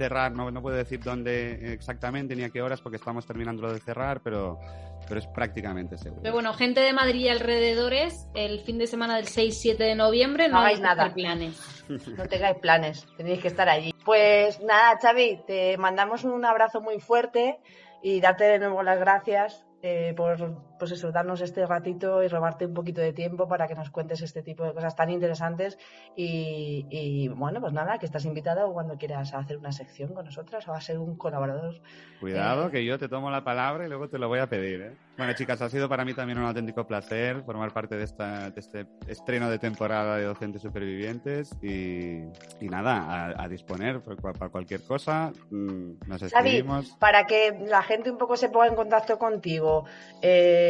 cerrar, 0.00 0.32
no, 0.32 0.50
no 0.50 0.62
puedo 0.62 0.76
decir 0.76 0.98
dónde 1.00 1.74
exactamente 1.74 2.34
ni 2.34 2.42
a 2.42 2.48
qué 2.48 2.62
horas 2.62 2.80
porque 2.80 2.96
estamos 2.96 3.26
terminando 3.26 3.60
lo 3.60 3.72
de 3.74 3.80
cerrar, 3.80 4.22
pero, 4.22 4.58
pero 5.06 5.20
es 5.20 5.26
prácticamente 5.26 5.98
seguro. 5.98 6.22
Pero 6.22 6.32
bueno, 6.32 6.54
gente 6.54 6.80
de 6.80 6.94
Madrid 6.94 7.20
y 7.20 7.28
alrededores, 7.28 8.26
el 8.34 8.60
fin 8.60 8.78
de 8.78 8.86
semana 8.86 9.16
del 9.16 9.26
6-7 9.26 9.76
de 9.76 9.94
noviembre 9.94 10.48
no, 10.48 10.54
No 10.54 10.60
hagáis 10.60 10.80
nada. 10.80 11.12
planes. 11.12 11.60
No 12.16 12.24
tengáis 12.26 12.56
planes, 12.60 13.04
tenéis 13.16 13.40
que 13.40 13.48
estar 13.48 13.68
allí. 13.68 13.92
Pues 14.04 14.60
nada, 14.60 14.96
Xavi, 15.02 15.42
te 15.46 15.76
mandamos 15.76 16.22
un 16.24 16.44
abrazo 16.44 16.80
muy 16.80 17.00
fuerte 17.00 17.58
y 18.02 18.20
darte 18.20 18.44
de 18.44 18.58
nuevo 18.60 18.82
las 18.82 18.98
gracias 19.00 19.66
eh, 19.82 20.14
por 20.16 20.69
pues 20.80 20.90
eso, 20.90 21.12
darnos 21.12 21.40
este 21.42 21.64
ratito 21.64 22.20
y 22.24 22.28
robarte 22.28 22.66
un 22.66 22.74
poquito 22.74 23.00
de 23.00 23.12
tiempo 23.12 23.46
para 23.46 23.68
que 23.68 23.76
nos 23.76 23.90
cuentes 23.90 24.20
este 24.22 24.42
tipo 24.42 24.64
de 24.64 24.72
cosas 24.72 24.96
tan 24.96 25.10
interesantes. 25.10 25.78
Y, 26.16 26.86
y, 26.90 27.28
bueno, 27.28 27.60
pues 27.60 27.72
nada, 27.72 27.98
que 27.98 28.06
estás 28.06 28.24
invitado 28.24 28.72
cuando 28.72 28.96
quieras 28.98 29.32
a 29.34 29.38
hacer 29.38 29.58
una 29.58 29.70
sección 29.70 30.12
con 30.14 30.24
nosotras 30.24 30.66
o 30.66 30.72
a 30.72 30.80
ser 30.80 30.98
un 30.98 31.16
colaborador. 31.16 31.76
Cuidado, 32.18 32.66
Eh, 32.66 32.70
que 32.72 32.84
yo 32.84 32.98
te 32.98 33.08
tomo 33.08 33.30
la 33.30 33.44
palabra 33.44 33.84
y 33.86 33.88
luego 33.88 34.08
te 34.08 34.18
lo 34.18 34.26
voy 34.26 34.40
a 34.40 34.48
pedir. 34.48 34.80
¿eh? 34.82 34.96
Bueno, 35.16 35.34
chicas, 35.34 35.60
ha 35.62 35.68
sido 35.68 35.88
para 35.88 36.04
mí 36.04 36.14
también 36.14 36.38
un 36.38 36.46
auténtico 36.46 36.86
placer 36.86 37.42
formar 37.44 37.72
parte 37.72 37.96
de, 37.96 38.04
esta, 38.04 38.50
de 38.50 38.58
este 38.60 38.86
estreno 39.06 39.50
de 39.50 39.58
temporada 39.58 40.16
de 40.16 40.24
Docentes 40.24 40.62
Supervivientes. 40.62 41.54
Y, 41.62 42.22
y 42.60 42.68
nada, 42.70 42.96
a, 43.36 43.44
a 43.44 43.48
disponer 43.48 44.00
para 44.00 44.48
cualquier 44.48 44.82
cosa. 44.82 45.30
mm, 45.50 46.08
Nos 46.08 46.22
escribimos. 46.22 46.96
para 46.98 47.26
que 47.26 47.58
la 47.66 47.82
gente 47.82 48.10
un 48.10 48.16
poco 48.18 48.36
se 48.36 48.48
ponga 48.48 48.66
en 48.68 48.74
contacto 48.74 49.18
contigo, 49.18 49.84
eh, 50.22 50.69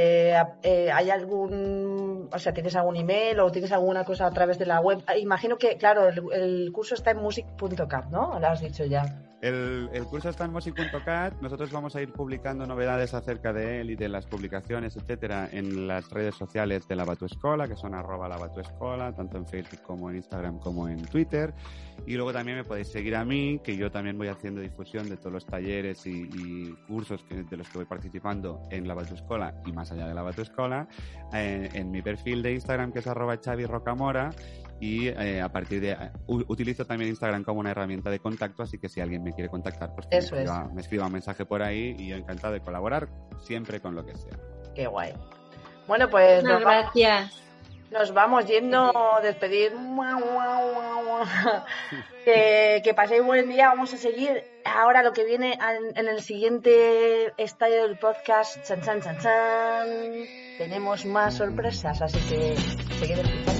eh, 0.62 0.90
¿hay 0.92 1.10
algún, 1.10 2.28
o 2.32 2.38
sea, 2.38 2.52
tienes 2.52 2.76
algún 2.76 2.96
email 2.96 3.40
o 3.40 3.50
tienes 3.50 3.72
alguna 3.72 4.04
cosa 4.04 4.26
a 4.26 4.30
través 4.30 4.58
de 4.58 4.66
la 4.66 4.80
web? 4.80 5.02
Ah, 5.06 5.16
Imagino 5.16 5.56
que, 5.56 5.76
claro, 5.76 6.08
el, 6.08 6.22
el 6.32 6.72
curso 6.72 6.94
está 6.94 7.10
en 7.12 7.18
music.cap, 7.18 8.10
¿no? 8.10 8.38
Lo 8.38 8.46
has 8.46 8.60
dicho 8.60 8.84
ya. 8.84 9.29
El, 9.40 9.88
curso 10.10 10.28
está 10.28 10.44
en 10.44 10.52
music.cat. 10.52 11.40
Nosotros 11.40 11.72
vamos 11.72 11.96
a 11.96 12.02
ir 12.02 12.12
publicando 12.12 12.66
novedades 12.66 13.14
acerca 13.14 13.52
de 13.52 13.80
él 13.80 13.90
y 13.90 13.96
de 13.96 14.08
las 14.08 14.26
publicaciones, 14.26 14.96
etcétera, 14.96 15.48
en 15.50 15.88
las 15.88 16.10
redes 16.10 16.34
sociales 16.34 16.86
de 16.86 16.96
la 16.96 17.04
Batuescola, 17.04 17.66
que 17.66 17.76
son 17.76 17.94
arroba 17.94 18.28
la 18.28 18.36
Batuescola, 18.36 19.14
tanto 19.14 19.38
en 19.38 19.46
Facebook 19.46 19.80
como 19.82 20.10
en 20.10 20.16
Instagram 20.16 20.58
como 20.58 20.88
en 20.88 21.02
Twitter. 21.06 21.54
Y 22.06 22.14
luego 22.16 22.32
también 22.32 22.58
me 22.58 22.64
podéis 22.64 22.88
seguir 22.88 23.16
a 23.16 23.24
mí, 23.24 23.60
que 23.64 23.76
yo 23.76 23.90
también 23.90 24.18
voy 24.18 24.28
haciendo 24.28 24.60
difusión 24.60 25.08
de 25.08 25.16
todos 25.16 25.32
los 25.32 25.46
talleres 25.46 26.06
y, 26.06 26.74
cursos 26.86 27.22
que- 27.24 27.42
de 27.42 27.56
los 27.56 27.68
que 27.68 27.78
voy 27.78 27.86
participando 27.86 28.60
en 28.70 28.86
la 28.86 28.94
Batuescola 28.94 29.54
y 29.64 29.72
más 29.72 29.90
allá 29.92 30.06
de 30.06 30.14
la 30.14 30.22
Batuescola, 30.22 30.86
eh, 31.32 31.68
en 31.72 31.90
mi 31.90 32.02
perfil 32.02 32.42
de 32.42 32.52
Instagram, 32.52 32.92
que 32.92 32.98
es 32.98 33.06
arroba 33.06 33.38
Xavi 33.42 33.64
Rocamora, 33.64 34.30
y 34.80 35.08
eh, 35.08 35.40
a 35.42 35.50
partir 35.50 35.80
de 35.80 35.96
utilizo 36.26 36.86
también 36.86 37.10
Instagram 37.10 37.44
como 37.44 37.60
una 37.60 37.70
herramienta 37.70 38.10
de 38.10 38.18
contacto, 38.18 38.62
así 38.62 38.78
que 38.78 38.88
si 38.88 39.00
alguien 39.00 39.22
me 39.22 39.34
quiere 39.34 39.50
contactar, 39.50 39.94
pues 39.94 40.06
que 40.06 40.16
Eso 40.16 40.34
me, 40.34 40.42
es. 40.42 40.48
escriba, 40.48 40.68
me 40.72 40.80
escriba 40.80 41.06
un 41.06 41.12
mensaje 41.12 41.44
por 41.44 41.62
ahí 41.62 41.94
y 41.98 42.08
yo 42.08 42.16
encantado 42.16 42.54
de 42.54 42.60
colaborar 42.60 43.08
siempre 43.40 43.80
con 43.80 43.94
lo 43.94 44.04
que 44.06 44.16
sea. 44.16 44.38
Qué 44.74 44.86
guay. 44.86 45.12
Bueno, 45.86 46.08
pues 46.08 46.42
nos 46.44 46.62
vamos, 46.64 46.92
gracias. 46.94 47.42
nos 47.90 48.14
vamos 48.14 48.46
yendo 48.46 49.16
a 49.16 49.20
despedir. 49.20 49.72
Que, 52.24 52.80
que 52.84 52.94
paséis 52.94 53.22
buen 53.24 53.48
día. 53.48 53.68
Vamos 53.68 53.92
a 53.94 53.96
seguir 53.96 54.44
ahora 54.64 55.02
lo 55.02 55.12
que 55.12 55.24
viene 55.24 55.54
en, 55.54 55.98
en 55.98 56.08
el 56.08 56.20
siguiente 56.22 57.32
estadio 57.36 57.82
del 57.82 57.98
podcast. 57.98 58.62
Chan, 58.62 58.80
chan, 58.82 59.00
chan, 59.02 59.18
chan. 59.18 59.88
Tenemos 60.58 61.04
más 61.06 61.34
sorpresas, 61.34 62.00
así 62.02 62.18
que 62.28 62.56
seguid 62.98 63.18
escuchándonos. 63.18 63.59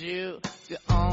need 0.00 0.06
you 0.06 0.40
to 0.68 1.07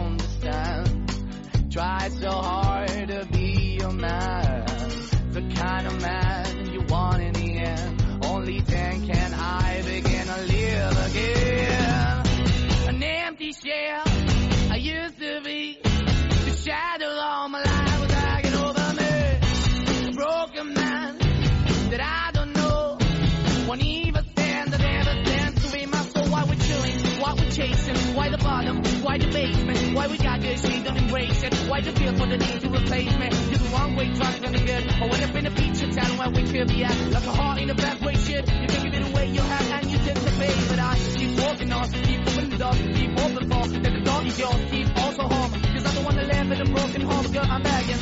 why 29.16 29.26
the 29.26 29.32
basement, 29.32 29.96
why 29.96 30.08
we 30.08 30.18
got 30.18 30.42
good, 30.42 30.60
she 30.60 30.84
don't 30.84 30.98
embrace 30.98 31.42
it. 31.42 31.54
Why 31.70 31.80
the 31.80 31.94
feel 31.94 32.14
for 32.18 32.28
the 32.28 32.38
need 32.38 32.60
to 32.60 32.68
replace 32.68 33.16
me? 33.18 33.30
You're 33.50 33.60
the 33.64 33.70
wrong 33.72 33.96
way, 33.96 34.14
trying 34.14 34.42
to 34.42 34.52
be 34.52 34.60
good. 34.60 34.92
I 34.92 35.08
went 35.08 35.24
up 35.24 35.36
in 35.36 35.46
a 35.46 35.52
feature 35.52 35.92
town 35.92 36.18
where 36.18 36.30
we 36.32 36.44
could 36.44 36.68
be 36.68 36.84
at. 36.84 37.12
Like 37.12 37.24
a 37.24 37.32
heart 37.32 37.62
in 37.62 37.70
a 37.70 37.76
bad 37.76 38.04
way, 38.04 38.16
shit. 38.16 38.46
You 38.46 38.68
can 38.68 38.84
give 38.84 38.94
it 38.94 39.08
away, 39.10 39.28
you 39.28 39.40
have, 39.40 39.72
and 39.72 39.90
you 39.90 39.98
to 40.00 40.32
pay. 40.36 40.68
But 40.68 40.80
I 40.80 40.98
keep 41.16 41.40
walking 41.40 41.72
on, 41.72 41.92
keep 41.92 42.20
moving 42.26 42.50
the 42.50 42.58
door, 42.58 42.74
keep 42.74 43.12
open 43.12 43.50
for. 43.50 43.68
That 43.80 43.94
the 43.94 44.02
dog 44.04 44.26
is 44.28 44.38
yours, 44.38 44.62
keep 44.70 44.98
also 44.98 45.24
home. 45.24 45.52
Cause 45.62 45.86
I 45.86 45.96
don't 45.96 46.04
wanna 46.04 46.24
live 46.24 46.52
in 46.52 46.62
a 46.62 46.66
broken 46.66 47.02
home, 47.02 47.32
girl, 47.32 47.46
I'm 47.48 47.64
begging. 47.64 48.00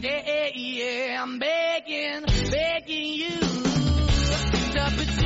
Yeah, 0.00 0.48
yeah, 0.54 1.22
I'm 1.22 1.38
begging, 1.38 2.24
begging 2.50 3.12
you 3.12 3.40
to 4.76 4.92
put 4.96 5.25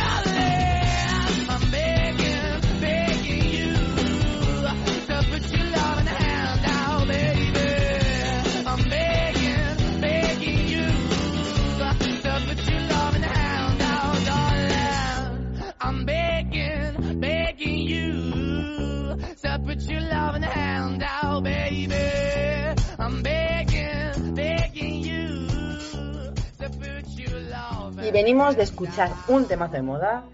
y 28.03 28.11
venimos 28.11 28.57
de 28.57 28.63
escuchar 28.63 29.11
un 29.27 29.47
temazo 29.47 29.73
de 29.73 29.81
moda 29.81 30.25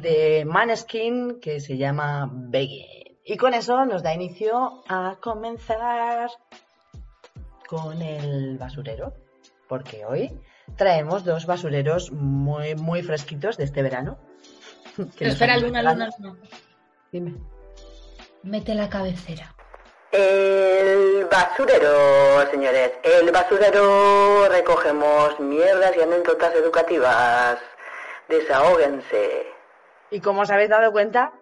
de 0.00 0.44
Maneskin 0.46 1.40
que 1.40 1.60
se 1.60 1.76
llama 1.76 2.30
Begging. 2.32 3.05
Y 3.28 3.36
con 3.36 3.54
eso 3.54 3.84
nos 3.86 4.04
da 4.04 4.14
inicio 4.14 4.84
a 4.86 5.16
comenzar 5.20 6.30
con 7.66 8.00
el 8.00 8.56
basurero, 8.56 9.14
porque 9.68 10.06
hoy 10.06 10.40
traemos 10.76 11.24
dos 11.24 11.44
basureros 11.44 12.12
muy, 12.12 12.76
muy 12.76 13.02
fresquitos 13.02 13.56
de 13.56 13.64
este 13.64 13.82
verano. 13.82 14.16
que 14.96 15.10
Pero 15.18 15.30
espera, 15.32 15.58
Luna. 15.58 15.82
Luna, 15.82 16.08
Luna. 16.20 16.38
Dime. 17.10 17.34
Mete 18.44 18.76
la 18.76 18.88
cabecera. 18.88 19.52
El 20.12 21.26
basurero, 21.28 22.48
señores. 22.52 22.92
El 23.02 23.32
basurero 23.32 24.48
recogemos 24.48 25.40
mierdas 25.40 25.96
y 25.96 26.00
anécdotas 26.00 26.54
educativas. 26.54 27.58
Desahóguense. 28.28 29.48
Y 30.12 30.20
como 30.20 30.42
os 30.42 30.50
habéis 30.50 30.70
dado 30.70 30.92
cuenta, 30.92 31.32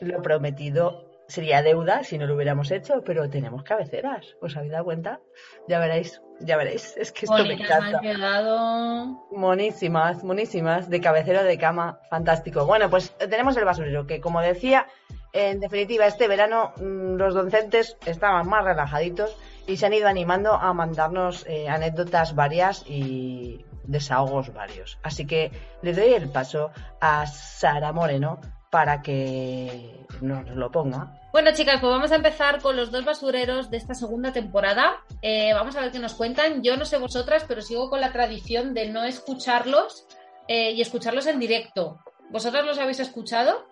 lo 0.00 0.22
prometido 0.22 1.11
sería 1.32 1.62
deuda 1.62 2.04
si 2.04 2.18
no 2.18 2.26
lo 2.26 2.34
hubiéramos 2.34 2.70
hecho, 2.70 3.02
pero 3.04 3.30
tenemos 3.30 3.62
cabeceras. 3.62 4.36
¿Os 4.42 4.54
habéis 4.56 4.72
dado 4.72 4.84
cuenta? 4.84 5.20
Ya 5.66 5.78
veréis, 5.78 6.20
ya 6.40 6.58
veréis. 6.58 6.94
Es 6.98 7.10
que 7.10 7.24
esto 7.24 7.42
me 7.44 7.54
encanta. 7.54 8.00
quedado. 8.00 9.26
Monísimas, 9.30 10.22
monísimas, 10.22 10.90
de 10.90 11.00
cabecero 11.00 11.42
de 11.42 11.56
cama, 11.56 12.00
fantástico. 12.10 12.66
Bueno, 12.66 12.90
pues 12.90 13.16
tenemos 13.16 13.56
el 13.56 13.64
basurero, 13.64 14.06
que 14.06 14.20
como 14.20 14.42
decía, 14.42 14.86
en 15.32 15.60
definitiva, 15.60 16.06
este 16.06 16.28
verano 16.28 16.74
mm, 16.76 17.14
los 17.14 17.34
docentes 17.34 17.96
estaban 18.04 18.46
más 18.46 18.64
relajaditos 18.64 19.34
y 19.66 19.78
se 19.78 19.86
han 19.86 19.94
ido 19.94 20.08
animando 20.08 20.52
a 20.52 20.74
mandarnos 20.74 21.46
eh, 21.48 21.68
anécdotas 21.68 22.34
varias 22.34 22.84
y 22.86 23.64
desahogos 23.84 24.52
varios. 24.52 24.98
Así 25.02 25.26
que 25.26 25.50
le 25.80 25.94
doy 25.94 26.12
el 26.12 26.28
paso 26.28 26.72
a 27.00 27.26
Sara 27.26 27.92
Moreno 27.92 28.38
para 28.70 29.00
que 29.00 30.06
nos 30.20 30.48
lo 30.50 30.70
ponga. 30.70 31.21
Bueno, 31.32 31.50
chicas, 31.54 31.80
pues 31.80 31.90
vamos 31.90 32.12
a 32.12 32.16
empezar 32.16 32.60
con 32.60 32.76
los 32.76 32.90
dos 32.90 33.04
basureros 33.06 33.70
de 33.70 33.78
esta 33.78 33.94
segunda 33.94 34.32
temporada. 34.32 34.96
Eh, 35.22 35.52
vamos 35.54 35.74
a 35.76 35.80
ver 35.80 35.90
qué 35.90 35.98
nos 35.98 36.12
cuentan. 36.14 36.62
Yo 36.62 36.76
no 36.76 36.84
sé 36.84 36.98
vosotras, 36.98 37.44
pero 37.48 37.62
sigo 37.62 37.88
con 37.88 38.00
la 38.02 38.12
tradición 38.12 38.74
de 38.74 38.88
no 38.90 39.04
escucharlos 39.04 40.04
eh, 40.46 40.72
y 40.72 40.82
escucharlos 40.82 41.26
en 41.26 41.38
directo. 41.38 41.98
¿Vosotras 42.30 42.66
los 42.66 42.78
habéis 42.78 43.00
escuchado? 43.00 43.64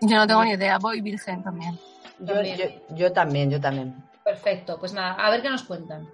Yo 0.00 0.16
no 0.16 0.26
tengo 0.28 0.44
ni 0.44 0.52
idea, 0.52 0.78
voy 0.78 1.00
virgen 1.00 1.42
también. 1.42 1.76
Yo, 2.20 2.34
También. 2.34 2.56
yo- 2.56 2.94
yo 2.96 3.12
también, 3.12 3.50
yo 3.50 3.60
también. 3.60 3.94
Perfecto, 4.24 4.76
pues 4.78 4.92
nada, 4.92 5.14
a 5.14 5.30
ver 5.30 5.42
qué 5.42 5.50
nos 5.50 5.64
cuentan. 5.64 6.08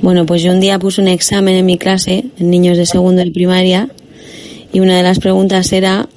Bueno, 0.00 0.24
pues 0.24 0.42
yo 0.42 0.50
un 0.52 0.60
día 0.60 0.78
puse 0.78 1.02
un 1.02 1.08
examen 1.08 1.56
en 1.56 1.66
mi 1.66 1.76
clase, 1.76 2.24
en 2.38 2.50
niños 2.50 2.78
de 2.78 2.86
segundo 2.86 3.22
de 3.22 3.30
primaria, 3.30 3.90
y 4.72 4.80
una 4.80 4.96
de 4.96 5.02
las 5.02 5.18
preguntas 5.18 5.70
era 5.74 6.08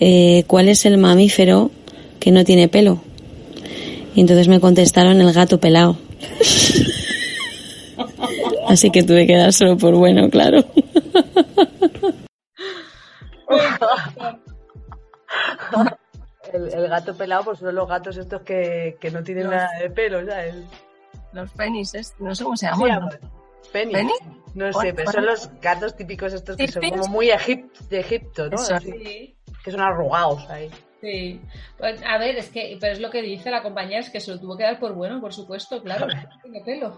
eh, 0.00 0.44
¿cuál 0.46 0.68
es 0.68 0.84
el 0.84 0.98
mamífero 0.98 1.70
que 2.26 2.32
no 2.32 2.42
tiene 2.44 2.66
pelo? 2.66 2.98
Y 4.16 4.20
entonces 4.20 4.48
me 4.48 4.58
contestaron 4.58 5.20
el 5.20 5.32
gato 5.32 5.60
pelado. 5.60 5.96
Así 8.66 8.90
que 8.90 9.04
tuve 9.04 9.28
que 9.28 9.36
dárselo 9.36 9.76
por 9.78 9.94
bueno, 9.94 10.28
claro. 10.28 10.64
El, 16.52 16.72
el 16.72 16.88
gato 16.88 17.14
pelado, 17.16 17.44
pues 17.44 17.58
son 17.58 17.74
los 17.74 17.88
gatos 17.88 18.16
estos 18.16 18.42
que, 18.42 18.96
que 19.00 19.10
no 19.10 19.22
tienen 19.22 19.44
Los- 19.44 19.54
nada 19.54 19.68
de 19.80 19.90
pelo, 19.90 20.24
¿sabes? 20.26 20.54
Los 21.32 21.52
fenices, 21.52 22.14
no 22.18 22.34
sé 22.34 22.44
cómo 22.44 22.56
se 22.56 22.66
llaman. 22.66 23.08
¿Penny? 23.72 23.94
No 24.54 24.72
sé, 24.72 24.94
pero 24.94 25.12
son 25.12 25.26
los 25.26 25.50
gatos 25.60 25.96
típicos 25.96 26.32
estos 26.32 26.56
que 26.56 26.66
son 26.68 26.82
como 26.88 27.08
muy 27.08 27.28
egip- 27.28 27.70
de 27.88 28.00
Egipto, 28.00 28.48
¿no? 28.48 28.56
Así, 28.56 29.36
que 29.62 29.70
son 29.70 29.80
arrugados 29.80 30.48
ahí. 30.48 30.70
Sí. 31.00 31.40
Pues, 31.78 32.02
a 32.04 32.18
ver, 32.18 32.36
es 32.36 32.48
que, 32.50 32.76
pero 32.80 32.92
es 32.92 33.00
lo 33.00 33.10
que 33.10 33.22
dice 33.22 33.50
la 33.50 33.62
compañera, 33.62 34.00
es 34.00 34.10
que 34.10 34.20
se 34.20 34.30
lo 34.30 34.40
tuvo 34.40 34.56
que 34.56 34.64
dar 34.64 34.78
por 34.78 34.94
bueno, 34.94 35.20
por 35.20 35.32
supuesto, 35.32 35.82
claro. 35.82 36.06
tiene 36.42 36.60
pelo. 36.64 36.96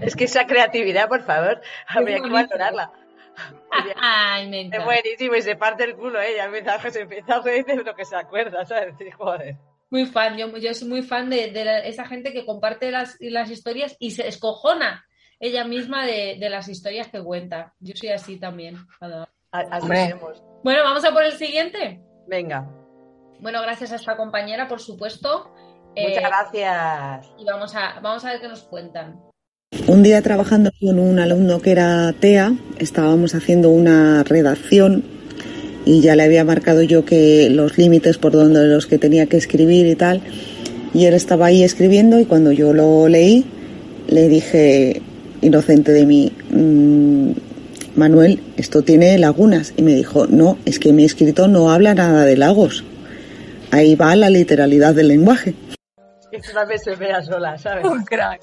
Es 0.00 0.14
que 0.16 0.24
esa 0.24 0.46
creatividad, 0.46 1.08
por 1.08 1.22
favor, 1.22 1.60
habría 1.88 2.20
que 2.20 2.28
valorarla. 2.30 2.92
Ay, 3.96 4.48
me 4.50 4.60
Es 4.60 4.66
encanta. 4.66 4.84
buenísimo 4.84 5.34
y 5.36 5.42
se 5.42 5.56
parte 5.56 5.84
el 5.84 5.96
culo 5.96 6.20
ella. 6.20 6.44
Empieza, 6.44 6.78
se 6.90 7.00
empieza 7.00 7.36
a 7.36 7.40
reír 7.42 7.64
de 7.64 7.76
lo 7.76 7.94
que 7.94 8.04
se 8.04 8.14
acuerda, 8.16 8.64
¿sabes? 8.66 8.94
Sí, 8.98 9.10
joder. 9.10 9.56
Muy 9.90 10.06
fan, 10.06 10.36
yo, 10.36 10.48
yo 10.58 10.72
soy 10.74 10.88
muy 10.88 11.02
fan 11.02 11.28
de, 11.30 11.50
de 11.50 11.64
la- 11.64 11.78
esa 11.80 12.06
gente 12.06 12.32
que 12.32 12.46
comparte 12.46 12.90
las, 12.90 13.16
las 13.20 13.50
historias 13.50 13.96
y 13.98 14.10
se 14.12 14.26
escojona 14.28 15.04
ella 15.40 15.64
misma 15.64 16.06
de, 16.06 16.36
de 16.38 16.48
las 16.50 16.68
historias 16.68 17.08
que 17.08 17.22
cuenta. 17.22 17.74
Yo 17.80 17.94
soy 17.96 18.10
así 18.10 18.38
también. 18.38 18.76
Bueno, 20.62 20.82
vamos 20.84 21.04
a 21.04 21.10
por 21.12 21.24
el 21.24 21.32
siguiente. 21.32 22.00
Venga, 22.26 22.66
Bueno, 23.42 23.60
gracias 23.60 23.90
a 23.90 23.96
esta 23.96 24.16
compañera, 24.16 24.68
por 24.68 24.80
supuesto. 24.80 25.50
muchas 25.96 26.22
Eh, 26.22 26.22
gracias. 26.22 27.26
Y 27.40 27.44
vamos 27.44 27.74
a, 27.74 27.98
vamos 28.00 28.24
a 28.24 28.30
ver 28.30 28.40
qué 28.40 28.46
nos 28.46 28.62
cuentan. 28.62 29.20
Un 29.88 30.04
día 30.04 30.22
trabajando 30.22 30.70
con 30.80 31.00
un 31.00 31.18
alumno 31.18 31.60
que 31.60 31.72
era 31.72 32.12
TEA, 32.12 32.52
estábamos 32.78 33.34
haciendo 33.34 33.70
una 33.70 34.22
redacción 34.22 35.02
y 35.84 36.00
ya 36.00 36.14
le 36.14 36.22
había 36.22 36.44
marcado 36.44 36.82
yo 36.82 37.04
que 37.04 37.50
los 37.50 37.78
límites 37.78 38.16
por 38.16 38.30
donde 38.30 38.64
los 38.66 38.86
que 38.86 38.98
tenía 38.98 39.26
que 39.26 39.38
escribir 39.38 39.86
y 39.86 39.96
tal. 39.96 40.22
Y 40.94 41.06
él 41.06 41.14
estaba 41.14 41.46
ahí 41.46 41.64
escribiendo 41.64 42.20
y 42.20 42.26
cuando 42.26 42.52
yo 42.52 42.72
lo 42.72 43.08
leí 43.08 43.44
le 44.06 44.28
dije, 44.28 45.02
inocente 45.40 45.90
de 45.90 46.06
mí, 46.06 46.32
"Mm, 46.50 47.32
Manuel, 47.96 48.40
esto 48.56 48.82
tiene 48.82 49.18
lagunas. 49.18 49.74
Y 49.76 49.82
me 49.82 49.94
dijo, 49.96 50.28
no, 50.28 50.58
es 50.64 50.78
que 50.78 50.92
mi 50.92 51.04
escrito 51.04 51.48
no 51.48 51.72
habla 51.72 51.94
nada 51.96 52.24
de 52.24 52.36
lagos. 52.36 52.84
Ahí 53.72 53.94
va 53.94 54.14
la 54.14 54.28
literalidad 54.28 54.94
del 54.94 55.08
lenguaje. 55.08 55.54
Que 56.30 56.40
una 56.52 56.66
vez 56.66 56.82
se 56.82 56.94
vea 56.94 57.22
sola, 57.22 57.56
¿sabes? 57.56 57.86
Un 57.86 58.04
crack. 58.04 58.42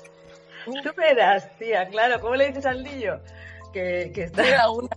Tú 0.66 0.90
verás, 0.98 1.56
tía, 1.60 1.88
claro. 1.88 2.20
¿Cómo 2.20 2.36
le 2.36 2.48
dices 2.48 2.66
al 2.66 2.84
niño? 2.84 3.22
Que, 3.72 4.12
que 4.14 4.24
está... 4.24 4.42
Tiene 4.42 4.58
laguna. 4.58 4.90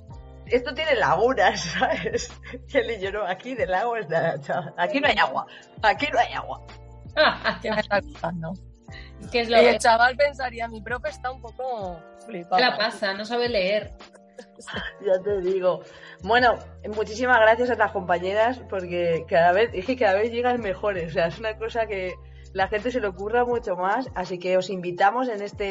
Esto 0.47 0.75
tiene 0.75 0.95
lagunas, 0.97 1.61
¿sabes? 1.79 2.33
Y 2.69 2.79
el 2.79 2.87
niño, 2.89 3.13
no, 3.13 3.27
aquí 3.27 3.55
de 3.55 3.67
lago 3.67 3.95
es 3.97 4.09
nada, 4.09 4.41
chaval. 4.41 4.73
Aquí 4.79 5.01
no 5.01 5.09
hay 5.09 5.19
agua. 5.19 5.47
Aquí 5.83 6.07
no 6.11 6.19
hay 6.19 6.33
agua. 6.33 6.63
Ah, 7.15 7.59
¿Qué 7.61 7.71
me 7.71 7.81
está 7.81 8.01
contando? 8.01 8.55
¿Qué 9.31 9.43
es 9.43 9.51
lo 9.51 9.59
que 9.59 9.71
el 9.71 9.79
chaval 9.79 10.17
pensaría, 10.17 10.67
mi 10.67 10.81
profe 10.81 11.11
está 11.11 11.31
un 11.31 11.43
poco 11.43 12.01
flipado. 12.27 12.59
la 12.59 12.79
pasa? 12.79 13.13
No 13.13 13.27
sabe 13.27 13.51
leer. 13.51 13.91
Ya 15.07 15.23
te 15.23 15.41
digo. 15.43 15.83
Bueno, 16.23 16.57
muchísimas 16.95 17.41
gracias 17.41 17.71
a 17.71 17.75
las 17.75 17.91
compañeras 17.91 18.61
porque 18.71 19.25
cada 19.29 19.53
vez, 19.53 19.71
es 19.73 19.87
que 19.87 19.97
cada 19.97 20.15
vez 20.15 20.31
llegan 20.31 20.61
mejores. 20.61 21.11
O 21.11 21.13
sea, 21.13 21.27
es 21.27 21.39
una 21.39 21.57
cosa 21.59 21.87
que 21.87 22.15
la 22.53 22.69
gente 22.69 22.93
se 22.93 23.01
le 23.01 23.09
ocurra 23.09 23.45
mucho 23.45 23.75
más. 23.75 24.09
Así 24.15 24.39
que 24.39 24.57
os 24.57 24.71
invitamos 24.71 25.29
en 25.29 25.43
esta 25.43 25.65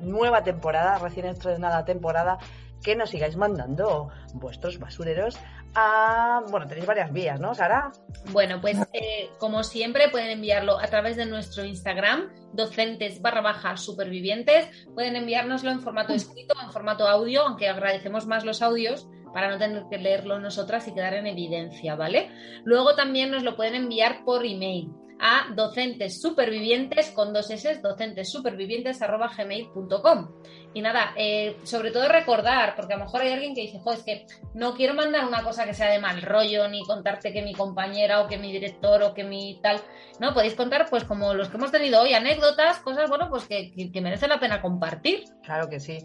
nueva 0.00 0.42
temporada, 0.42 0.98
recién 0.98 1.26
estrenada 1.26 1.84
temporada, 1.84 2.38
que 2.82 2.96
nos 2.96 3.10
sigáis 3.10 3.36
mandando 3.36 4.08
vuestros 4.32 4.78
basureros 4.78 5.38
a... 5.74 6.40
Bueno, 6.48 6.66
tenéis 6.66 6.86
varias 6.86 7.12
vías, 7.12 7.38
¿no, 7.38 7.54
Sara? 7.54 7.92
Bueno, 8.32 8.58
pues 8.62 8.78
eh, 8.94 9.28
como 9.38 9.62
siempre 9.64 10.08
pueden 10.08 10.30
enviarlo 10.30 10.78
a 10.78 10.86
través 10.86 11.16
de 11.16 11.26
nuestro 11.26 11.62
Instagram, 11.64 12.32
docentes 12.54 13.20
barra 13.20 13.42
baja 13.42 13.76
supervivientes. 13.76 14.66
Pueden 14.94 15.14
enviárnoslo 15.14 15.70
en 15.70 15.80
formato 15.80 16.14
escrito 16.14 16.54
en 16.62 16.72
formato 16.72 17.06
audio, 17.06 17.42
aunque 17.42 17.68
agradecemos 17.68 18.26
más 18.26 18.46
los 18.46 18.62
audios 18.62 19.06
para 19.32 19.50
no 19.50 19.58
tener 19.58 19.84
que 19.90 19.98
leerlo 19.98 20.38
nosotras 20.38 20.86
y 20.88 20.94
quedar 20.94 21.14
en 21.14 21.26
evidencia, 21.26 21.94
¿vale? 21.94 22.30
Luego 22.64 22.94
también 22.94 23.30
nos 23.30 23.42
lo 23.42 23.56
pueden 23.56 23.74
enviar 23.74 24.24
por 24.24 24.44
email 24.44 24.90
a 25.20 25.52
docentes 25.54 26.20
supervivientes 26.20 27.10
con 27.10 27.32
dos 27.32 27.50
s 27.50 27.80
docentesupervivientes 27.82 29.02
arroba 29.02 29.30
gmail.com 29.36 30.28
y 30.72 30.80
nada, 30.80 31.12
eh, 31.16 31.56
sobre 31.64 31.90
todo 31.90 32.08
recordar, 32.08 32.74
porque 32.76 32.94
a 32.94 32.96
lo 32.96 33.04
mejor 33.04 33.22
hay 33.22 33.32
alguien 33.32 33.54
que 33.54 33.62
dice, 33.62 33.80
jo, 33.80 33.92
es 33.92 34.02
que 34.02 34.26
no 34.54 34.74
quiero 34.74 34.94
mandar 34.94 35.26
una 35.26 35.42
cosa 35.42 35.64
que 35.64 35.74
sea 35.74 35.90
de 35.90 35.98
mal 35.98 36.22
rollo, 36.22 36.68
ni 36.68 36.82
contarte 36.84 37.32
que 37.32 37.42
mi 37.42 37.52
compañera 37.52 38.22
o 38.22 38.28
que 38.28 38.38
mi 38.38 38.52
director 38.52 39.02
o 39.02 39.12
que 39.12 39.24
mi 39.24 39.60
tal. 39.60 39.80
No, 40.20 40.32
podéis 40.32 40.54
contar, 40.54 40.88
pues 40.88 41.04
como 41.04 41.34
los 41.34 41.48
que 41.48 41.56
hemos 41.56 41.72
tenido 41.72 42.00
hoy, 42.00 42.14
anécdotas, 42.14 42.78
cosas, 42.78 43.10
bueno, 43.10 43.28
pues 43.28 43.46
que, 43.46 43.72
que, 43.72 43.90
que 43.90 44.00
merece 44.00 44.28
la 44.28 44.38
pena 44.38 44.62
compartir. 44.62 45.24
Claro 45.42 45.68
que 45.68 45.80
sí. 45.80 45.98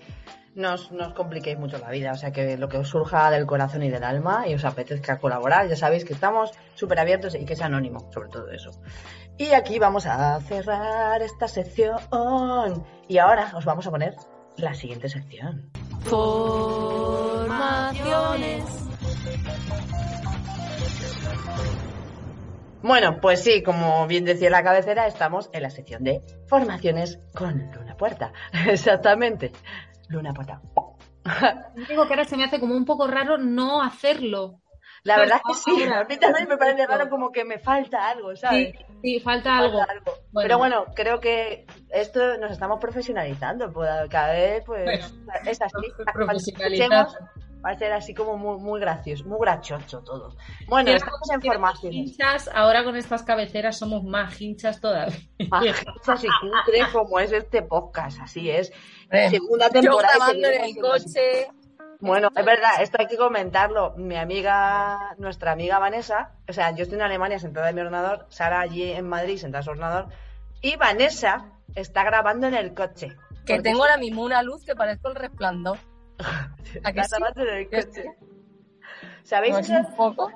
No 0.55 0.73
os, 0.73 0.91
no 0.91 1.07
os 1.07 1.13
compliquéis 1.13 1.59
mucho 1.59 1.77
la 1.79 1.91
vida, 1.91 2.13
o 2.13 2.15
sea 2.15 2.31
que 2.31 2.57
lo 2.57 2.69
que 2.69 2.77
os 2.77 2.87
surja 2.87 3.29
del 3.29 3.45
corazón 3.45 3.83
y 3.83 3.89
del 3.89 4.05
alma 4.05 4.47
y 4.47 4.55
os 4.55 4.63
apetezca 4.63 5.19
colaborar, 5.19 5.67
ya 5.67 5.75
sabéis 5.75 6.05
que 6.05 6.13
estamos 6.13 6.51
súper 6.75 6.99
abiertos 6.99 7.35
y 7.35 7.43
que 7.43 7.51
es 7.53 7.61
anónimo, 7.61 8.09
sobre 8.13 8.29
todo 8.29 8.49
eso. 8.49 8.71
Y 9.37 9.51
aquí 9.51 9.79
vamos 9.79 10.05
a 10.05 10.39
cerrar 10.39 11.21
esta 11.21 11.49
sección 11.49 11.97
y 13.09 13.17
ahora 13.17 13.51
os 13.53 13.65
vamos 13.65 13.85
a 13.85 13.91
poner 13.91 14.15
la 14.55 14.73
siguiente 14.73 15.09
sección. 15.09 15.69
Formaciones. 16.03 18.63
Bueno, 22.81 23.19
pues 23.19 23.41
sí, 23.41 23.61
como 23.61 24.07
bien 24.07 24.23
decía 24.23 24.49
la 24.49 24.63
cabecera, 24.63 25.05
estamos 25.07 25.49
en 25.51 25.63
la 25.63 25.69
sección 25.69 26.01
de 26.03 26.21
formaciones 26.47 27.19
con 27.33 27.71
Luna 27.73 27.97
Puerta. 27.97 28.31
Exactamente. 28.67 29.51
Luna 30.09 30.33
Puerta. 30.33 30.61
Digo 31.89 32.05
que 32.07 32.13
ahora 32.13 32.25
se 32.25 32.37
me 32.37 32.43
hace 32.43 32.59
como 32.59 32.75
un 32.75 32.85
poco 32.85 33.07
raro 33.07 33.37
no 33.37 33.81
hacerlo. 33.81 34.61
La 35.03 35.17
verdad 35.17 35.37
es 35.51 35.63
que 35.65 35.71
sí, 35.75 35.83
ahora- 35.83 35.99
a 36.01 36.03
mí 36.05 36.17
también 36.17 36.47
me 36.47 36.57
parece 36.57 36.87
raro 36.87 37.09
como 37.09 37.31
que 37.31 37.45
me 37.45 37.59
falta 37.59 38.09
algo, 38.09 38.35
¿sabes? 38.35 38.73
Sí, 38.75 38.85
sí, 39.03 39.19
falta 39.19 39.57
algo. 39.57 39.77
Falta 39.79 39.91
algo. 39.93 40.05
Bueno. 40.31 40.47
Pero 40.47 40.57
bueno, 40.57 40.85
creo 40.95 41.19
que 41.19 41.65
esto 41.91 42.37
nos 42.37 42.51
estamos 42.51 42.79
profesionalizando, 42.79 43.71
pues 43.71 43.89
cada 44.09 44.33
vez 44.33 44.63
pues 44.65 45.13
es 45.45 45.61
así. 45.61 45.93
Escuchemos, 46.35 47.17
Va 47.65 47.71
a 47.71 47.75
ser 47.79 47.91
así 47.93 48.13
como 48.13 48.37
muy, 48.37 48.59
muy 48.59 48.79
gracioso, 48.79 49.25
muy 49.25 49.39
grachocho 49.41 50.03
todo. 50.03 50.35
Bueno, 50.67 50.91
estamos 50.91 51.27
en 51.33 51.41
formaciones. 51.41 52.11
hinchas, 52.11 52.47
ahora 52.53 52.83
con 52.83 52.95
estas 52.95 53.23
cabeceras 53.23 53.79
somos 53.79 54.03
más 54.03 54.39
hinchas 54.39 54.79
todavía. 54.79 55.17
Majizas 55.49 56.23
y 56.23 56.27
cutres 56.41 56.87
como 56.93 57.19
es 57.19 57.31
este 57.31 57.63
podcast, 57.63 58.19
así 58.21 58.51
es. 58.51 58.71
Hombre, 59.05 59.29
Segunda 59.29 59.67
Yo 59.67 59.81
temporada. 59.81 60.13
y 60.13 60.17
grabando 60.17 60.47
en 60.47 60.63
el 60.63 60.77
coche. 60.77 61.47
Bueno, 61.99 62.29
es 62.35 62.45
verdad, 62.45 62.81
esto 62.81 62.97
hay 62.99 63.07
que 63.07 63.17
comentarlo. 63.17 63.93
Mi 63.97 64.15
amiga, 64.15 65.15
nuestra 65.17 65.53
amiga 65.53 65.79
Vanessa, 65.79 66.31
o 66.47 66.53
sea, 66.53 66.71
yo 66.75 66.83
estoy 66.83 66.97
en 66.97 67.03
Alemania 67.05 67.39
sentada 67.39 67.69
en 67.69 67.75
mi 67.75 67.81
ordenador, 67.81 68.25
Sara 68.29 68.59
allí 68.59 68.91
en 68.91 69.07
Madrid 69.07 69.37
sentada 69.37 69.61
en 69.61 69.63
su 69.63 69.71
ordenador, 69.71 70.07
y 70.61 70.75
Vanessa 70.75 71.45
está 71.73 72.03
grabando 72.03 72.47
en 72.47 72.53
el 72.53 72.73
coche. 72.73 73.15
Que 73.45 73.61
tengo 73.61 73.83
ahora 73.83 73.97
mismo 73.97 74.23
una 74.23 74.43
luz 74.43 74.65
que 74.65 74.75
parezco 74.75 75.09
el 75.09 75.15
resplandor. 75.15 75.77
¿A 76.83 76.91
que 76.91 76.99
está 76.99 77.17
sí? 77.17 77.23
grabando 77.23 77.41
en 77.43 77.57
el 77.57 77.69
coche. 77.69 78.05
¿Sabéis? 79.23 79.53
¿No 79.53 79.59
es 79.59 79.69
un 79.69 79.95
poco? 79.95 80.31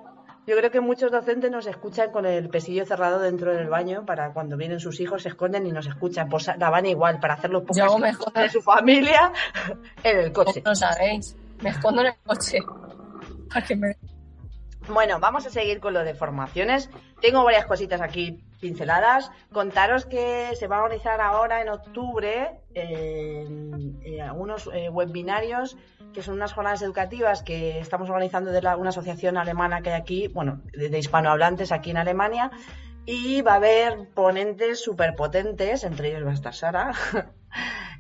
Yo 0.50 0.58
creo 0.58 0.72
que 0.72 0.80
muchos 0.80 1.12
docentes 1.12 1.52
nos 1.52 1.68
escuchan 1.68 2.12
con 2.12 2.26
el 2.26 2.50
pesillo 2.50 2.84
cerrado 2.84 3.20
dentro 3.20 3.54
del 3.54 3.70
baño 3.70 4.04
para 4.04 4.34
cuando 4.34 4.58
vienen 4.58 4.80
sus 4.80 5.00
hijos 5.00 5.22
se 5.22 5.30
esconden 5.30 5.68
y 5.68 5.72
nos 5.72 5.86
escuchan. 5.86 6.28
Pues 6.28 6.50
la 6.58 6.72
van 6.72 6.88
igual 6.88 7.20
para 7.20 7.36
hacer 7.36 7.52
los 7.52 7.66
mejor. 8.00 8.34
de 8.34 8.50
su 8.50 8.60
familia 8.60 9.32
en 10.04 10.18
el 10.18 10.32
coche. 10.32 10.64
No 10.66 10.74
sabéis. 10.74 11.36
Me 11.62 11.70
escondo 11.70 12.02
en 12.02 12.08
el 12.08 12.14
coche. 12.26 12.58
Para 13.48 13.64
que 13.64 13.76
me... 13.76 13.96
Bueno, 14.88 15.20
vamos 15.20 15.46
a 15.46 15.52
seguir 15.52 15.80
con 15.80 15.94
lo 15.94 16.04
de 16.04 16.16
formaciones. 16.16 16.90
Tengo 17.22 17.44
varias 17.44 17.68
cositas 17.68 18.02
aquí 18.02 18.44
pinceladas. 18.60 19.32
Contaros 19.52 20.06
que 20.06 20.56
se 20.56 20.68
va 20.68 20.78
a 20.78 20.84
organizar 20.84 21.22
ahora 21.22 21.62
en 21.62 21.70
octubre 21.70 22.60
eh, 22.74 23.48
eh, 24.04 24.32
unos 24.36 24.70
eh, 24.74 24.90
webinarios 24.90 25.78
que 26.14 26.24
son 26.24 26.36
unas 26.36 26.54
jornadas 26.54 26.82
educativas 26.82 27.44
que 27.44 27.80
estamos 27.80 28.10
organizando 28.10 28.52
de 28.52 28.60
una 28.76 28.90
asociación 28.90 29.38
alemana 29.38 29.82
que 29.82 29.92
hay 29.92 30.02
aquí, 30.02 30.28
bueno, 30.28 30.62
de, 30.74 30.90
de 30.90 31.00
hispanohablantes 31.00 31.72
aquí 31.72 31.92
en 31.92 31.98
Alemania. 31.98 32.52
Y 33.06 33.42
va 33.42 33.54
a 33.54 33.56
haber 33.56 34.10
ponentes 34.14 34.84
súper 34.84 35.16
potentes, 35.16 35.84
entre 35.84 36.10
ellos 36.10 36.26
va 36.26 36.32
a 36.32 36.36
estar 36.36 36.54
Sara, 36.54 36.92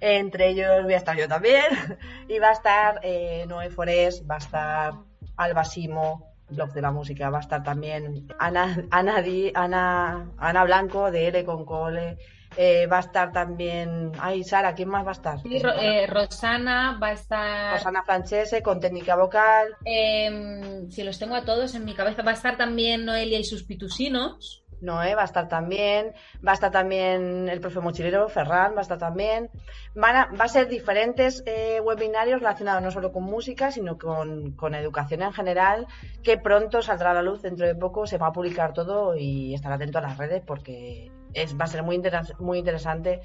entre 0.01 0.49
ellos 0.49 0.83
voy 0.83 0.93
a 0.93 0.97
estar 0.97 1.17
yo 1.17 1.27
también, 1.27 1.65
y 2.27 2.37
va 2.37 2.49
a 2.49 2.53
estar 2.53 2.99
eh, 3.01 3.45
Noé 3.47 3.69
Forés, 3.69 4.23
va 4.29 4.35
a 4.35 4.39
estar 4.39 4.93
Alba 5.35 5.63
Simo, 5.63 6.28
blog 6.49 6.73
de 6.73 6.81
la 6.81 6.91
música, 6.91 7.29
va 7.29 7.37
a 7.37 7.41
estar 7.41 7.63
también 7.63 8.27
Ana, 8.39 8.83
Ana, 8.91 9.21
Di- 9.21 9.51
Ana, 9.53 10.29
Ana 10.37 10.63
Blanco 10.63 11.11
de 11.11 11.27
L 11.27 11.45
con 11.45 11.65
Cole, 11.65 12.17
eh, 12.57 12.87
va 12.87 12.97
a 12.97 13.01
estar 13.01 13.31
también, 13.31 14.11
ay 14.19 14.43
Sara, 14.43 14.73
¿quién 14.73 14.89
más 14.89 15.05
va 15.05 15.09
a 15.09 15.13
estar? 15.13 15.39
Sí, 15.41 15.61
eh, 15.81 16.07
Rosana 16.07 16.97
va 17.01 17.07
a 17.07 17.11
estar. 17.13 17.73
Rosana 17.73 18.03
Francese 18.03 18.61
con 18.63 18.79
técnica 18.79 19.15
vocal, 19.15 19.67
em, 19.85 20.89
si 20.89 21.03
los 21.03 21.19
tengo 21.19 21.35
a 21.35 21.45
todos 21.45 21.75
en 21.75 21.85
mi 21.85 21.93
cabeza, 21.93 22.23
va 22.23 22.31
a 22.31 22.33
estar 22.33 22.57
también 22.57 23.05
Noelia 23.05 23.39
y 23.39 23.43
sus 23.43 23.63
pitusinos. 23.63 24.63
Noé 24.81 25.15
va 25.15 25.21
a 25.21 25.25
estar 25.25 25.47
también, 25.47 26.13
va 26.45 26.51
a 26.51 26.53
estar 26.53 26.71
también 26.71 27.49
el 27.49 27.59
profe 27.59 27.79
mochilero, 27.79 28.29
Ferran 28.29 28.73
va 28.73 28.79
a 28.79 28.81
estar 28.81 28.97
también. 28.97 29.49
Van 29.95 30.15
a, 30.15 30.25
va 30.39 30.45
a 30.45 30.47
ser 30.49 30.67
diferentes 30.67 31.43
eh, 31.45 31.81
webinarios 31.81 32.39
relacionados 32.39 32.81
no 32.81 32.91
solo 32.91 33.11
con 33.11 33.23
música, 33.23 33.71
sino 33.71 33.97
con, 33.97 34.51
con 34.51 34.75
educación 34.75 35.21
en 35.21 35.33
general, 35.33 35.87
que 36.23 36.37
pronto 36.37 36.81
saldrá 36.81 37.11
a 37.11 37.15
la 37.15 37.21
luz, 37.21 37.41
dentro 37.41 37.65
de 37.65 37.75
poco 37.75 38.07
se 38.07 38.17
va 38.17 38.27
a 38.27 38.33
publicar 38.33 38.73
todo 38.73 39.15
y 39.15 39.53
estar 39.53 39.71
atento 39.71 39.97
a 39.97 40.01
las 40.01 40.17
redes 40.17 40.41
porque 40.45 41.11
es, 41.33 41.59
va 41.59 41.65
a 41.65 41.67
ser 41.67 41.83
muy, 41.83 42.01
muy 42.39 42.59
interesante 42.59 43.21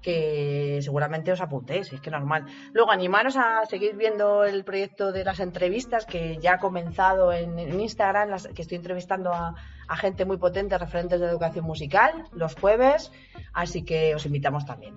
que 0.00 0.80
seguramente 0.82 1.32
os 1.32 1.40
apuntéis, 1.40 1.92
es 1.92 2.00
que 2.00 2.10
normal. 2.10 2.46
Luego, 2.72 2.90
animaros 2.90 3.36
a 3.36 3.64
seguir 3.66 3.96
viendo 3.96 4.44
el 4.44 4.64
proyecto 4.64 5.12
de 5.12 5.24
las 5.24 5.40
entrevistas 5.40 6.06
que 6.06 6.38
ya 6.38 6.54
ha 6.54 6.58
comenzado 6.58 7.32
en, 7.32 7.58
Instagram, 7.80 8.30
las, 8.30 8.48
que 8.48 8.62
estoy 8.62 8.76
entrevistando 8.76 9.32
a 9.32 9.96
gente 9.96 10.24
muy 10.24 10.36
potente, 10.36 10.76
referentes 10.78 11.20
de 11.20 11.26
educación 11.26 11.64
musical, 11.64 12.24
los 12.32 12.54
jueves, 12.54 13.12
así 13.52 13.84
que 13.84 14.14
os 14.14 14.26
invitamos 14.26 14.64
también. 14.66 14.96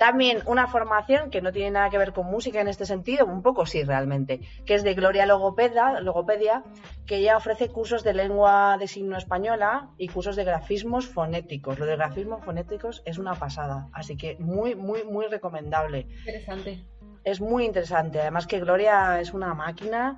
También 0.00 0.38
una 0.46 0.66
formación 0.66 1.28
que 1.28 1.42
no 1.42 1.52
tiene 1.52 1.72
nada 1.72 1.90
que 1.90 1.98
ver 1.98 2.14
con 2.14 2.24
música 2.24 2.58
en 2.58 2.68
este 2.68 2.86
sentido, 2.86 3.26
un 3.26 3.42
poco 3.42 3.66
sí 3.66 3.84
realmente, 3.84 4.40
que 4.64 4.72
es 4.72 4.82
de 4.82 4.94
Gloria 4.94 5.26
Logopeda, 5.26 6.00
Logopedia, 6.00 6.64
que 7.06 7.16
ella 7.16 7.36
ofrece 7.36 7.68
cursos 7.68 8.02
de 8.02 8.14
lengua 8.14 8.78
de 8.78 8.88
signo 8.88 9.18
española 9.18 9.90
y 9.98 10.08
cursos 10.08 10.36
de 10.36 10.44
grafismos 10.44 11.06
fonéticos. 11.06 11.78
Lo 11.78 11.84
de 11.84 11.96
grafismos 11.96 12.42
fonéticos 12.42 13.02
es 13.04 13.18
una 13.18 13.34
pasada, 13.34 13.88
así 13.92 14.16
que 14.16 14.38
muy, 14.38 14.74
muy, 14.74 15.04
muy 15.04 15.26
recomendable. 15.26 16.06
Interesante. 16.20 16.82
Es 17.22 17.42
muy 17.42 17.66
interesante, 17.66 18.22
además 18.22 18.46
que 18.46 18.58
Gloria 18.58 19.20
es 19.20 19.34
una 19.34 19.52
máquina 19.52 20.16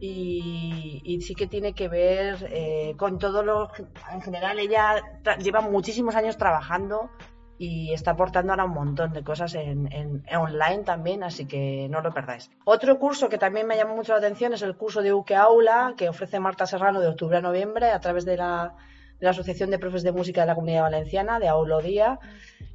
y, 0.00 1.02
y 1.04 1.20
sí 1.20 1.34
que 1.34 1.46
tiene 1.46 1.74
que 1.74 1.88
ver 1.88 2.48
eh, 2.50 2.94
con 2.96 3.18
todo 3.18 3.42
lo... 3.42 3.70
En 4.10 4.22
general, 4.22 4.58
ella 4.58 5.02
lleva 5.38 5.60
muchísimos 5.60 6.16
años 6.16 6.38
trabajando 6.38 7.10
y 7.58 7.92
está 7.92 8.12
aportando 8.12 8.52
ahora 8.52 8.64
un 8.64 8.72
montón 8.72 9.12
de 9.12 9.24
cosas 9.24 9.54
en, 9.54 10.22
online 10.32 10.84
también, 10.84 11.24
así 11.24 11.46
que 11.46 11.88
no 11.90 12.00
lo 12.00 12.14
perdáis. 12.14 12.50
Otro 12.64 12.98
curso 12.98 13.28
que 13.28 13.36
también 13.36 13.66
me 13.66 13.76
llamó 13.76 13.96
mucho 13.96 14.12
la 14.12 14.18
atención 14.18 14.54
es 14.54 14.62
el 14.62 14.76
curso 14.76 15.02
de 15.02 15.12
UKE 15.12 15.34
Aula 15.34 15.94
que 15.96 16.08
ofrece 16.08 16.38
Marta 16.38 16.66
Serrano 16.66 17.00
de 17.00 17.08
octubre 17.08 17.36
a 17.36 17.40
noviembre 17.40 17.90
a 17.90 17.98
través 17.98 18.24
de 18.24 18.36
la, 18.36 18.74
de 19.18 19.24
la 19.24 19.30
Asociación 19.30 19.70
de 19.70 19.80
Profes 19.80 20.04
de 20.04 20.12
Música 20.12 20.42
de 20.42 20.46
la 20.46 20.54
Comunidad 20.54 20.82
Valenciana, 20.82 21.40
de 21.40 21.48
Aulodía, 21.48 22.20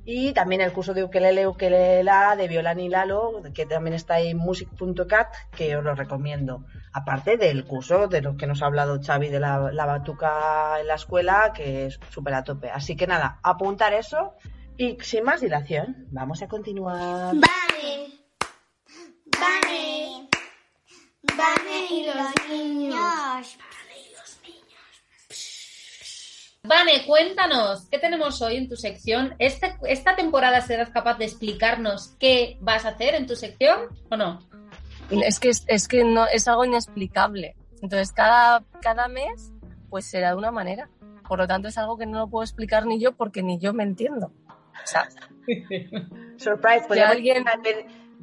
y 0.04 0.34
también 0.34 0.60
el 0.60 0.74
curso 0.74 0.94
de 0.94 1.06
ukelele, 1.06 1.48
ukelela 1.48 2.36
de 2.36 2.50
Violán 2.50 2.82
y 2.82 2.90
Lalo, 2.90 3.42
que 3.54 3.66
también 3.66 3.94
está 3.94 4.20
en 4.20 4.36
music.cat, 4.36 5.28
que 5.56 5.78
os 5.78 5.84
lo 5.84 5.96
recomiendo. 5.96 6.66
Aparte 6.92 7.38
del 7.38 7.64
curso 7.64 8.10
de 8.10 8.22
los 8.22 8.36
que 8.36 8.46
nos 8.46 8.62
ha 8.62 8.66
hablado 8.66 9.00
Xavi 9.02 9.30
de 9.30 9.40
la, 9.40 9.72
la 9.72 9.86
batuca 9.86 10.78
en 10.82 10.88
la 10.88 10.96
escuela, 10.96 11.54
que 11.56 11.86
es 11.86 12.00
súper 12.10 12.34
a 12.34 12.44
tope. 12.44 12.70
Así 12.70 12.98
que 12.98 13.08
nada, 13.08 13.40
apuntar 13.44 13.94
eso. 13.94 14.34
Y 14.78 14.98
sin 15.02 15.24
más 15.24 15.42
dilación, 15.42 16.08
vamos 16.12 16.42
a 16.42 16.48
continuar. 16.48 17.36
Vale. 17.36 18.20
Vale. 19.40 20.28
Vale 21.38 21.86
y 21.90 22.06
los 22.06 22.50
niños. 22.50 23.58
Vane, 26.66 27.06
cuéntanos, 27.06 27.88
¿qué 27.92 28.00
tenemos 28.00 28.42
hoy 28.42 28.56
en 28.56 28.70
tu 28.70 28.78
sección? 28.78 29.36
¿Este- 29.38 29.76
¿Esta 29.86 30.16
temporada 30.16 30.62
serás 30.62 30.90
capaz 30.92 31.18
de 31.18 31.26
explicarnos 31.26 32.16
qué 32.20 32.58
vas 32.62 32.86
a 32.86 32.90
hacer 32.90 33.16
en 33.16 33.28
tu 33.28 33.36
sección 33.36 33.90
o 34.10 34.16
no? 34.16 34.40
Es 35.10 35.42
que, 35.42 35.50
es, 35.50 35.66
es 35.68 35.90
que 35.90 36.06
no, 36.06 36.26
es 36.28 36.48
algo 36.48 36.64
inexplicable. 36.64 37.56
Entonces, 37.82 38.14
cada, 38.14 38.64
cada 38.82 39.10
mes, 39.10 39.52
pues 39.90 40.06
será 40.06 40.30
de 40.30 40.36
una 40.38 40.52
manera. 40.52 40.90
Por 41.28 41.40
lo 41.40 41.48
tanto, 41.48 41.68
es 41.68 41.78
algo 41.78 41.98
que 41.98 42.06
no 42.06 42.20
lo 42.20 42.28
puedo 42.30 42.44
explicar 42.44 42.86
ni 42.86 42.98
yo 42.98 43.12
porque 43.12 43.44
ni 43.44 43.60
yo 43.60 43.74
me 43.74 43.84
entiendo. 43.84 44.32
O 44.84 44.88
sea, 44.88 45.08
Surprise, 46.38 46.86
podríamos, 46.88 47.16
alguien- 47.16 47.46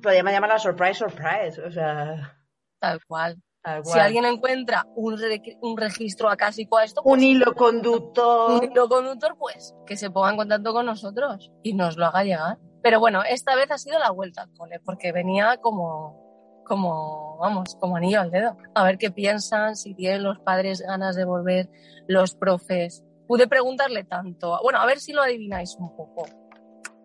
podríamos 0.02 0.32
llamarla 0.32 0.58
surprise, 0.58 0.94
surprise. 0.94 1.60
O 1.60 1.70
sea, 1.70 2.36
tal 2.80 3.00
cual. 3.06 3.36
tal 3.62 3.84
Si 3.84 3.98
alguien 3.98 4.24
encuentra 4.24 4.86
un, 4.94 5.18
re- 5.18 5.58
un 5.60 5.76
registro 5.76 6.28
acásico 6.28 6.78
a 6.78 6.84
esto, 6.84 7.02
Un 7.02 7.18
pues, 7.18 7.22
hilo 7.22 7.54
conductor. 7.54 8.52
un 8.62 8.70
hilo 8.70 8.88
conductor, 8.88 9.36
pues 9.38 9.74
que 9.86 9.96
se 9.96 10.10
ponga 10.10 10.30
en 10.30 10.36
contacto 10.36 10.72
con 10.72 10.86
nosotros 10.86 11.50
y 11.62 11.74
nos 11.74 11.96
lo 11.96 12.06
haga 12.06 12.24
llegar. 12.24 12.58
Pero 12.82 12.98
bueno, 12.98 13.22
esta 13.22 13.54
vez 13.56 13.70
ha 13.70 13.78
sido 13.78 13.98
la 13.98 14.10
vuelta 14.10 14.42
al 14.42 14.52
cole, 14.54 14.80
porque 14.82 15.12
venía 15.12 15.58
como, 15.58 16.62
como, 16.66 17.36
vamos, 17.38 17.76
como 17.78 17.96
anillo 17.96 18.22
al 18.22 18.30
dedo. 18.30 18.56
A 18.74 18.84
ver 18.84 18.96
qué 18.96 19.10
piensan, 19.10 19.76
si 19.76 19.94
tienen 19.94 20.22
los 20.24 20.38
padres 20.38 20.80
ganas 20.80 21.14
de 21.14 21.26
volver, 21.26 21.68
los 22.08 22.34
profes. 22.34 23.04
Pude 23.28 23.46
preguntarle 23.46 24.04
tanto, 24.04 24.58
bueno, 24.62 24.80
a 24.80 24.86
ver 24.86 24.98
si 24.98 25.12
lo 25.12 25.20
adivináis 25.22 25.76
un 25.78 25.94
poco. 25.94 26.24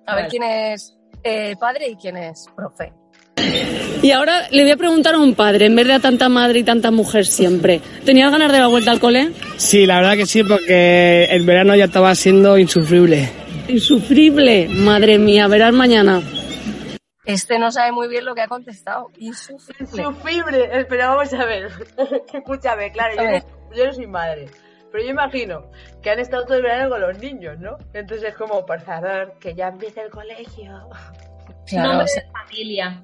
A 0.07 0.15
ver 0.15 0.27
quién 0.27 0.43
es 0.43 0.95
eh, 1.23 1.55
padre 1.59 1.89
y 1.89 1.95
quién 1.95 2.17
es 2.17 2.45
profe. 2.55 2.93
Y 4.01 4.11
ahora 4.11 4.47
le 4.51 4.63
voy 4.63 4.71
a 4.71 4.77
preguntar 4.77 5.15
a 5.15 5.17
un 5.19 5.33
padre, 5.35 5.65
en 5.65 5.75
vez 5.75 5.87
de 5.87 5.93
a 5.93 5.99
tanta 5.99 6.29
madre 6.29 6.59
y 6.59 6.63
tanta 6.63 6.91
mujer 6.91 7.25
siempre. 7.25 7.81
¿Tenías 8.05 8.31
ganas 8.31 8.51
de 8.51 8.59
la 8.59 8.67
vuelta 8.67 8.91
al 8.91 8.99
cole? 8.99 9.31
Sí, 9.57 9.85
la 9.85 9.97
verdad 9.97 10.15
que 10.15 10.25
sí, 10.25 10.43
porque 10.43 11.25
el 11.25 11.43
verano 11.45 11.75
ya 11.75 11.85
estaba 11.85 12.13
siendo 12.15 12.57
insufrible. 12.57 13.29
Insufrible. 13.67 14.67
Madre 14.69 15.17
mía, 15.17 15.47
verás 15.47 15.73
mañana. 15.73 16.21
Este 17.25 17.57
no 17.57 17.71
sabe 17.71 17.91
muy 17.91 18.07
bien 18.07 18.23
lo 18.25 18.35
que 18.35 18.41
ha 18.41 18.47
contestado. 18.47 19.09
Insufrible. 19.17 20.03
Insufrible. 20.03 20.85
Pero 20.87 21.07
vamos 21.09 21.33
a 21.33 21.45
ver. 21.45 21.69
Escúchame, 22.33 22.91
claro, 22.91 23.13
A 23.19 23.23
yo 23.23 23.29
ver. 23.29 23.43
no, 23.43 23.75
yo 23.75 23.85
no 23.87 23.93
soy 23.93 24.07
madre. 24.07 24.47
Pero 24.95 25.07
yo 25.07 25.11
imagino 25.11 25.69
que 26.01 26.09
han 26.09 26.19
estado 26.19 26.45
todo 26.45 26.55
el 26.55 26.63
verano 26.63 26.89
con 26.89 27.01
los 27.01 27.17
niños, 27.19 27.59
¿no? 27.59 27.75
Entonces 27.93 28.29
es 28.29 28.35
como, 28.37 28.65
por 28.65 28.79
favor, 28.79 29.33
que 29.41 29.53
ya 29.53 29.67
empiece 29.67 29.99
el 29.99 30.09
colegio. 30.09 30.87
Claro, 31.67 31.89
Nombre 31.89 32.05
o 32.05 32.07
sea, 32.07 32.23
de 32.23 32.31
familia. 32.31 33.03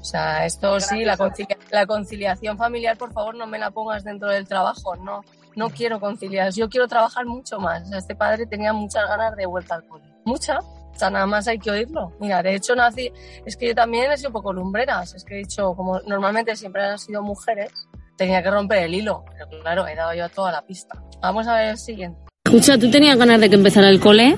O 0.00 0.04
sea, 0.04 0.46
esto 0.46 0.78
sí, 0.78 1.04
la, 1.04 1.16
concilia- 1.16 1.58
la 1.72 1.84
conciliación 1.84 2.56
familiar, 2.56 2.96
por 2.96 3.12
favor, 3.12 3.34
no 3.34 3.48
me 3.48 3.58
la 3.58 3.72
pongas 3.72 4.04
dentro 4.04 4.28
del 4.30 4.46
trabajo, 4.46 4.94
no. 4.94 5.22
No 5.56 5.68
quiero 5.70 5.98
conciliar, 5.98 6.52
yo 6.52 6.68
quiero 6.68 6.86
trabajar 6.86 7.26
mucho 7.26 7.58
más. 7.58 7.82
O 7.82 7.86
sea, 7.86 7.98
este 7.98 8.14
padre 8.14 8.46
tenía 8.46 8.72
muchas 8.72 9.08
ganas 9.08 9.34
de 9.34 9.44
vuelta 9.46 9.74
al 9.74 9.84
cole. 9.88 10.04
Mucha. 10.24 10.60
O 10.60 10.94
sea, 10.94 11.10
nada 11.10 11.26
más 11.26 11.48
hay 11.48 11.58
que 11.58 11.72
oírlo. 11.72 12.12
Mira, 12.20 12.40
de 12.40 12.54
hecho, 12.54 12.76
nací. 12.76 13.10
Es 13.44 13.56
que 13.56 13.66
yo 13.66 13.74
también 13.74 14.12
he 14.12 14.16
sido 14.16 14.28
un 14.28 14.34
poco 14.34 14.52
lumbreras. 14.52 15.12
Es 15.14 15.24
que 15.24 15.34
he 15.34 15.38
dicho, 15.38 15.74
como 15.74 15.98
normalmente 16.02 16.54
siempre 16.54 16.84
han 16.84 16.98
sido 17.00 17.20
mujeres, 17.22 17.72
tenía 18.16 18.42
que 18.42 18.50
romper 18.50 18.84
el 18.84 18.94
hilo. 18.94 19.24
Pero 19.32 19.62
claro, 19.62 19.86
he 19.86 19.94
dado 19.94 20.14
yo 20.14 20.28
toda 20.28 20.52
la 20.52 20.62
pista. 20.62 21.02
Vamos 21.20 21.46
a 21.46 21.54
ver 21.54 21.68
el 21.70 21.78
siguiente. 21.78 22.18
Escucha, 22.44 22.78
¿tú 22.78 22.90
tenías 22.90 23.16
ganas 23.16 23.40
de 23.40 23.48
que 23.48 23.56
empezara 23.56 23.88
el 23.88 24.00
cole? 24.00 24.36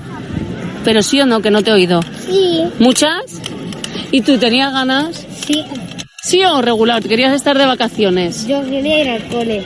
Pero 0.83 1.01
sí 1.01 1.19
o 1.19 1.25
no, 1.25 1.41
que 1.41 1.51
no 1.51 1.63
te 1.63 1.71
he 1.71 1.73
oído. 1.73 2.01
Sí. 2.25 2.63
¿Muchas? 2.79 3.41
¿Y 4.11 4.21
tú 4.21 4.37
tenías 4.37 4.71
ganas? 4.71 5.25
Sí. 5.45 5.65
¿Sí 6.21 6.43
o 6.43 6.61
regular? 6.61 7.03
¿Querías 7.03 7.33
estar 7.33 7.57
de 7.57 7.65
vacaciones? 7.65 8.47
Yo 8.47 8.63
quería 8.63 9.01
ir 9.01 9.09
al 9.09 9.27
cole. 9.27 9.63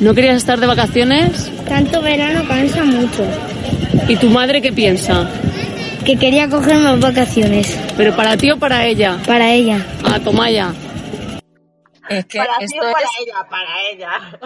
¿No 0.00 0.14
querías 0.14 0.36
estar 0.36 0.60
de 0.60 0.66
vacaciones? 0.66 1.50
Tanto 1.68 2.02
verano 2.02 2.46
cansa 2.46 2.84
mucho. 2.84 3.24
¿Y 4.08 4.16
tu 4.16 4.28
madre 4.28 4.60
qué 4.60 4.72
piensa? 4.72 5.28
Que 6.04 6.16
quería 6.16 6.48
coger 6.48 6.78
más 6.78 7.00
vacaciones. 7.00 7.78
¿Pero 7.96 8.14
para 8.14 8.36
ti 8.36 8.50
o 8.50 8.58
para 8.58 8.86
ella? 8.86 9.18
Para 9.26 9.52
ella. 9.52 9.84
Ah, 10.04 10.20
toma 10.22 10.50
ya. 10.50 10.72
Es 12.08 12.26
que 12.26 12.38
para 12.38 12.56
esto 12.60 12.80
para 12.80 12.98
es. 13.00 13.10
ella, 13.20 13.48
para 13.48 13.82
ella. 13.90 14.40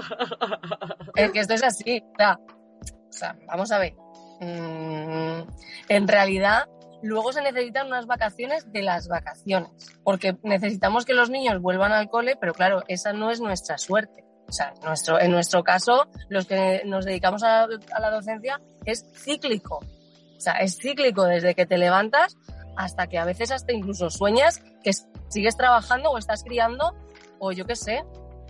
Es 1.15 1.33
que 1.33 1.41
esto 1.41 1.55
es 1.55 1.63
así. 1.63 2.03
O 2.13 2.17
sea, 2.17 2.39
o 2.39 3.13
sea, 3.13 3.37
vamos 3.47 3.73
a 3.73 3.79
ver. 3.79 3.95
Mm, 4.41 5.43
en 5.89 6.09
realidad, 6.09 6.69
luego 7.03 7.33
se 7.33 7.43
necesitan 7.43 7.89
unas 7.89 8.07
vacaciones 8.07 8.71
de 8.73 8.83
las 8.83 9.09
vacaciones. 9.09 9.71
Porque 10.05 10.37
necesitamos 10.43 11.05
que 11.05 11.15
los 11.15 11.31
niños 11.31 11.61
vuelvan 11.61 11.93
al 11.93 12.09
cole, 12.09 12.37
pero 12.41 12.55
claro, 12.55 12.83
esa 12.89 13.13
no 13.13 13.31
es 13.31 13.41
nuestra 13.41 13.79
suerte. 13.79 14.25
O 14.49 14.53
sea, 14.53 14.73
nuestro, 14.83 15.21
en 15.21 15.31
nuestro 15.31 15.63
caso, 15.63 16.09
los 16.29 16.47
que 16.47 16.83
nos 16.85 17.05
dedicamos 17.05 17.43
a, 17.43 17.65
a 17.65 18.01
la 18.01 18.11
docencia, 18.11 18.61
es 18.85 19.07
cíclico. 19.15 19.77
O 19.77 20.41
sea, 20.41 20.55
es 20.55 20.79
cíclico 20.79 21.25
desde 21.25 21.55
que 21.55 21.67
te 21.67 21.79
levantas 21.79 22.37
hasta 22.77 23.07
que 23.09 23.19
a 23.19 23.25
veces 23.25 23.51
hasta 23.51 23.73
incluso 23.73 24.11
sueñas 24.11 24.63
que 24.83 24.93
sigues 25.29 25.57
trabajando 25.57 26.11
o 26.11 26.19
estás 26.19 26.43
criando 26.43 26.95
o 27.41 27.51
yo 27.53 27.66
qué 27.66 27.74
sé. 27.74 28.05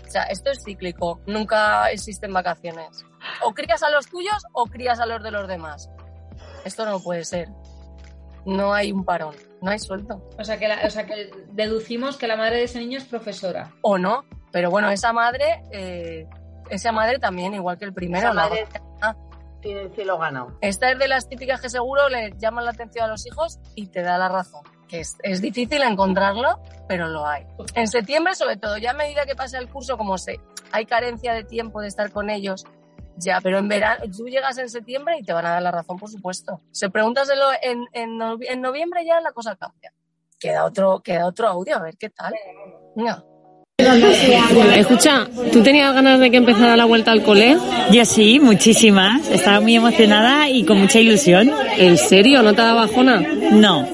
O 0.06 0.10
sea, 0.10 0.24
esto 0.24 0.50
es 0.50 0.62
cíclico, 0.64 1.20
nunca 1.26 1.90
existen 1.90 2.32
vacaciones. 2.32 3.04
O 3.42 3.54
crías 3.54 3.82
a 3.82 3.90
los 3.90 4.06
tuyos 4.08 4.42
o 4.52 4.66
crías 4.66 4.98
a 5.00 5.06
los 5.06 5.22
de 5.22 5.30
los 5.30 5.46
demás. 5.48 5.88
Esto 6.64 6.84
no 6.84 7.00
puede 7.00 7.24
ser. 7.24 7.48
No 8.44 8.72
hay 8.72 8.90
un 8.90 9.04
parón, 9.04 9.34
no 9.60 9.70
hay 9.70 9.78
suelto. 9.78 10.28
O 10.38 10.44
sea, 10.44 10.58
que 10.58 10.66
la- 10.66 10.80
o 10.84 10.90
sea, 10.90 11.06
que 11.06 11.30
deducimos 11.52 12.16
que 12.16 12.26
la 12.26 12.36
madre 12.36 12.56
de 12.56 12.64
ese 12.64 12.78
niño 12.78 12.98
es 12.98 13.04
profesora. 13.04 13.70
O 13.82 13.98
no, 13.98 14.24
pero 14.50 14.70
bueno, 14.70 14.90
esa 14.90 15.12
madre, 15.12 15.62
eh, 15.70 16.26
esa 16.70 16.90
madre 16.90 17.18
también, 17.18 17.54
igual 17.54 17.78
que 17.78 17.84
el 17.84 17.92
primero. 17.92 18.26
Esa 18.28 18.34
la- 18.34 18.42
madre 18.48 18.66
tiene 19.60 19.82
el 19.82 19.92
cielo 19.94 20.16
ganado. 20.18 20.56
Esta 20.62 20.90
es 20.90 20.98
de 20.98 21.06
las 21.06 21.28
típicas 21.28 21.60
que 21.60 21.68
seguro 21.68 22.08
le 22.08 22.32
llaman 22.38 22.64
la 22.64 22.70
atención 22.70 23.04
a 23.04 23.08
los 23.08 23.26
hijos 23.26 23.58
y 23.74 23.88
te 23.88 24.00
da 24.02 24.16
la 24.16 24.28
razón. 24.30 24.62
Que 24.90 25.00
es, 25.00 25.16
es 25.22 25.40
difícil 25.40 25.82
encontrarlo, 25.82 26.58
pero 26.88 27.06
lo 27.06 27.24
hay. 27.24 27.44
En 27.74 27.86
septiembre, 27.86 28.34
sobre 28.34 28.56
todo, 28.56 28.76
ya 28.76 28.90
a 28.90 28.94
medida 28.94 29.24
que 29.24 29.36
pasa 29.36 29.58
el 29.58 29.68
curso, 29.68 29.96
como 29.96 30.18
se, 30.18 30.40
hay 30.72 30.84
carencia 30.84 31.32
de 31.32 31.44
tiempo 31.44 31.80
de 31.80 31.86
estar 31.86 32.10
con 32.10 32.28
ellos, 32.28 32.64
ya, 33.16 33.40
pero 33.40 33.58
en 33.58 33.68
verano, 33.68 34.04
tú 34.16 34.26
llegas 34.26 34.58
en 34.58 34.68
septiembre 34.68 35.16
y 35.20 35.22
te 35.22 35.32
van 35.32 35.46
a 35.46 35.50
dar 35.50 35.62
la 35.62 35.70
razón, 35.70 35.96
por 35.96 36.10
supuesto. 36.10 36.60
Se 36.72 36.90
pregúntaselo 36.90 37.46
en, 37.62 37.84
en, 37.92 38.18
novi- 38.18 38.46
en 38.48 38.60
noviembre 38.60 39.04
ya 39.06 39.20
la 39.20 39.30
cosa 39.30 39.54
cambia. 39.54 39.92
Queda 40.40 40.64
otro, 40.64 41.00
queda 41.04 41.26
otro 41.26 41.46
audio, 41.46 41.76
a 41.76 41.82
ver 41.82 41.96
qué 41.96 42.10
tal. 42.10 42.34
Venga. 42.96 43.22
Escucha, 44.76 45.26
¿tú 45.52 45.62
tenías 45.62 45.94
ganas 45.94 46.18
de 46.20 46.30
que 46.30 46.36
empezara 46.38 46.76
la 46.76 46.84
vuelta 46.84 47.12
al 47.12 47.22
cole? 47.22 47.56
Yo 47.92 48.04
sí, 48.04 48.38
muchísimas. 48.40 49.28
Estaba 49.28 49.60
muy 49.60 49.76
emocionada 49.76 50.48
y 50.48 50.64
con 50.64 50.80
mucha 50.80 50.98
ilusión. 50.98 51.50
¿En 51.76 51.96
serio? 51.96 52.42
¿No 52.42 52.54
te 52.54 52.60
da 52.62 52.74
bajona? 52.74 53.20
No, 53.52 53.86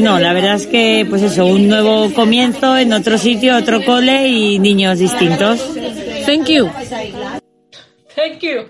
no, 0.00 0.18
la 0.18 0.32
verdad 0.32 0.54
es 0.56 0.66
que, 0.66 1.06
pues 1.08 1.22
eso, 1.22 1.46
un 1.46 1.68
nuevo 1.68 2.12
comienzo 2.14 2.76
en 2.76 2.92
otro 2.92 3.18
sitio, 3.18 3.56
otro 3.56 3.84
cole 3.84 4.28
y 4.28 4.58
niños 4.58 4.98
distintos. 4.98 5.60
Thank 6.26 6.46
you. 6.48 6.70
Thank 8.14 8.40
you. 8.40 8.68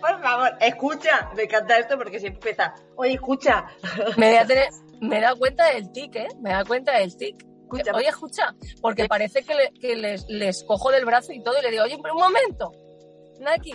Por 0.00 0.20
favor, 0.22 0.50
escucha. 0.60 1.30
Me 1.36 1.44
encanta 1.44 1.78
esto 1.78 1.96
porque 1.96 2.18
siempre 2.20 2.50
empieza. 2.50 2.74
Oye, 2.96 3.14
escucha. 3.14 3.64
Me, 4.16 4.28
voy 4.28 4.36
a 4.36 4.46
tener- 4.46 4.68
me 5.00 5.18
he 5.18 5.20
dado 5.20 5.36
cuenta 5.36 5.66
del 5.72 5.90
tic, 5.92 6.14
¿eh? 6.16 6.28
Me 6.40 6.50
he 6.50 6.52
dado 6.52 6.66
cuenta 6.66 6.98
del 6.98 7.16
tic. 7.16 7.44
Oye, 7.94 8.08
escucha, 8.08 8.54
porque 8.82 9.06
parece 9.08 9.42
que, 9.42 9.54
le- 9.54 9.72
que 9.80 9.96
les, 9.96 10.26
les 10.28 10.62
cojo 10.64 10.90
del 10.90 11.06
brazo 11.06 11.32
y 11.32 11.42
todo 11.42 11.58
y 11.58 11.62
le 11.62 11.70
digo, 11.70 11.84
oye, 11.84 11.96
pero 12.02 12.14
un 12.14 12.20
momento, 12.20 12.70
Naki. 13.40 13.74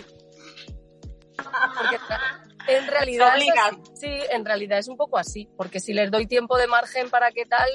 Porque 1.36 1.96
en 2.68 2.86
realidad, 2.86 3.32
sí, 3.94 4.06
en 4.30 4.44
realidad 4.44 4.78
es 4.78 4.88
un 4.88 4.96
poco 4.96 5.18
así, 5.18 5.48
porque 5.56 5.80
si 5.80 5.92
les 5.92 6.10
doy 6.10 6.26
tiempo 6.26 6.56
de 6.58 6.66
margen 6.66 7.10
para 7.10 7.30
qué 7.32 7.44
tal, 7.46 7.68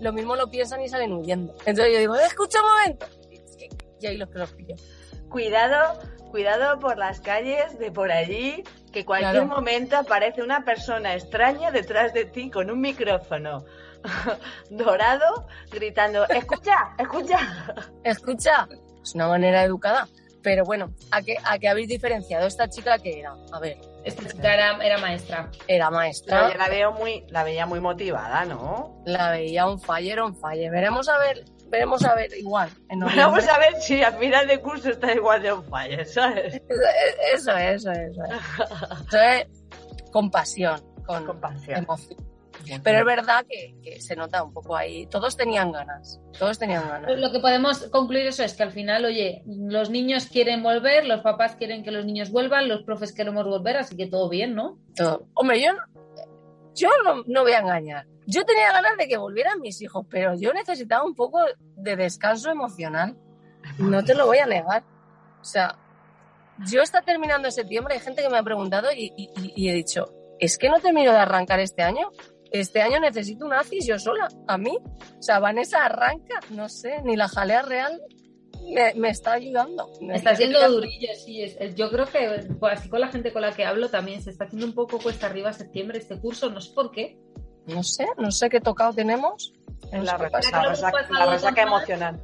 lo 0.00 0.12
mismo 0.12 0.36
lo 0.36 0.50
piensan 0.50 0.82
y 0.82 0.88
salen 0.88 1.12
huyendo. 1.12 1.54
Entonces 1.64 1.92
yo 1.94 1.98
digo, 2.00 2.16
"Eh, 2.16 2.24
escucha 2.26 2.58
un 2.60 2.68
momento. 2.68 3.06
Y 4.00 4.06
ahí 4.06 4.16
los 4.16 4.28
que 4.30 4.38
los 4.38 4.52
pillo. 4.52 4.74
Cuidado, 5.30 5.98
cuidado 6.30 6.78
por 6.80 6.98
las 6.98 7.20
calles 7.20 7.78
de 7.78 7.92
por 7.92 8.10
allí, 8.10 8.64
que 8.92 9.04
cualquier 9.04 9.32
Claro. 9.44 9.46
momento 9.46 9.96
aparece 9.96 10.42
una 10.42 10.64
persona 10.64 11.14
extraña 11.14 11.70
detrás 11.70 12.12
de 12.12 12.24
ti 12.24 12.50
con 12.50 12.70
un 12.70 12.80
micrófono 12.80 13.64
dorado 14.70 15.46
gritando, 15.70 16.26
escucha, 16.28 16.74
escucha. 16.98 17.38
Escucha, 18.04 18.68
es 19.02 19.14
una 19.14 19.28
manera 19.28 19.62
educada. 19.64 20.08
Pero 20.42 20.64
bueno, 20.64 20.92
¿a 21.12 21.22
qué, 21.22 21.36
¿a 21.44 21.56
qué 21.60 21.68
habéis 21.68 21.86
diferenciado 21.88 22.48
esta 22.48 22.68
chica 22.68 22.98
que 22.98 23.20
era? 23.20 23.36
A 23.52 23.60
ver. 23.60 23.76
Esta 24.04 24.28
chica 24.28 24.54
era, 24.54 24.84
era 24.84 24.98
maestra. 24.98 25.50
Era 25.68 25.86
Pero 25.86 25.90
maestra. 25.90 26.52
yo 26.52 26.58
la 26.58 26.68
veo 26.68 26.92
muy, 26.92 27.24
la 27.28 27.44
veía 27.44 27.66
muy 27.66 27.80
motivada, 27.80 28.44
¿no? 28.44 29.02
La 29.04 29.30
veía 29.30 29.66
un 29.66 29.80
fire, 29.80 30.20
on 30.20 30.34
fire. 30.36 30.70
Veremos 30.70 31.08
a 31.08 31.18
ver, 31.18 31.44
veremos 31.68 32.04
a 32.04 32.14
ver 32.14 32.32
igual. 32.36 32.70
Vamos 33.16 33.48
a 33.48 33.58
ver 33.58 33.80
si 33.80 34.02
a 34.02 34.12
final 34.12 34.46
de 34.46 34.60
curso 34.60 34.90
está 34.90 35.12
igual 35.12 35.42
de 35.42 35.52
on 35.52 35.64
fire, 35.64 36.04
¿sabes? 36.06 36.54
Eso 37.34 37.50
es, 37.56 37.84
eso 37.84 37.90
es, 37.92 38.10
eso 38.10 38.24
es. 38.24 38.40
Eso 39.08 39.20
es 39.20 39.46
con 40.10 40.30
pasión, 40.30 40.80
con, 41.06 41.40
emoción. 41.68 42.31
Pero 42.82 42.98
es 43.00 43.04
verdad 43.04 43.44
que, 43.48 43.74
que 43.82 44.00
se 44.00 44.16
nota 44.16 44.42
un 44.42 44.52
poco 44.52 44.76
ahí. 44.76 45.06
Todos 45.06 45.36
tenían 45.36 45.72
ganas, 45.72 46.20
todos 46.38 46.58
tenían 46.58 46.88
ganas. 46.88 47.18
Lo 47.18 47.30
que 47.32 47.40
podemos 47.40 47.84
concluir 47.88 48.26
eso 48.26 48.42
es 48.44 48.54
que 48.54 48.62
al 48.62 48.70
final, 48.72 49.04
oye, 49.04 49.42
los 49.46 49.90
niños 49.90 50.26
quieren 50.26 50.62
volver, 50.62 51.06
los 51.06 51.20
papás 51.22 51.56
quieren 51.56 51.82
que 51.82 51.90
los 51.90 52.04
niños 52.04 52.30
vuelvan, 52.30 52.68
los 52.68 52.82
profes 52.82 53.12
queremos 53.12 53.44
volver, 53.44 53.76
así 53.76 53.96
que 53.96 54.06
todo 54.06 54.28
bien, 54.28 54.54
¿no? 54.54 54.78
Todo. 54.96 55.26
Hombre, 55.34 55.60
yo, 55.62 55.72
no- 55.72 55.82
yo 56.74 56.88
no, 57.04 57.22
no 57.26 57.42
voy 57.42 57.52
a 57.52 57.58
engañar. 57.60 58.06
Yo 58.26 58.44
tenía 58.44 58.70
ganas 58.72 58.96
de 58.96 59.08
que 59.08 59.16
volvieran 59.16 59.60
mis 59.60 59.82
hijos, 59.82 60.06
pero 60.08 60.34
yo 60.38 60.52
necesitaba 60.52 61.04
un 61.04 61.14
poco 61.14 61.40
de 61.76 61.96
descanso 61.96 62.50
emocional. 62.50 63.16
No 63.78 64.04
te 64.04 64.14
lo 64.14 64.26
voy 64.26 64.38
a 64.38 64.46
negar. 64.46 64.84
O 65.40 65.44
sea, 65.44 65.76
yo 66.70 66.82
está 66.82 67.02
terminando 67.02 67.50
septiembre, 67.50 67.94
hay 67.94 68.00
gente 68.00 68.22
que 68.22 68.28
me 68.28 68.38
ha 68.38 68.42
preguntado 68.42 68.92
y- 68.92 69.12
y- 69.16 69.52
y 69.56 69.68
he 69.68 69.72
dicho, 69.74 70.12
es 70.38 70.56
que 70.58 70.68
no 70.68 70.78
termino 70.80 71.10
de 71.12 71.18
arrancar 71.18 71.58
este 71.60 71.82
año. 71.82 72.10
Este 72.52 72.82
año 72.82 73.00
necesito 73.00 73.46
un 73.46 73.52
ACIS 73.54 73.86
yo 73.86 73.98
sola, 73.98 74.28
a 74.46 74.58
mí. 74.58 74.76
O 75.18 75.22
sea, 75.22 75.38
Vanessa 75.38 75.84
arranca, 75.84 76.38
no 76.50 76.68
sé, 76.68 77.00
ni 77.02 77.16
la 77.16 77.26
jalea 77.28 77.62
real 77.62 78.00
me, 78.74 78.94
me 78.94 79.08
está 79.10 79.32
ayudando. 79.32 79.90
Me 80.00 80.14
Está 80.16 80.36
siendo 80.36 80.58
ayudando. 80.58 80.76
durillo, 80.82 81.08
sí. 81.24 81.42
es- 81.42 81.56
es- 81.58 81.74
yo 81.74 81.90
creo 81.90 82.06
que, 82.06 82.46
pues, 82.60 82.78
así 82.78 82.88
con 82.88 83.00
la 83.00 83.08
gente 83.08 83.32
con 83.32 83.42
la 83.42 83.52
que 83.52 83.64
hablo 83.64 83.88
también, 83.88 84.22
se 84.22 84.30
está 84.30 84.44
haciendo 84.44 84.66
un 84.66 84.74
poco 84.74 84.98
cuesta 84.98 85.26
arriba 85.26 85.52
septiembre 85.52 85.98
este 85.98 86.20
curso, 86.20 86.50
no 86.50 86.60
sé 86.60 86.72
por 86.74 86.90
qué. 86.92 87.18
No 87.66 87.82
sé, 87.82 88.06
no 88.18 88.30
sé 88.30 88.48
qué 88.50 88.60
tocado 88.60 88.92
tenemos. 88.92 89.52
Resaca- 89.90 90.40
la 91.10 91.26
resaca 91.26 91.62
emocional. 91.62 92.20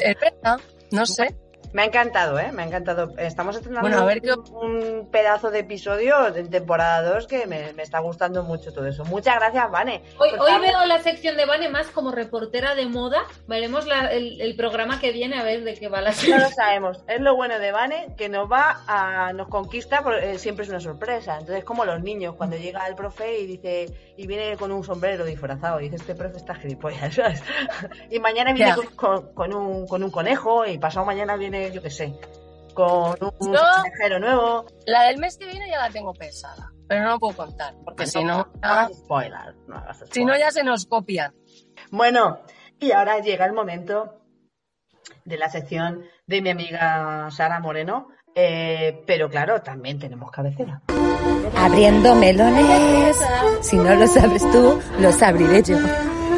Es 0.00 0.16
verdad, 0.20 0.58
no 0.90 1.04
sé. 1.06 1.34
Me 1.74 1.82
ha 1.82 1.84
encantado, 1.86 2.38
¿eh? 2.38 2.52
Me 2.52 2.62
ha 2.62 2.66
encantado. 2.66 3.12
Estamos 3.18 3.56
estrenando 3.56 3.88
Bueno, 3.88 4.02
a 4.02 4.06
ver 4.06 4.22
un, 4.52 4.54
un 5.00 5.10
pedazo 5.10 5.50
de 5.50 5.58
episodio 5.58 6.30
de 6.30 6.44
temporada 6.44 7.02
2 7.14 7.26
que 7.26 7.46
me, 7.48 7.72
me 7.72 7.82
está 7.82 7.98
gustando 7.98 8.44
mucho 8.44 8.72
todo 8.72 8.86
eso. 8.86 9.04
Muchas 9.04 9.34
gracias, 9.34 9.68
Vane. 9.72 10.00
Hoy, 10.18 10.30
hoy 10.38 10.60
veo 10.60 10.84
la 10.86 11.00
sección 11.00 11.36
de 11.36 11.46
Vane 11.46 11.68
más 11.68 11.88
como 11.88 12.12
reportera 12.12 12.76
de 12.76 12.86
moda. 12.86 13.22
Veremos 13.48 13.86
la- 13.86 14.06
el, 14.12 14.40
el 14.40 14.54
programa 14.54 15.00
que 15.00 15.10
viene 15.10 15.36
a 15.36 15.42
ver 15.42 15.64
de 15.64 15.74
qué 15.74 15.88
va 15.88 16.00
la 16.00 16.12
No 16.12 16.38
lo 16.38 16.48
sabemos. 16.54 17.02
Es 17.08 17.20
lo 17.20 17.34
bueno 17.34 17.58
de 17.58 17.72
Vane, 17.72 18.14
que 18.16 18.28
nos 18.28 18.48
va 18.50 18.84
a, 18.86 19.32
nos 19.32 19.48
conquista, 19.48 20.02
porque, 20.04 20.30
eh, 20.34 20.38
siempre 20.38 20.62
es 20.64 20.70
una 20.70 20.78
sorpresa. 20.78 21.38
Entonces, 21.40 21.64
como 21.64 21.84
los 21.84 22.00
niños, 22.00 22.36
cuando 22.36 22.56
llega 22.56 22.86
el 22.86 22.94
profe 22.94 23.40
y 23.40 23.46
dice, 23.46 23.86
y 24.16 24.28
viene 24.28 24.56
con 24.56 24.70
un 24.70 24.84
sombrero 24.84 25.24
disfrazado, 25.24 25.80
y 25.80 25.84
dice, 25.90 25.96
este 25.96 26.14
profe 26.14 26.36
está 26.36 26.54
gilipollas, 26.54 27.14
¿sabes? 27.16 27.42
Y 28.10 28.20
mañana 28.20 28.52
viene 28.52 28.76
con, 28.76 28.86
con- 28.94 29.34
con 29.34 29.52
un, 29.52 29.88
con 29.88 30.04
un 30.04 30.12
conejo, 30.12 30.64
y 30.66 30.78
pasado 30.78 31.04
mañana 31.04 31.34
viene, 31.34 31.63
yo 31.72 31.82
qué 31.82 31.90
sé, 31.90 32.14
con 32.74 33.10
un 33.20 33.52
Yo- 33.52 33.60
conejero 33.82 34.18
nuevo. 34.20 34.66
La 34.86 35.04
del 35.04 35.18
mes 35.18 35.36
que 35.38 35.46
viene 35.46 35.68
ya 35.68 35.78
la 35.80 35.90
tengo 35.90 36.12
pensada. 36.14 36.70
pero 36.86 37.02
no 37.04 37.10
lo 37.12 37.18
puedo 37.18 37.36
contar, 37.36 37.74
porque 37.84 38.06
si 38.06 38.22
no, 38.22 38.38
no 38.38 38.50
hagas 38.62 38.92
spoiler. 38.98 39.54
No 39.66 39.76
hagas 39.76 39.96
spoiler. 39.96 40.14
si 40.14 40.24
no 40.24 40.36
ya 40.38 40.50
se 40.50 40.62
nos 40.64 40.84
copian. 40.86 41.34
Bueno, 41.90 42.40
y 42.78 42.92
ahora 42.92 43.20
llega 43.20 43.46
el 43.46 43.52
momento 43.54 44.20
de 45.24 45.38
la 45.38 45.48
sección 45.48 46.04
de 46.26 46.42
mi 46.42 46.50
amiga 46.50 47.28
Sara 47.30 47.58
Moreno. 47.60 48.08
eh, 48.36 49.02
pero 49.06 49.28
claro, 49.30 49.62
también 49.62 49.98
tenemos 50.00 50.30
cabecera. 50.30 50.82
Abriendo 51.56 52.14
melones. 52.16 53.16
Si 53.62 53.76
no 53.76 53.94
lo 53.94 54.06
sabes 54.08 54.42
tú, 54.50 54.82
los 54.98 55.22
abriré 55.22 55.62
yo. 55.62 55.78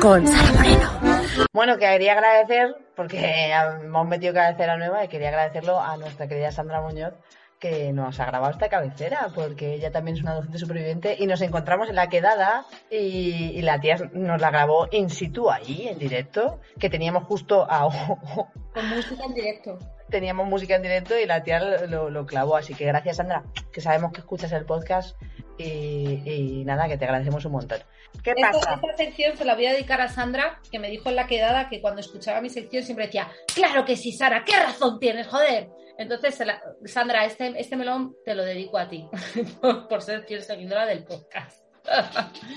Con 0.00 0.26
Sara 0.28 0.52
Moreno. 0.52 1.15
Bueno, 1.52 1.78
que 1.78 1.86
quería 1.86 2.12
agradecer, 2.12 2.76
porque 2.94 3.52
hemos 3.52 4.06
metido 4.06 4.34
cabecera 4.34 4.76
nueva 4.76 5.04
y 5.04 5.08
quería 5.08 5.28
agradecerlo 5.28 5.80
a 5.80 5.96
nuestra 5.96 6.28
querida 6.28 6.50
Sandra 6.50 6.80
Muñoz 6.80 7.14
que 7.58 7.92
nos 7.92 8.20
ha 8.20 8.26
grabado 8.26 8.52
esta 8.52 8.68
cabecera, 8.68 9.28
porque 9.34 9.74
ella 9.74 9.90
también 9.90 10.16
es 10.16 10.22
una 10.22 10.34
docente 10.34 10.58
superviviente 10.58 11.16
y 11.18 11.26
nos 11.26 11.40
encontramos 11.40 11.88
en 11.88 11.96
la 11.96 12.08
quedada 12.08 12.66
y, 12.90 13.52
y 13.54 13.62
la 13.62 13.80
tía 13.80 13.96
nos 14.12 14.40
la 14.40 14.50
grabó 14.50 14.88
in 14.90 15.08
situ 15.08 15.50
ahí, 15.50 15.88
en 15.88 15.98
directo, 15.98 16.60
que 16.78 16.90
teníamos 16.90 17.24
justo 17.24 17.66
a, 17.68 17.88
Con 18.74 18.88
música 18.90 19.24
en 19.24 19.34
directo. 19.34 19.78
teníamos 20.10 20.46
música 20.46 20.76
en 20.76 20.82
directo 20.82 21.18
y 21.18 21.24
la 21.24 21.42
tía 21.42 21.60
lo, 21.60 22.26
clavó. 22.26 22.56
Así 22.56 22.74
que 22.74 22.84
gracias, 22.84 23.16
Sandra, 23.16 23.44
que 23.72 23.80
sabemos 23.80 24.12
que 24.12 24.20
escuchas 24.20 24.52
el 24.52 24.66
podcast 24.66 25.16
y, 25.56 26.20
y 26.26 26.64
nada, 26.66 26.86
que 26.88 26.98
te 26.98 27.06
agradecemos 27.06 27.44
un 27.46 27.52
montón. 27.52 27.78
¿Qué 28.22 28.34
pasa? 28.40 28.74
esta 28.74 28.96
sección 28.96 29.36
se 29.36 29.44
la 29.44 29.54
voy 29.54 29.66
a 29.66 29.72
dedicar 29.72 30.00
a 30.00 30.08
Sandra, 30.08 30.60
que 30.70 30.78
me 30.78 30.90
dijo 30.90 31.08
en 31.08 31.16
la 31.16 31.26
quedada 31.26 31.68
que 31.68 31.80
cuando 31.80 32.00
escuchaba 32.00 32.40
mi 32.40 32.50
sección 32.50 32.82
siempre 32.82 33.06
decía, 33.06 33.28
claro 33.54 33.84
que 33.84 33.96
sí, 33.96 34.12
Sara, 34.12 34.44
¿qué 34.44 34.56
razón 34.56 34.98
tienes, 34.98 35.26
joder? 35.26 35.70
Entonces, 35.98 36.38
Sandra, 36.84 37.24
este, 37.24 37.58
este 37.58 37.76
melón 37.76 38.16
te 38.24 38.34
lo 38.34 38.44
dedico 38.44 38.78
a 38.78 38.88
ti, 38.88 39.08
por, 39.88 40.02
ser 40.02 40.24
fiel 40.24 40.42
seguidora 40.42 40.86
del 40.86 41.04
podcast. 41.04 41.64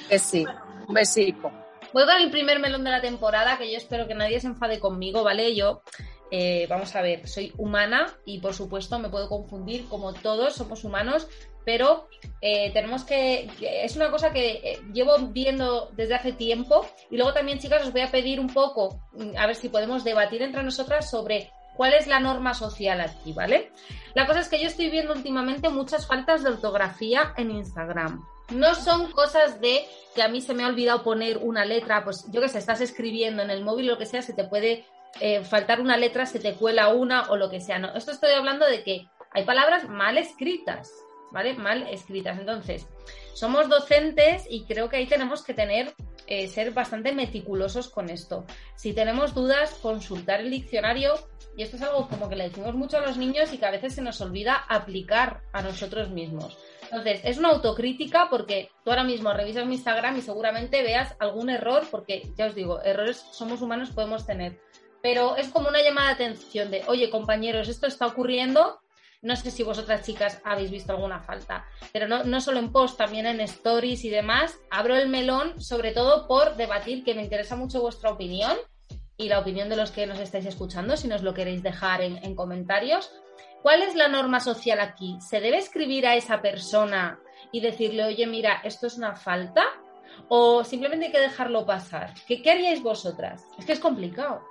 Que 0.09 0.19
sí, 0.19 0.45
un 0.87 0.93
besico. 0.93 1.51
Voy 1.93 2.05
con 2.05 2.21
el 2.21 2.29
primer 2.29 2.59
melón 2.59 2.83
de 2.83 2.91
la 2.91 3.01
temporada, 3.01 3.57
que 3.57 3.71
yo 3.71 3.77
espero 3.77 4.07
que 4.07 4.13
nadie 4.13 4.39
se 4.39 4.47
enfade 4.47 4.79
conmigo, 4.79 5.23
¿vale? 5.23 5.55
Yo, 5.55 5.81
eh, 6.31 6.67
vamos 6.69 6.95
a 6.95 7.01
ver, 7.01 7.27
soy 7.27 7.51
humana 7.57 8.15
y 8.25 8.39
por 8.39 8.53
supuesto 8.53 8.99
me 8.99 9.09
puedo 9.09 9.27
confundir 9.27 9.87
como 9.87 10.13
todos, 10.13 10.55
somos 10.55 10.83
humanos, 10.83 11.27
pero 11.65 12.07
eh, 12.41 12.71
tenemos 12.73 13.03
que... 13.03 13.49
Es 13.61 13.95
una 13.95 14.11
cosa 14.11 14.31
que 14.31 14.51
eh, 14.51 14.79
llevo 14.93 15.17
viendo 15.29 15.91
desde 15.95 16.15
hace 16.15 16.33
tiempo 16.33 16.85
y 17.09 17.17
luego 17.17 17.33
también, 17.33 17.59
chicas, 17.59 17.83
os 17.83 17.91
voy 17.91 18.01
a 18.01 18.11
pedir 18.11 18.39
un 18.39 18.53
poco, 18.53 19.01
mm, 19.13 19.37
a 19.37 19.47
ver 19.47 19.55
si 19.55 19.69
podemos 19.69 20.03
debatir 20.03 20.41
entre 20.41 20.63
nosotras 20.63 21.09
sobre 21.09 21.51
cuál 21.79 21.93
es 21.93 22.07
la 22.07 22.19
norma 22.19 22.53
social 22.53 22.99
aquí, 22.99 23.31
¿vale? 23.31 23.71
La 24.13 24.27
cosa 24.27 24.41
es 24.41 24.49
que 24.49 24.59
yo 24.59 24.67
estoy 24.67 24.89
viendo 24.89 25.13
últimamente 25.13 25.69
muchas 25.69 26.05
faltas 26.05 26.43
de 26.43 26.49
ortografía 26.49 27.33
en 27.37 27.51
Instagram. 27.51 28.21
No 28.49 28.75
son 28.75 29.09
cosas 29.13 29.61
de 29.61 29.85
que 30.13 30.21
a 30.21 30.27
mí 30.27 30.41
se 30.41 30.53
me 30.53 30.65
ha 30.65 30.67
olvidado 30.67 31.03
poner 31.03 31.37
una 31.37 31.63
letra, 31.63 32.03
pues 32.03 32.25
yo 32.33 32.41
que 32.41 32.49
sé, 32.49 32.57
estás 32.57 32.81
escribiendo 32.81 33.43
en 33.43 33.49
el 33.49 33.63
móvil 33.63 33.87
lo 33.87 33.97
que 33.97 34.05
sea, 34.05 34.21
se 34.21 34.33
te 34.33 34.43
puede 34.43 34.83
eh, 35.21 35.45
faltar 35.45 35.79
una 35.79 35.95
letra, 35.95 36.25
se 36.25 36.39
te 36.41 36.53
cuela 36.55 36.89
una 36.89 37.29
o 37.29 37.37
lo 37.37 37.49
que 37.49 37.61
sea. 37.61 37.79
No, 37.79 37.95
esto 37.95 38.11
estoy 38.11 38.31
hablando 38.31 38.65
de 38.65 38.83
que 38.83 39.07
hay 39.31 39.45
palabras 39.45 39.87
mal 39.87 40.17
escritas, 40.17 40.91
¿vale? 41.31 41.53
Mal 41.53 41.87
escritas. 41.87 42.37
Entonces, 42.37 42.89
somos 43.33 43.69
docentes 43.69 44.45
y 44.49 44.65
creo 44.65 44.89
que 44.89 44.97
ahí 44.97 45.07
tenemos 45.07 45.43
que 45.43 45.53
tener, 45.53 45.93
eh, 46.29 46.47
ser 46.47 46.71
bastante 46.71 47.11
meticulosos 47.11 47.89
con 47.89 48.09
esto. 48.09 48.45
Si 48.75 48.93
tenemos 48.93 49.33
dudas, 49.33 49.73
consultar 49.81 50.41
el 50.41 50.51
diccionario. 50.51 51.15
Y 51.57 51.63
esto 51.63 51.75
es 51.75 51.81
algo 51.81 52.07
como 52.07 52.29
que 52.29 52.35
le 52.35 52.49
decimos 52.49 52.75
mucho 52.75 52.97
a 52.97 53.01
los 53.01 53.17
niños 53.17 53.51
y 53.51 53.57
que 53.57 53.65
a 53.65 53.71
veces 53.71 53.95
se 53.95 54.03
nos 54.03 54.21
olvida 54.21 54.53
aplicar 54.69 55.41
a 55.51 55.63
nosotros 55.63 56.11
mismos. 56.11 56.55
Entonces, 56.83 57.21
es 57.23 57.39
una 57.39 57.49
autocrítica 57.49 58.27
porque 58.29 58.69
tú 58.83 58.91
ahora 58.91 59.03
mismo 59.03 59.33
revisas 59.33 59.65
mi 59.65 59.73
Instagram 59.73 60.17
y 60.17 60.21
seguramente 60.21 60.83
veas 60.83 61.15
algún 61.19 61.49
error, 61.49 61.83
porque 61.89 62.31
ya 62.37 62.45
os 62.45 62.55
digo, 62.55 62.81
errores 62.83 63.25
somos 63.31 63.61
humanos, 63.63 63.89
podemos 63.89 64.25
tener. 64.25 64.59
Pero 65.01 65.35
es 65.35 65.49
como 65.49 65.69
una 65.69 65.81
llamada 65.81 66.09
de 66.09 66.13
atención 66.13 66.69
de, 66.69 66.83
oye 66.87 67.09
compañeros, 67.09 67.69
esto 67.69 67.87
está 67.87 68.05
ocurriendo. 68.05 68.79
No 69.21 69.35
sé 69.35 69.51
si 69.51 69.63
vosotras 69.63 70.03
chicas 70.03 70.39
habéis 70.45 70.71
visto 70.71 70.93
alguna 70.93 71.19
falta, 71.19 71.65
pero 71.91 72.07
no, 72.07 72.23
no 72.23 72.39
solo 72.39 72.59
en 72.59 72.71
post, 72.71 72.97
también 72.97 73.25
en 73.25 73.41
stories 73.41 74.05
y 74.05 74.09
demás. 74.09 74.57
Abro 74.71 74.95
el 74.95 75.09
melón, 75.09 75.59
sobre 75.61 75.91
todo 75.91 76.25
por 76.27 76.55
debatir, 76.55 77.03
que 77.03 77.13
me 77.15 77.23
interesa 77.23 77.57
mucho 77.57 77.81
vuestra 77.81 78.11
opinión 78.11 78.55
y 79.17 79.27
la 79.27 79.39
opinión 79.39 79.67
de 79.67 79.75
los 79.75 79.91
que 79.91 80.07
nos 80.07 80.19
estáis 80.19 80.45
escuchando, 80.45 80.95
si 80.95 81.09
nos 81.09 81.21
lo 81.21 81.33
queréis 81.33 81.61
dejar 81.61 82.01
en, 82.01 82.23
en 82.23 82.33
comentarios. 82.33 83.11
¿Cuál 83.61 83.81
es 83.81 83.93
la 83.95 84.07
norma 84.07 84.39
social 84.39 84.79
aquí? 84.79 85.17
¿Se 85.19 85.41
debe 85.41 85.57
escribir 85.57 86.07
a 86.07 86.15
esa 86.15 86.41
persona 86.41 87.19
y 87.51 87.59
decirle, 87.59 88.05
oye, 88.05 88.25
mira, 88.25 88.61
esto 88.63 88.87
es 88.87 88.97
una 88.97 89.17
falta? 89.17 89.63
¿O 90.29 90.63
simplemente 90.63 91.07
hay 91.07 91.11
que 91.11 91.19
dejarlo 91.19 91.65
pasar? 91.65 92.13
¿Qué, 92.25 92.41
qué 92.41 92.51
haríais 92.51 92.81
vosotras? 92.81 93.43
Es 93.57 93.65
que 93.65 93.73
es 93.73 93.79
complicado. 93.81 94.41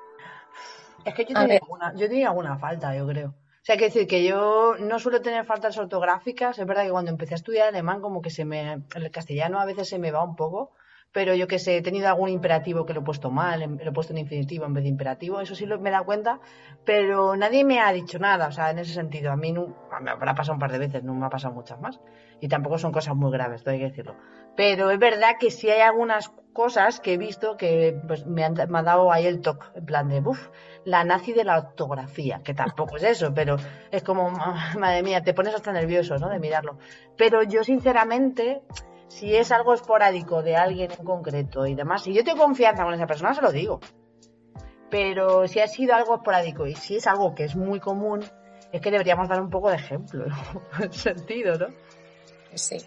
Es 1.07 1.14
que 1.14 1.25
yo 1.25 1.31
A 1.31 1.41
tenía, 1.41 1.55
ver. 1.55 1.62
alguna, 1.62 1.95
yo 1.97 2.07
tenía 2.07 2.29
alguna 2.29 2.59
falta, 2.59 2.95
yo 2.95 3.07
creo. 3.07 3.35
Sea, 3.69 3.77
que 3.77 3.85
decir 3.91 4.07
que 4.07 4.25
yo 4.25 4.77
no 4.81 4.99
suelo 4.99 5.21
tener 5.21 5.45
faltas 5.45 5.77
ortográficas. 5.77 6.59
Es 6.59 6.64
verdad 6.64 6.85
que 6.85 6.91
cuando 6.91 7.11
empecé 7.11 7.35
a 7.35 7.37
estudiar 7.37 7.69
alemán, 7.69 8.01
como 8.01 8.23
que 8.23 8.31
se 8.31 8.47
me. 8.47 8.83
El 8.95 9.11
castellano 9.11 9.61
a 9.61 9.66
veces 9.66 9.91
se 9.91 9.99
me 9.99 10.11
va 10.11 10.25
un 10.25 10.37
poco. 10.37 10.73
Pero 11.12 11.35
yo 11.35 11.47
que 11.47 11.59
sé, 11.59 11.77
he 11.77 11.83
tenido 11.83 12.09
algún 12.09 12.31
imperativo 12.31 12.87
que 12.87 12.95
lo 12.95 13.01
he 13.01 13.05
puesto 13.05 13.31
mal, 13.31 13.61
em- 13.61 13.77
lo 13.77 13.91
he 13.91 13.93
puesto 13.93 14.14
en 14.14 14.21
infinitivo 14.21 14.64
en 14.64 14.73
vez 14.73 14.85
de 14.85 14.89
imperativo. 14.89 15.39
Eso 15.43 15.55
sí 15.55 15.66
lo, 15.66 15.79
me 15.81 15.91
dado 15.91 16.07
cuenta. 16.07 16.41
Pero 16.87 17.37
nadie 17.37 17.62
me 17.62 17.79
ha 17.79 17.93
dicho 17.93 18.19
nada, 18.19 18.49
o 18.49 18.53
sea, 18.53 18.71
en 18.71 18.79
ese 18.79 18.95
sentido. 18.95 19.33
A 19.33 19.37
mí 19.37 19.53
no, 19.53 19.77
me 20.01 20.12
habrá 20.12 20.35
pasado 20.35 20.55
un 20.55 20.61
par 20.61 20.73
de 20.73 20.79
veces, 20.79 21.05
no 21.05 21.12
me 21.12 21.27
ha 21.27 21.29
pasado 21.29 21.53
muchas 21.53 21.79
más. 21.79 22.01
Y 22.41 22.49
tampoco 22.49 22.79
son 22.79 22.91
cosas 22.91 23.16
muy 23.16 23.31
graves, 23.31 23.64
todo 23.64 23.73
hay 23.75 23.81
que 23.81 23.91
decirlo. 23.91 24.16
Pero 24.57 24.91
es 24.91 24.99
verdad 24.99 25.33
que 25.39 25.51
sí 25.51 25.69
hay 25.69 25.83
algunas 25.83 26.31
cosas 26.55 27.01
que 27.01 27.12
he 27.12 27.19
visto 27.19 27.59
que 27.59 28.01
pues, 28.09 28.25
me, 28.25 28.45
han, 28.45 28.55
me 28.55 28.79
ha 28.79 28.83
dado 28.83 29.12
ahí 29.12 29.27
el 29.27 29.43
toque, 29.43 29.66
en 29.75 29.85
plan 29.85 30.09
de, 30.09 30.21
uff, 30.21 30.49
la 30.85 31.05
nazi 31.05 31.33
de 31.33 31.45
la 31.45 31.59
ortografía, 31.59 32.41
que 32.43 32.55
tampoco 32.55 32.97
es 32.97 33.03
eso, 33.03 33.33
pero 33.35 33.57
es 33.91 34.03
como, 34.03 34.33
ah, 34.39 34.74
madre 34.79 35.03
mía, 35.03 35.22
te 35.22 35.35
pones 35.35 35.55
hasta 35.55 35.72
nervioso, 35.72 36.16
¿no? 36.18 36.29
De 36.29 36.39
mirarlo. 36.39 36.79
Pero 37.16 37.43
yo, 37.43 37.64
sinceramente, 37.64 38.62
si 39.09 39.35
es 39.35 39.53
algo 39.53 39.74
esporádico 39.74 40.43
de 40.43 40.57
alguien 40.57 40.91
en 40.93 41.05
concreto 41.05 41.66
y 41.66 41.74
demás, 41.74 42.03
si 42.03 42.12
yo 42.14 42.24
tengo 42.24 42.45
confianza 42.45 42.85
con 42.85 42.95
esa 42.95 43.07
persona, 43.07 43.35
se 43.35 43.43
lo 43.43 43.53
digo. 43.53 43.81
Pero 44.91 45.47
si 45.49 45.61
ha 45.61 45.68
sido 45.68 45.95
algo 45.95 46.16
esporádico 46.16 46.66
y 46.66 46.74
si 46.74 46.97
es 46.97 47.07
algo 47.07 47.35
que 47.35 47.45
es 47.45 47.57
muy 47.57 47.81
común, 47.81 48.24
es 48.72 48.81
que 48.81 48.91
deberíamos 48.91 49.29
dar 49.29 49.41
un 49.41 49.51
poco 49.51 49.70
de 49.70 49.76
ejemplo, 49.76 50.26
¿no? 50.26 50.37
En 50.85 50.93
sentido, 50.93 51.55
¿no? 51.59 51.66
Sí. 52.55 52.79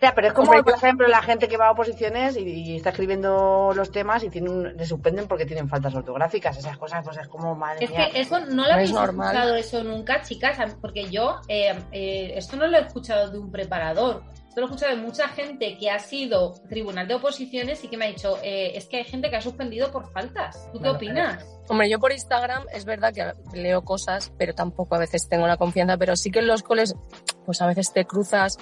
O 0.00 0.02
sea, 0.02 0.14
pero 0.14 0.28
es 0.28 0.32
como, 0.32 0.50
por 0.62 0.72
ejemplo, 0.72 1.06
la 1.08 1.20
gente 1.20 1.46
que 1.46 1.58
va 1.58 1.66
a 1.68 1.72
oposiciones 1.72 2.34
y, 2.38 2.40
y 2.40 2.76
está 2.76 2.88
escribiendo 2.88 3.72
los 3.74 3.92
temas 3.92 4.24
y 4.24 4.30
tiene 4.30 4.48
un- 4.48 4.74
le 4.74 4.86
suspenden 4.86 5.28
porque 5.28 5.44
tienen 5.44 5.68
faltas 5.68 5.94
ortográficas. 5.94 6.56
Esas 6.56 6.78
cosas, 6.78 7.04
pues 7.04 7.18
es 7.18 7.28
como, 7.28 7.54
madre 7.54 7.84
Es 7.84 7.90
mía. 7.90 8.08
que 8.10 8.20
eso 8.20 8.40
no 8.40 8.46
lo 8.46 8.54
No 8.68 8.72
habéis 8.72 8.90
escuchado 8.92 9.54
eso 9.56 9.84
nunca, 9.84 10.22
chicas, 10.22 10.56
porque 10.80 11.10
yo 11.10 11.40
eh, 11.48 11.78
eh, 11.92 12.32
esto 12.34 12.56
no 12.56 12.66
lo 12.66 12.78
he 12.78 12.80
escuchado 12.80 13.30
de 13.30 13.38
un 13.38 13.50
preparador. 13.50 14.22
Esto 14.48 14.62
lo 14.62 14.66
he 14.66 14.70
escuchado 14.70 14.96
de 14.96 15.02
mucha 15.02 15.28
gente 15.28 15.76
que 15.78 15.90
ha 15.90 15.98
sido 15.98 16.54
tribunal 16.70 17.06
de 17.06 17.14
oposiciones 17.16 17.84
y 17.84 17.88
que 17.88 17.98
me 17.98 18.06
ha 18.06 18.08
dicho, 18.08 18.38
eh, 18.42 18.72
es 18.76 18.86
que 18.86 18.96
hay 18.96 19.04
gente 19.04 19.28
que 19.28 19.36
ha 19.36 19.40
suspendido 19.42 19.90
por 19.92 20.10
faltas. 20.10 20.66
¿Tú 20.72 20.80
qué 20.80 20.88
opinas? 20.88 21.44
Hombre, 21.68 21.90
yo 21.90 22.00
por 22.00 22.10
Instagram 22.10 22.64
es 22.72 22.86
verdad 22.86 23.12
que 23.12 23.32
leo 23.56 23.82
cosas, 23.82 24.32
pero 24.38 24.54
tampoco 24.54 24.94
a 24.94 24.98
veces 24.98 25.28
tengo 25.28 25.46
la 25.46 25.58
confianza, 25.58 25.98
pero 25.98 26.16
sí 26.16 26.30
que 26.30 26.38
en 26.38 26.46
los 26.46 26.62
coles, 26.62 26.96
pues 27.44 27.60
a 27.60 27.66
veces 27.66 27.92
te 27.92 28.06
cruzas 28.06 28.56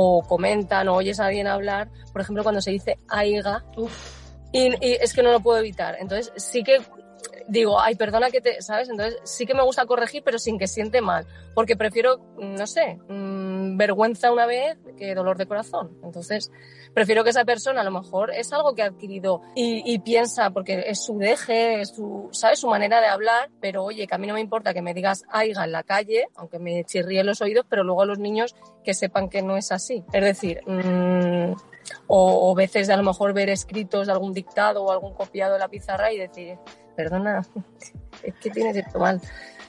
o 0.00 0.22
comentan 0.22 0.86
o 0.86 0.94
oyes 0.94 1.18
a 1.18 1.26
alguien 1.26 1.48
hablar, 1.48 1.88
por 2.12 2.22
ejemplo, 2.22 2.44
cuando 2.44 2.60
se 2.60 2.70
dice 2.70 3.00
aiga, 3.08 3.64
y, 4.52 4.68
y 4.80 4.92
es 4.92 5.12
que 5.12 5.24
no 5.24 5.32
lo 5.32 5.40
puedo 5.40 5.58
evitar. 5.58 5.96
Entonces 5.98 6.32
sí 6.36 6.62
que 6.62 6.78
digo, 7.48 7.80
ay, 7.80 7.96
perdona 7.96 8.30
que 8.30 8.40
te, 8.40 8.62
¿sabes? 8.62 8.88
Entonces 8.88 9.18
sí 9.24 9.44
que 9.44 9.54
me 9.54 9.64
gusta 9.64 9.86
corregir, 9.86 10.22
pero 10.24 10.38
sin 10.38 10.56
que 10.56 10.68
siente 10.68 11.00
mal, 11.00 11.26
porque 11.52 11.74
prefiero, 11.76 12.20
no 12.38 12.66
sé, 12.68 13.00
mm, 13.08 13.76
vergüenza 13.76 14.30
una 14.30 14.46
vez 14.46 14.78
que 14.96 15.16
dolor 15.16 15.36
de 15.36 15.46
corazón. 15.46 15.98
Entonces 16.04 16.52
prefiero 16.98 17.22
que 17.22 17.30
esa 17.30 17.44
persona 17.44 17.82
a 17.82 17.84
lo 17.84 17.92
mejor 17.92 18.32
es 18.32 18.52
algo 18.52 18.74
que 18.74 18.82
ha 18.82 18.86
adquirido 18.86 19.40
y, 19.54 19.96
piensa, 20.00 20.50
porque 20.50 20.82
es 20.88 21.04
su 21.04 21.16
deje, 21.16 21.80
es 21.80 21.90
su, 21.90 22.28
¿sabes? 22.32 22.58
Su 22.58 22.66
manera 22.66 23.00
de 23.00 23.06
hablar, 23.06 23.50
pero 23.60 23.84
oye, 23.84 24.08
que 24.08 24.16
a 24.16 24.18
mí 24.18 24.26
no 24.26 24.34
me 24.34 24.40
importa 24.40 24.74
que 24.74 24.82
me 24.82 24.94
digas 24.94 25.22
aiga 25.30 25.62
en 25.62 25.70
la 25.70 25.84
calle, 25.84 26.26
aunque 26.34 26.58
me 26.58 26.82
chirríe 26.82 27.22
los 27.22 27.40
oídos, 27.40 27.66
pero 27.68 27.84
luego 27.84 28.02
a 28.02 28.04
los 28.04 28.18
niños 28.18 28.56
que 28.82 28.94
sepan 28.94 29.28
que 29.28 29.42
no 29.42 29.56
es 29.56 29.70
así. 29.70 30.04
Es 30.12 30.24
decir, 30.24 30.60
mm, 30.66 31.52
o, 32.08 32.50
o 32.50 32.54
veces 32.56 32.88
de 32.88 32.94
a 32.94 32.96
lo 32.96 33.04
mejor 33.04 33.32
ver 33.32 33.48
escritos 33.48 34.08
de 34.08 34.12
algún 34.12 34.34
dictado 34.34 34.82
o 34.82 34.90
algún 34.90 35.14
copiado 35.14 35.52
de 35.52 35.60
la 35.60 35.68
pizarra 35.68 36.12
y 36.12 36.18
decir, 36.18 36.58
perdona, 36.96 37.46
es 38.24 38.34
que 38.34 38.50
tienes 38.50 38.76
esto 38.76 38.98
mal. 38.98 39.20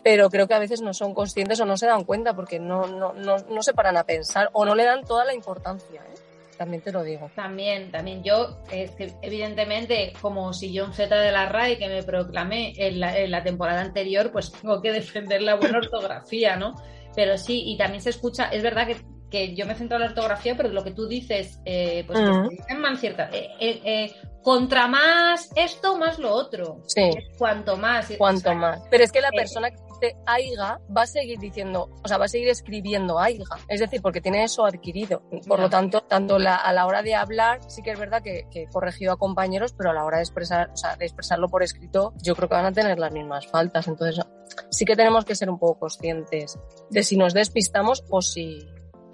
Pero 0.01 0.31
creo 0.31 0.47
que 0.47 0.55
a 0.55 0.59
veces 0.59 0.81
no 0.81 0.95
son 0.95 1.13
conscientes 1.13 1.59
o 1.59 1.65
no 1.65 1.77
se 1.77 1.85
dan 1.85 2.05
cuenta 2.05 2.33
porque 2.33 2.57
no, 2.57 2.87
no, 2.87 3.13
no, 3.13 3.37
no 3.37 3.61
se 3.61 3.73
paran 3.73 3.97
a 3.97 4.03
pensar 4.03 4.49
o 4.53 4.65
no 4.65 4.73
le 4.73 4.85
dan 4.85 5.03
toda 5.03 5.25
la 5.25 5.35
importancia. 5.35 6.01
¿eh? 6.01 6.28
También 6.59 6.83
te 6.83 6.91
lo 6.91 7.03
digo. 7.03 7.31
También, 7.35 7.89
también 7.89 8.21
yo, 8.21 8.57
es 8.69 8.91
que 8.91 9.13
evidentemente, 9.21 10.11
como 10.21 10.51
si 10.51 10.73
yo 10.73 10.83
un 10.83 10.93
Z 10.93 11.15
de 11.15 11.31
la 11.31 11.47
RAE 11.47 11.77
que 11.77 11.87
me 11.87 12.03
proclamé 12.03 12.73
en 12.75 12.99
la, 12.99 13.17
en 13.17 13.31
la 13.31 13.41
temporada 13.41 13.79
anterior, 13.79 14.29
pues 14.33 14.51
tengo 14.51 14.81
que 14.81 14.91
defender 14.91 15.41
la 15.41 15.55
buena 15.55 15.77
ortografía, 15.77 16.57
¿no? 16.57 16.75
Pero 17.15 17.37
sí, 17.37 17.63
y 17.65 17.77
también 17.77 18.01
se 18.01 18.09
escucha, 18.09 18.49
es 18.49 18.61
verdad 18.61 18.87
que 18.87 18.97
que 19.29 19.55
yo 19.55 19.65
me 19.65 19.75
centro 19.75 19.97
en 19.97 20.03
la 20.03 20.09
ortografía, 20.09 20.55
pero 20.57 20.69
lo 20.69 20.83
que 20.83 20.91
tú 20.91 21.07
dices, 21.07 21.59
eh, 21.65 22.03
pues 22.07 22.19
Mm. 22.19 22.25
que 22.25 22.33
se 22.49 22.55
dicen 22.61 22.79
mal 22.81 22.97
cierta. 22.97 23.29
eh, 23.31 23.49
eh, 23.59 23.81
eh, 23.83 24.15
contra 24.41 24.87
más 24.87 25.49
esto, 25.55 25.97
más 25.97 26.17
lo 26.17 26.31
otro. 26.33 26.81
Sí. 26.87 27.11
Cuanto 27.37 27.75
más. 27.77 28.11
Cuanto 28.17 28.53
más. 28.55 28.81
Pero 28.89 29.03
es 29.03 29.11
que 29.11 29.21
la 29.21 29.27
Eh, 29.27 29.35
persona 29.35 29.69
que 29.69 29.77
dice 29.77 30.15
aiga 30.25 30.79
va 30.95 31.01
a 31.01 31.07
seguir 31.07 31.37
diciendo, 31.39 31.89
o 32.03 32.07
sea, 32.07 32.17
va 32.17 32.25
a 32.25 32.29
seguir 32.29 32.47
escribiendo 32.47 33.19
aiga. 33.19 33.43
Es 33.67 33.81
decir, 33.81 34.01
porque 34.01 34.21
tiene 34.21 34.43
eso 34.45 34.65
adquirido. 34.65 35.21
Por 35.47 35.57
Ya. 35.57 35.63
lo 35.65 35.69
tanto, 35.69 36.01
tanto 36.01 36.39
la- 36.39 36.55
a 36.55 36.71
la 36.73 36.85
hora 36.87 37.03
de 37.03 37.15
hablar, 37.15 37.59
sí 37.69 37.81
que 37.83 37.91
es 37.91 37.99
verdad 37.99 38.23
que, 38.23 38.45
que 38.49 38.63
he 38.63 38.67
corregido 38.69 39.11
a 39.11 39.17
compañeros, 39.17 39.73
pero 39.77 39.91
a 39.91 39.93
la 39.93 40.05
hora 40.05 40.17
de 40.17 40.23
expresar, 40.23 40.69
o 40.73 40.77
sea, 40.77 40.95
de 40.95 41.05
expresarlo 41.05 41.49
por 41.49 41.61
escrito, 41.61 42.13
yo 42.23 42.33
creo 42.35 42.47
que 42.47 42.55
van 42.55 42.65
a 42.65 42.71
tener 42.71 42.97
las 42.97 43.11
mismas 43.11 43.45
faltas. 43.47 43.87
Entonces, 43.89 44.25
sí 44.71 44.85
que 44.85 44.95
tenemos 44.95 45.25
que 45.25 45.35
ser 45.35 45.49
un 45.49 45.59
poco 45.59 45.79
conscientes 45.81 46.57
de 46.89 47.03
si 47.03 47.17
nos 47.17 47.33
despistamos 47.33 48.03
o 48.09 48.21
si. 48.21 48.65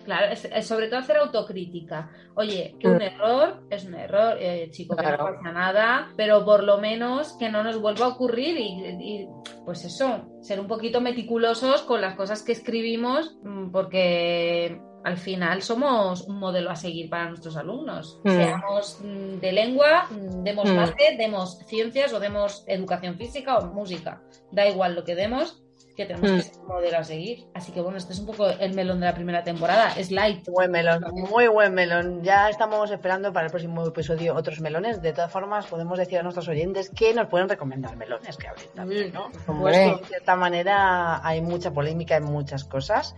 Claro, 0.06 0.32
es- 0.32 0.46
es 0.46 0.68
sobre 0.68 0.88
todo 0.88 1.00
hacer 1.00 1.18
autocrítica. 1.18 2.10
Oye, 2.36 2.76
que 2.80 2.88
un 2.88 3.02
error 3.02 3.64
es 3.70 3.86
un 3.86 3.96
error, 3.96 4.38
eh, 4.40 4.70
chico, 4.72 4.96
que 4.96 5.02
no 5.04 5.18
pasa 5.18 5.52
nada, 5.52 6.10
pero 6.16 6.46
por 6.46 6.64
lo 6.64 6.78
menos 6.78 7.34
que 7.40 7.50
no 7.50 7.64
nos 7.64 7.80
vuelva 7.82 8.06
a 8.06 8.10
ocurrir 8.10 8.58
y, 8.58 8.86
y, 9.02 9.28
pues 9.66 9.84
eso, 9.84 10.30
ser 10.42 10.60
un 10.60 10.68
poquito 10.68 11.02
meticulosos 11.02 11.82
con 11.82 12.02
las 12.02 12.16
cosas 12.16 12.44
que 12.44 12.52
escribimos, 12.52 13.36
mm, 13.44 13.72
porque 13.72 14.80
al 15.04 15.18
final 15.18 15.62
somos 15.62 16.22
un 16.28 16.40
modelo 16.40 16.72
a 16.72 16.76
seguir 16.76 17.10
para 17.10 17.30
nuestros 17.30 17.58
alumnos. 17.58 18.20
Mm. 18.24 18.30
Seamos 18.30 19.00
mm, 19.04 19.40
de 19.40 19.52
lengua, 19.52 20.08
demos 20.44 20.70
Mm. 20.72 21.18
demos 21.18 21.60
ciencias 21.68 22.14
o 22.14 22.20
demos 22.20 22.64
educación 22.68 23.16
física 23.18 23.58
o 23.58 23.74
música. 23.74 24.22
Da 24.52 24.68
igual 24.68 24.96
lo 24.96 25.04
que 25.04 25.14
demos, 25.16 25.64
que 25.96 26.06
tenemos 26.06 26.30
Mm. 26.32 26.36
que 26.36 26.42
ser 26.42 26.62
un 26.62 26.68
modelo 26.68 26.98
a 26.98 27.04
seguir. 27.04 27.48
Así 27.54 27.72
que 27.72 27.82
bueno, 27.82 27.98
este 27.98 28.14
es 28.14 28.20
un 28.20 28.26
poco 28.26 28.48
el 28.48 28.74
melón 28.74 29.00
de 29.00 29.06
la 29.06 29.14
primera 29.14 29.44
temporada. 29.44 29.94
Es 29.98 30.12
light. 30.12 30.48
Buen 30.50 30.72
melón, 30.72 31.04
muy 31.14 31.48
buen 31.48 31.74
melón. 31.74 32.22
Ya 32.24 32.50
estamos 32.50 32.92
esperando 32.92 33.32
para 33.32 33.46
el 33.46 33.52
próximo 33.52 33.86
episodio 33.88 34.36
otros 34.36 34.60
melones. 34.60 35.02
De 35.02 35.14
todas 35.14 35.32
formas, 35.32 35.66
podemos 35.68 35.98
decir 35.98 36.20
a 36.20 36.24
nuestros 36.24 36.48
oyentes 36.48 36.90
que 36.90 37.14
nos 37.14 37.28
pueden 37.28 37.48
recomendar 37.48 37.96
melones 37.96 38.36
que 38.38 38.48
hablen 38.48 38.68
también, 38.76 39.14
¿no? 39.14 39.26
Hombre. 39.48 39.90
Pues, 39.90 40.02
de 40.02 40.08
cierta 40.08 40.36
manera 40.36 41.26
hay 41.26 41.42
mucha 41.42 41.72
polémica 41.72 42.18
en 42.18 42.26
muchas 42.26 42.66
cosas. 42.66 43.16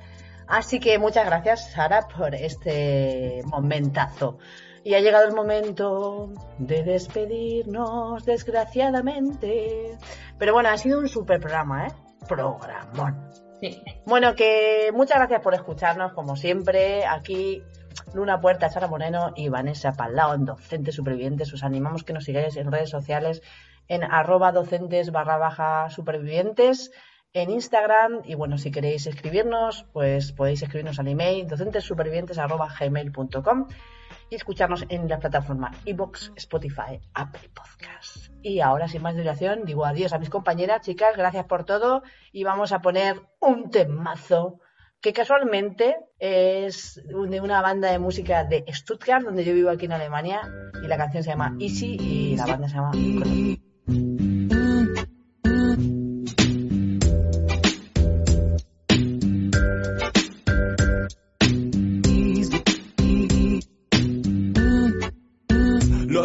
Así 0.48 0.80
que 0.80 0.98
muchas 1.00 1.26
gracias, 1.26 1.72
Sara, 1.72 2.08
por 2.08 2.34
este 2.36 3.42
momentazo. 3.46 4.38
Y 4.84 4.94
ha 4.94 5.02
llegado 5.02 5.28
el 5.28 5.34
momento 5.34 6.30
de 6.60 6.84
despedirnos, 6.84 8.24
desgraciadamente. 8.24 9.98
Pero 10.38 10.54
bueno, 10.54 10.70
ha 10.70 10.78
sido 10.78 11.00
un 11.00 11.10
super 11.10 11.40
programa, 11.40 11.88
¿eh? 11.88 11.92
Programón. 12.28 13.32
Sí. 13.62 13.82
Bueno, 14.06 14.36
que 14.36 14.92
muchas 14.94 15.18
gracias 15.18 15.42
por 15.42 15.54
escucharnos, 15.54 16.14
como 16.14 16.36
siempre. 16.36 17.06
Aquí 17.06 17.64
Luna 18.14 18.40
Puerta, 18.40 18.70
Sara 18.70 18.88
Moreno 18.88 19.34
y 19.36 19.50
Vanessa 19.50 19.94
Palau, 19.94 20.34
en 20.34 20.46
Docentes 20.46 20.96
Supervivientes. 20.96 21.54
Os 21.54 21.64
animamos 21.64 22.04
que 22.04 22.14
nos 22.14 22.26
sigáis 22.26 22.56
en 22.58 22.72
redes 22.72 22.90
sociales 22.90 23.42
en 23.88 24.04
arroba 24.04 24.52
docentes 24.52 25.12
barra 25.12 25.38
baja 25.38 25.90
supervivientes 25.90 26.92
en 27.34 27.50
Instagram. 27.50 28.22
Y 28.26 28.36
bueno, 28.36 28.58
si 28.58 28.72
queréis 28.72 29.08
escribirnos, 29.08 29.86
pues 29.94 30.34
podéis 30.34 30.62
escribirnos 30.62 31.00
al 31.00 31.08
email 31.08 31.48
docentesupervivientes 31.48 32.38
arroba 32.38 32.68
gmail.com 32.80 33.68
y 34.30 34.36
escucharnos 34.36 34.86
en 34.90 35.08
la 35.08 35.20
plataforma 35.20 35.72
iBox, 35.86 36.34
Spotify, 36.36 37.00
Apple 37.14 37.50
Podcast. 37.54 38.32
Y 38.42 38.60
ahora, 38.60 38.88
sin 38.88 39.02
más 39.02 39.16
dilación, 39.16 39.66
digo 39.66 39.86
adiós 39.86 40.14
a 40.14 40.20
mis 40.20 40.30
compañeras, 40.30 40.82
chicas, 40.82 41.16
gracias 41.16 41.46
por 41.46 41.66
todo 41.66 42.04
y 42.32 42.44
vamos 42.44 42.72
a 42.72 42.82
poner 42.82 43.22
un 43.40 43.70
temazo 43.70 44.60
que 45.02 45.14
casualmente 45.14 45.98
es 46.20 47.02
de 47.06 47.40
una 47.42 47.62
banda 47.62 47.92
de 47.92 48.00
música 48.00 48.44
de 48.44 48.66
Stuttgart, 48.70 49.24
donde 49.24 49.46
yo 49.46 49.54
vivo 49.54 49.70
aquí 49.70 49.86
en 49.86 49.94
Alemania, 49.94 50.42
y 50.84 50.88
la 50.88 50.98
canción 50.98 51.24
se 51.24 51.30
llama 51.30 51.56
Easy 51.60 51.98
y 52.00 52.36
la 52.36 52.46
banda 52.46 52.68
se 52.68 52.76
llama 52.76 52.92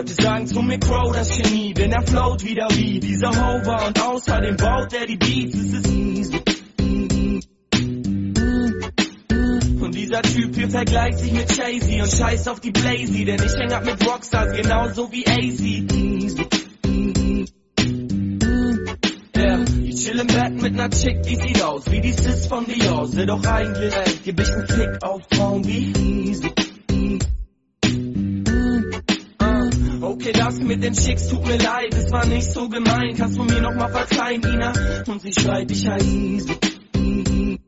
Leute 0.03 0.21
sagen 0.21 0.47
zu 0.49 0.61
mir 0.63 0.81
Crow, 0.81 1.15
das 1.15 1.29
Genie, 1.29 1.73
denn 1.75 1.93
er 1.93 2.03
float 2.03 2.43
wieder 2.43 2.67
wie 2.73 2.99
dieser 2.99 3.29
Hover 3.29 3.87
und 3.87 4.03
außerdem 4.03 4.57
baut 4.57 4.93
er 4.95 5.07
die 5.07 5.17
Beats, 5.17 5.55
es 5.55 5.73
ist 5.75 5.87
easy. 5.93 6.43
Und 9.81 9.95
dieser 9.95 10.23
Typ 10.23 10.57
hier 10.57 10.71
vergleicht 10.71 11.21
sich 11.21 11.33
mit 11.33 11.57
Jay-Z 11.57 12.03
und 12.03 12.11
scheißt 12.11 12.49
auf 12.49 12.59
die 12.59 12.73
Blazy, 12.73 13.25
denn 13.25 13.41
ich 13.45 13.55
häng 13.55 13.73
ab 13.73 13.85
mit 13.85 14.05
Rockstars 14.05 14.53
genauso 14.57 15.09
wie 15.13 15.25
AC. 15.25 15.87
Chill 19.95 20.19
im 20.19 20.27
Bett 20.27 20.63
mit 20.63 20.75
ner 20.75 20.91
Chick, 20.91 21.23
die 21.23 21.37
sieht 21.37 21.63
aus 21.63 21.89
wie 21.89 22.01
die 22.01 22.13
Sis 22.13 22.49
von 22.49 22.67
Dior. 22.67 23.09
Doch 23.25 23.45
eigentlich, 23.45 23.95
ey, 23.95 24.15
geb 24.25 24.41
ich 24.41 24.49
nen 24.49 24.67
Fick 24.67 25.05
auf 25.05 25.23
Frauen 25.31 25.65
wie 25.65 25.93
easy. 25.93 26.72
Okay, 30.13 30.33
das 30.33 30.59
mit 30.59 30.85
den 30.85 30.93
Chicks 30.93 31.29
tut 31.29 31.47
mir 31.47 31.57
leid, 31.57 31.95
es 31.95 32.13
war 32.13 32.27
nicht 32.27 32.53
so 32.53 32.69
gemein. 32.69 33.15
Kannst 33.17 33.39
du 33.39 33.45
mir 33.45 33.63
noch 33.63 33.75
mal 33.75 33.89
verzeihen, 33.89 34.43
Ina? 34.43 34.73
Und 35.07 35.23
sie 35.23 35.33
schreit, 35.33 35.71
ich 35.71 35.89
heiß 35.89 36.05
easy. 36.05 37.59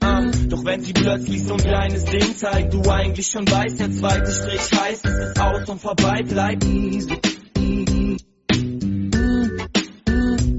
Ah, 0.00 0.20
Doch 0.50 0.64
wenn 0.66 0.82
sie 0.82 0.92
plötzlich 0.92 1.42
so 1.44 1.54
ein 1.54 1.60
kleines 1.60 2.04
Ding 2.04 2.36
zeigt, 2.36 2.74
du 2.74 2.82
eigentlich 2.82 3.28
schon 3.28 3.50
weißt, 3.50 3.80
der 3.80 3.92
zweite 3.92 4.30
Strich 4.30 4.78
heißt, 4.78 5.06
es 5.06 5.28
ist 5.28 5.40
aus 5.40 5.68
und 5.70 5.80
vorbei, 5.80 6.22
bleib 6.28 6.62
easy. 6.64 7.18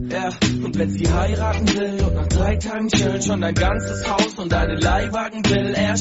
Ja, 0.09 0.29
und 0.63 0.79
wenn 0.79 0.89
sie 0.89 1.07
heiraten 1.07 1.67
will 1.77 2.03
und 2.03 2.15
nach 2.15 2.27
drei 2.27 2.55
Tagen 2.55 2.87
chillen 2.87 3.21
schon 3.21 3.41
dein 3.41 3.53
ganzes 3.53 4.09
Haus 4.09 4.33
und 4.39 4.51
deine 4.51 4.73
Leihwagen 4.73 5.45
will 5.45 5.75
er 5.75 5.95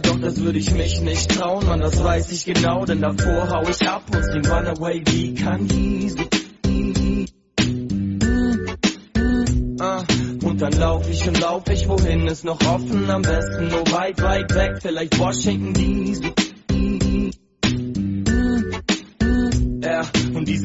doch 0.00 0.20
das 0.20 0.40
würde 0.40 0.58
ich 0.58 0.70
mich 0.72 1.00
nicht 1.00 1.30
trauen, 1.30 1.66
man, 1.66 1.80
das 1.80 2.02
weiß 2.02 2.30
ich 2.32 2.44
genau, 2.44 2.84
denn 2.84 3.00
davor 3.00 3.48
hau 3.50 3.62
ich 3.68 3.88
ab 3.88 4.02
und 4.14 4.24
sing 4.24 4.46
Runaway 4.46 5.02
wie 5.06 5.34
Kanisen. 5.34 6.26
Ah, 9.78 10.02
und 10.42 10.60
dann 10.60 10.72
lauf 10.72 11.08
ich 11.08 11.28
und 11.28 11.40
lauf 11.40 11.62
ich, 11.70 11.88
wohin 11.88 12.26
ist 12.26 12.44
noch 12.44 12.60
offen, 12.66 13.10
am 13.10 13.22
besten 13.22 13.68
nur 13.68 13.92
weit, 13.92 14.22
weit 14.22 14.54
weg, 14.54 14.78
vielleicht 14.80 15.18
Washington 15.18 15.74
DC. 15.74 16.45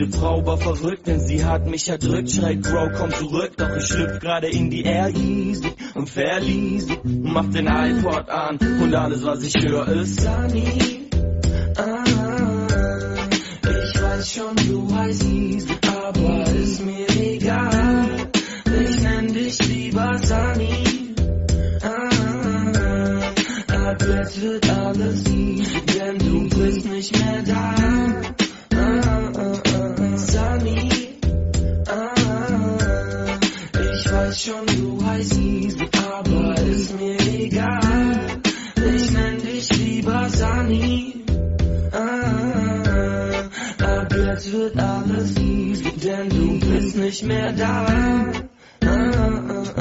Frau 0.08 0.45
war 0.45 0.58
verrückt, 0.58 1.08
denn 1.08 1.20
sie 1.20 1.43
hat 1.43 1.68
mich 1.68 1.89
erdrückt. 1.89 2.32
Schreit, 2.32 2.62
Bro, 2.62 2.91
komm 2.97 3.12
zurück, 3.12 3.52
doch 3.58 3.76
ich 3.76 3.86
schlüpf 3.86 4.20
gerade 4.20 4.47
in 4.47 4.70
die 4.70 4.84
Air 4.84 5.10
easy 5.10 5.72
und 5.95 6.10
verließ 6.10 6.88
sie. 6.88 6.99
Mach 7.04 7.45
den 7.52 7.68
iPod 7.68 8.30
an 8.30 8.58
und 8.58 8.95
alles, 8.95 9.24
was 9.24 9.43
ich 9.43 9.56
höre, 9.62 9.88
ist 9.89 10.22
Sunny. 10.22 11.10
Ah, 11.78 12.04
ich 13.64 14.02
weiß 14.02 14.32
schon, 14.32 14.56
du 14.56 14.95
heißt 14.95 15.24
easy, 15.24 15.76
aber 15.88 16.43
ist 16.52 16.86
mir 16.86 17.10
egal. 17.10 18.10
Ich 18.66 19.02
nenn 19.02 19.34
dich 19.34 19.68
lieber 19.68 20.18
Sunny. 20.24 21.14
Ah, 21.84 22.22
jetzt 24.32 24.41
wird 24.41 24.70
alles 24.70 25.26
easy, 25.28 25.82
denn 25.86 26.18
du 26.18 26.49
bist 26.49 26.86
nicht 26.86 27.18
mehr 27.18 27.43
da. 27.43 28.30
Schon, 34.42 34.66
du 34.66 35.06
heißt 35.06 35.38
easy, 35.38 35.88
aber 36.14 36.56
ist 36.62 37.00
mir 37.00 37.20
egal. 37.20 38.20
Ich 38.76 39.12
nenn 39.12 39.38
dich 39.38 39.70
lieber 39.78 40.30
Sunny. 40.30 41.24
Ah, 41.92 43.50
ab 43.86 44.14
jetzt 44.16 44.52
wird 44.52 44.78
alles 44.78 45.38
easy, 45.38 45.92
denn 46.04 46.30
du 46.30 46.60
bist 46.60 46.98
nicht 46.98 47.24
mehr 47.24 47.52
da. 47.52 47.86
Ah, 48.84 49.80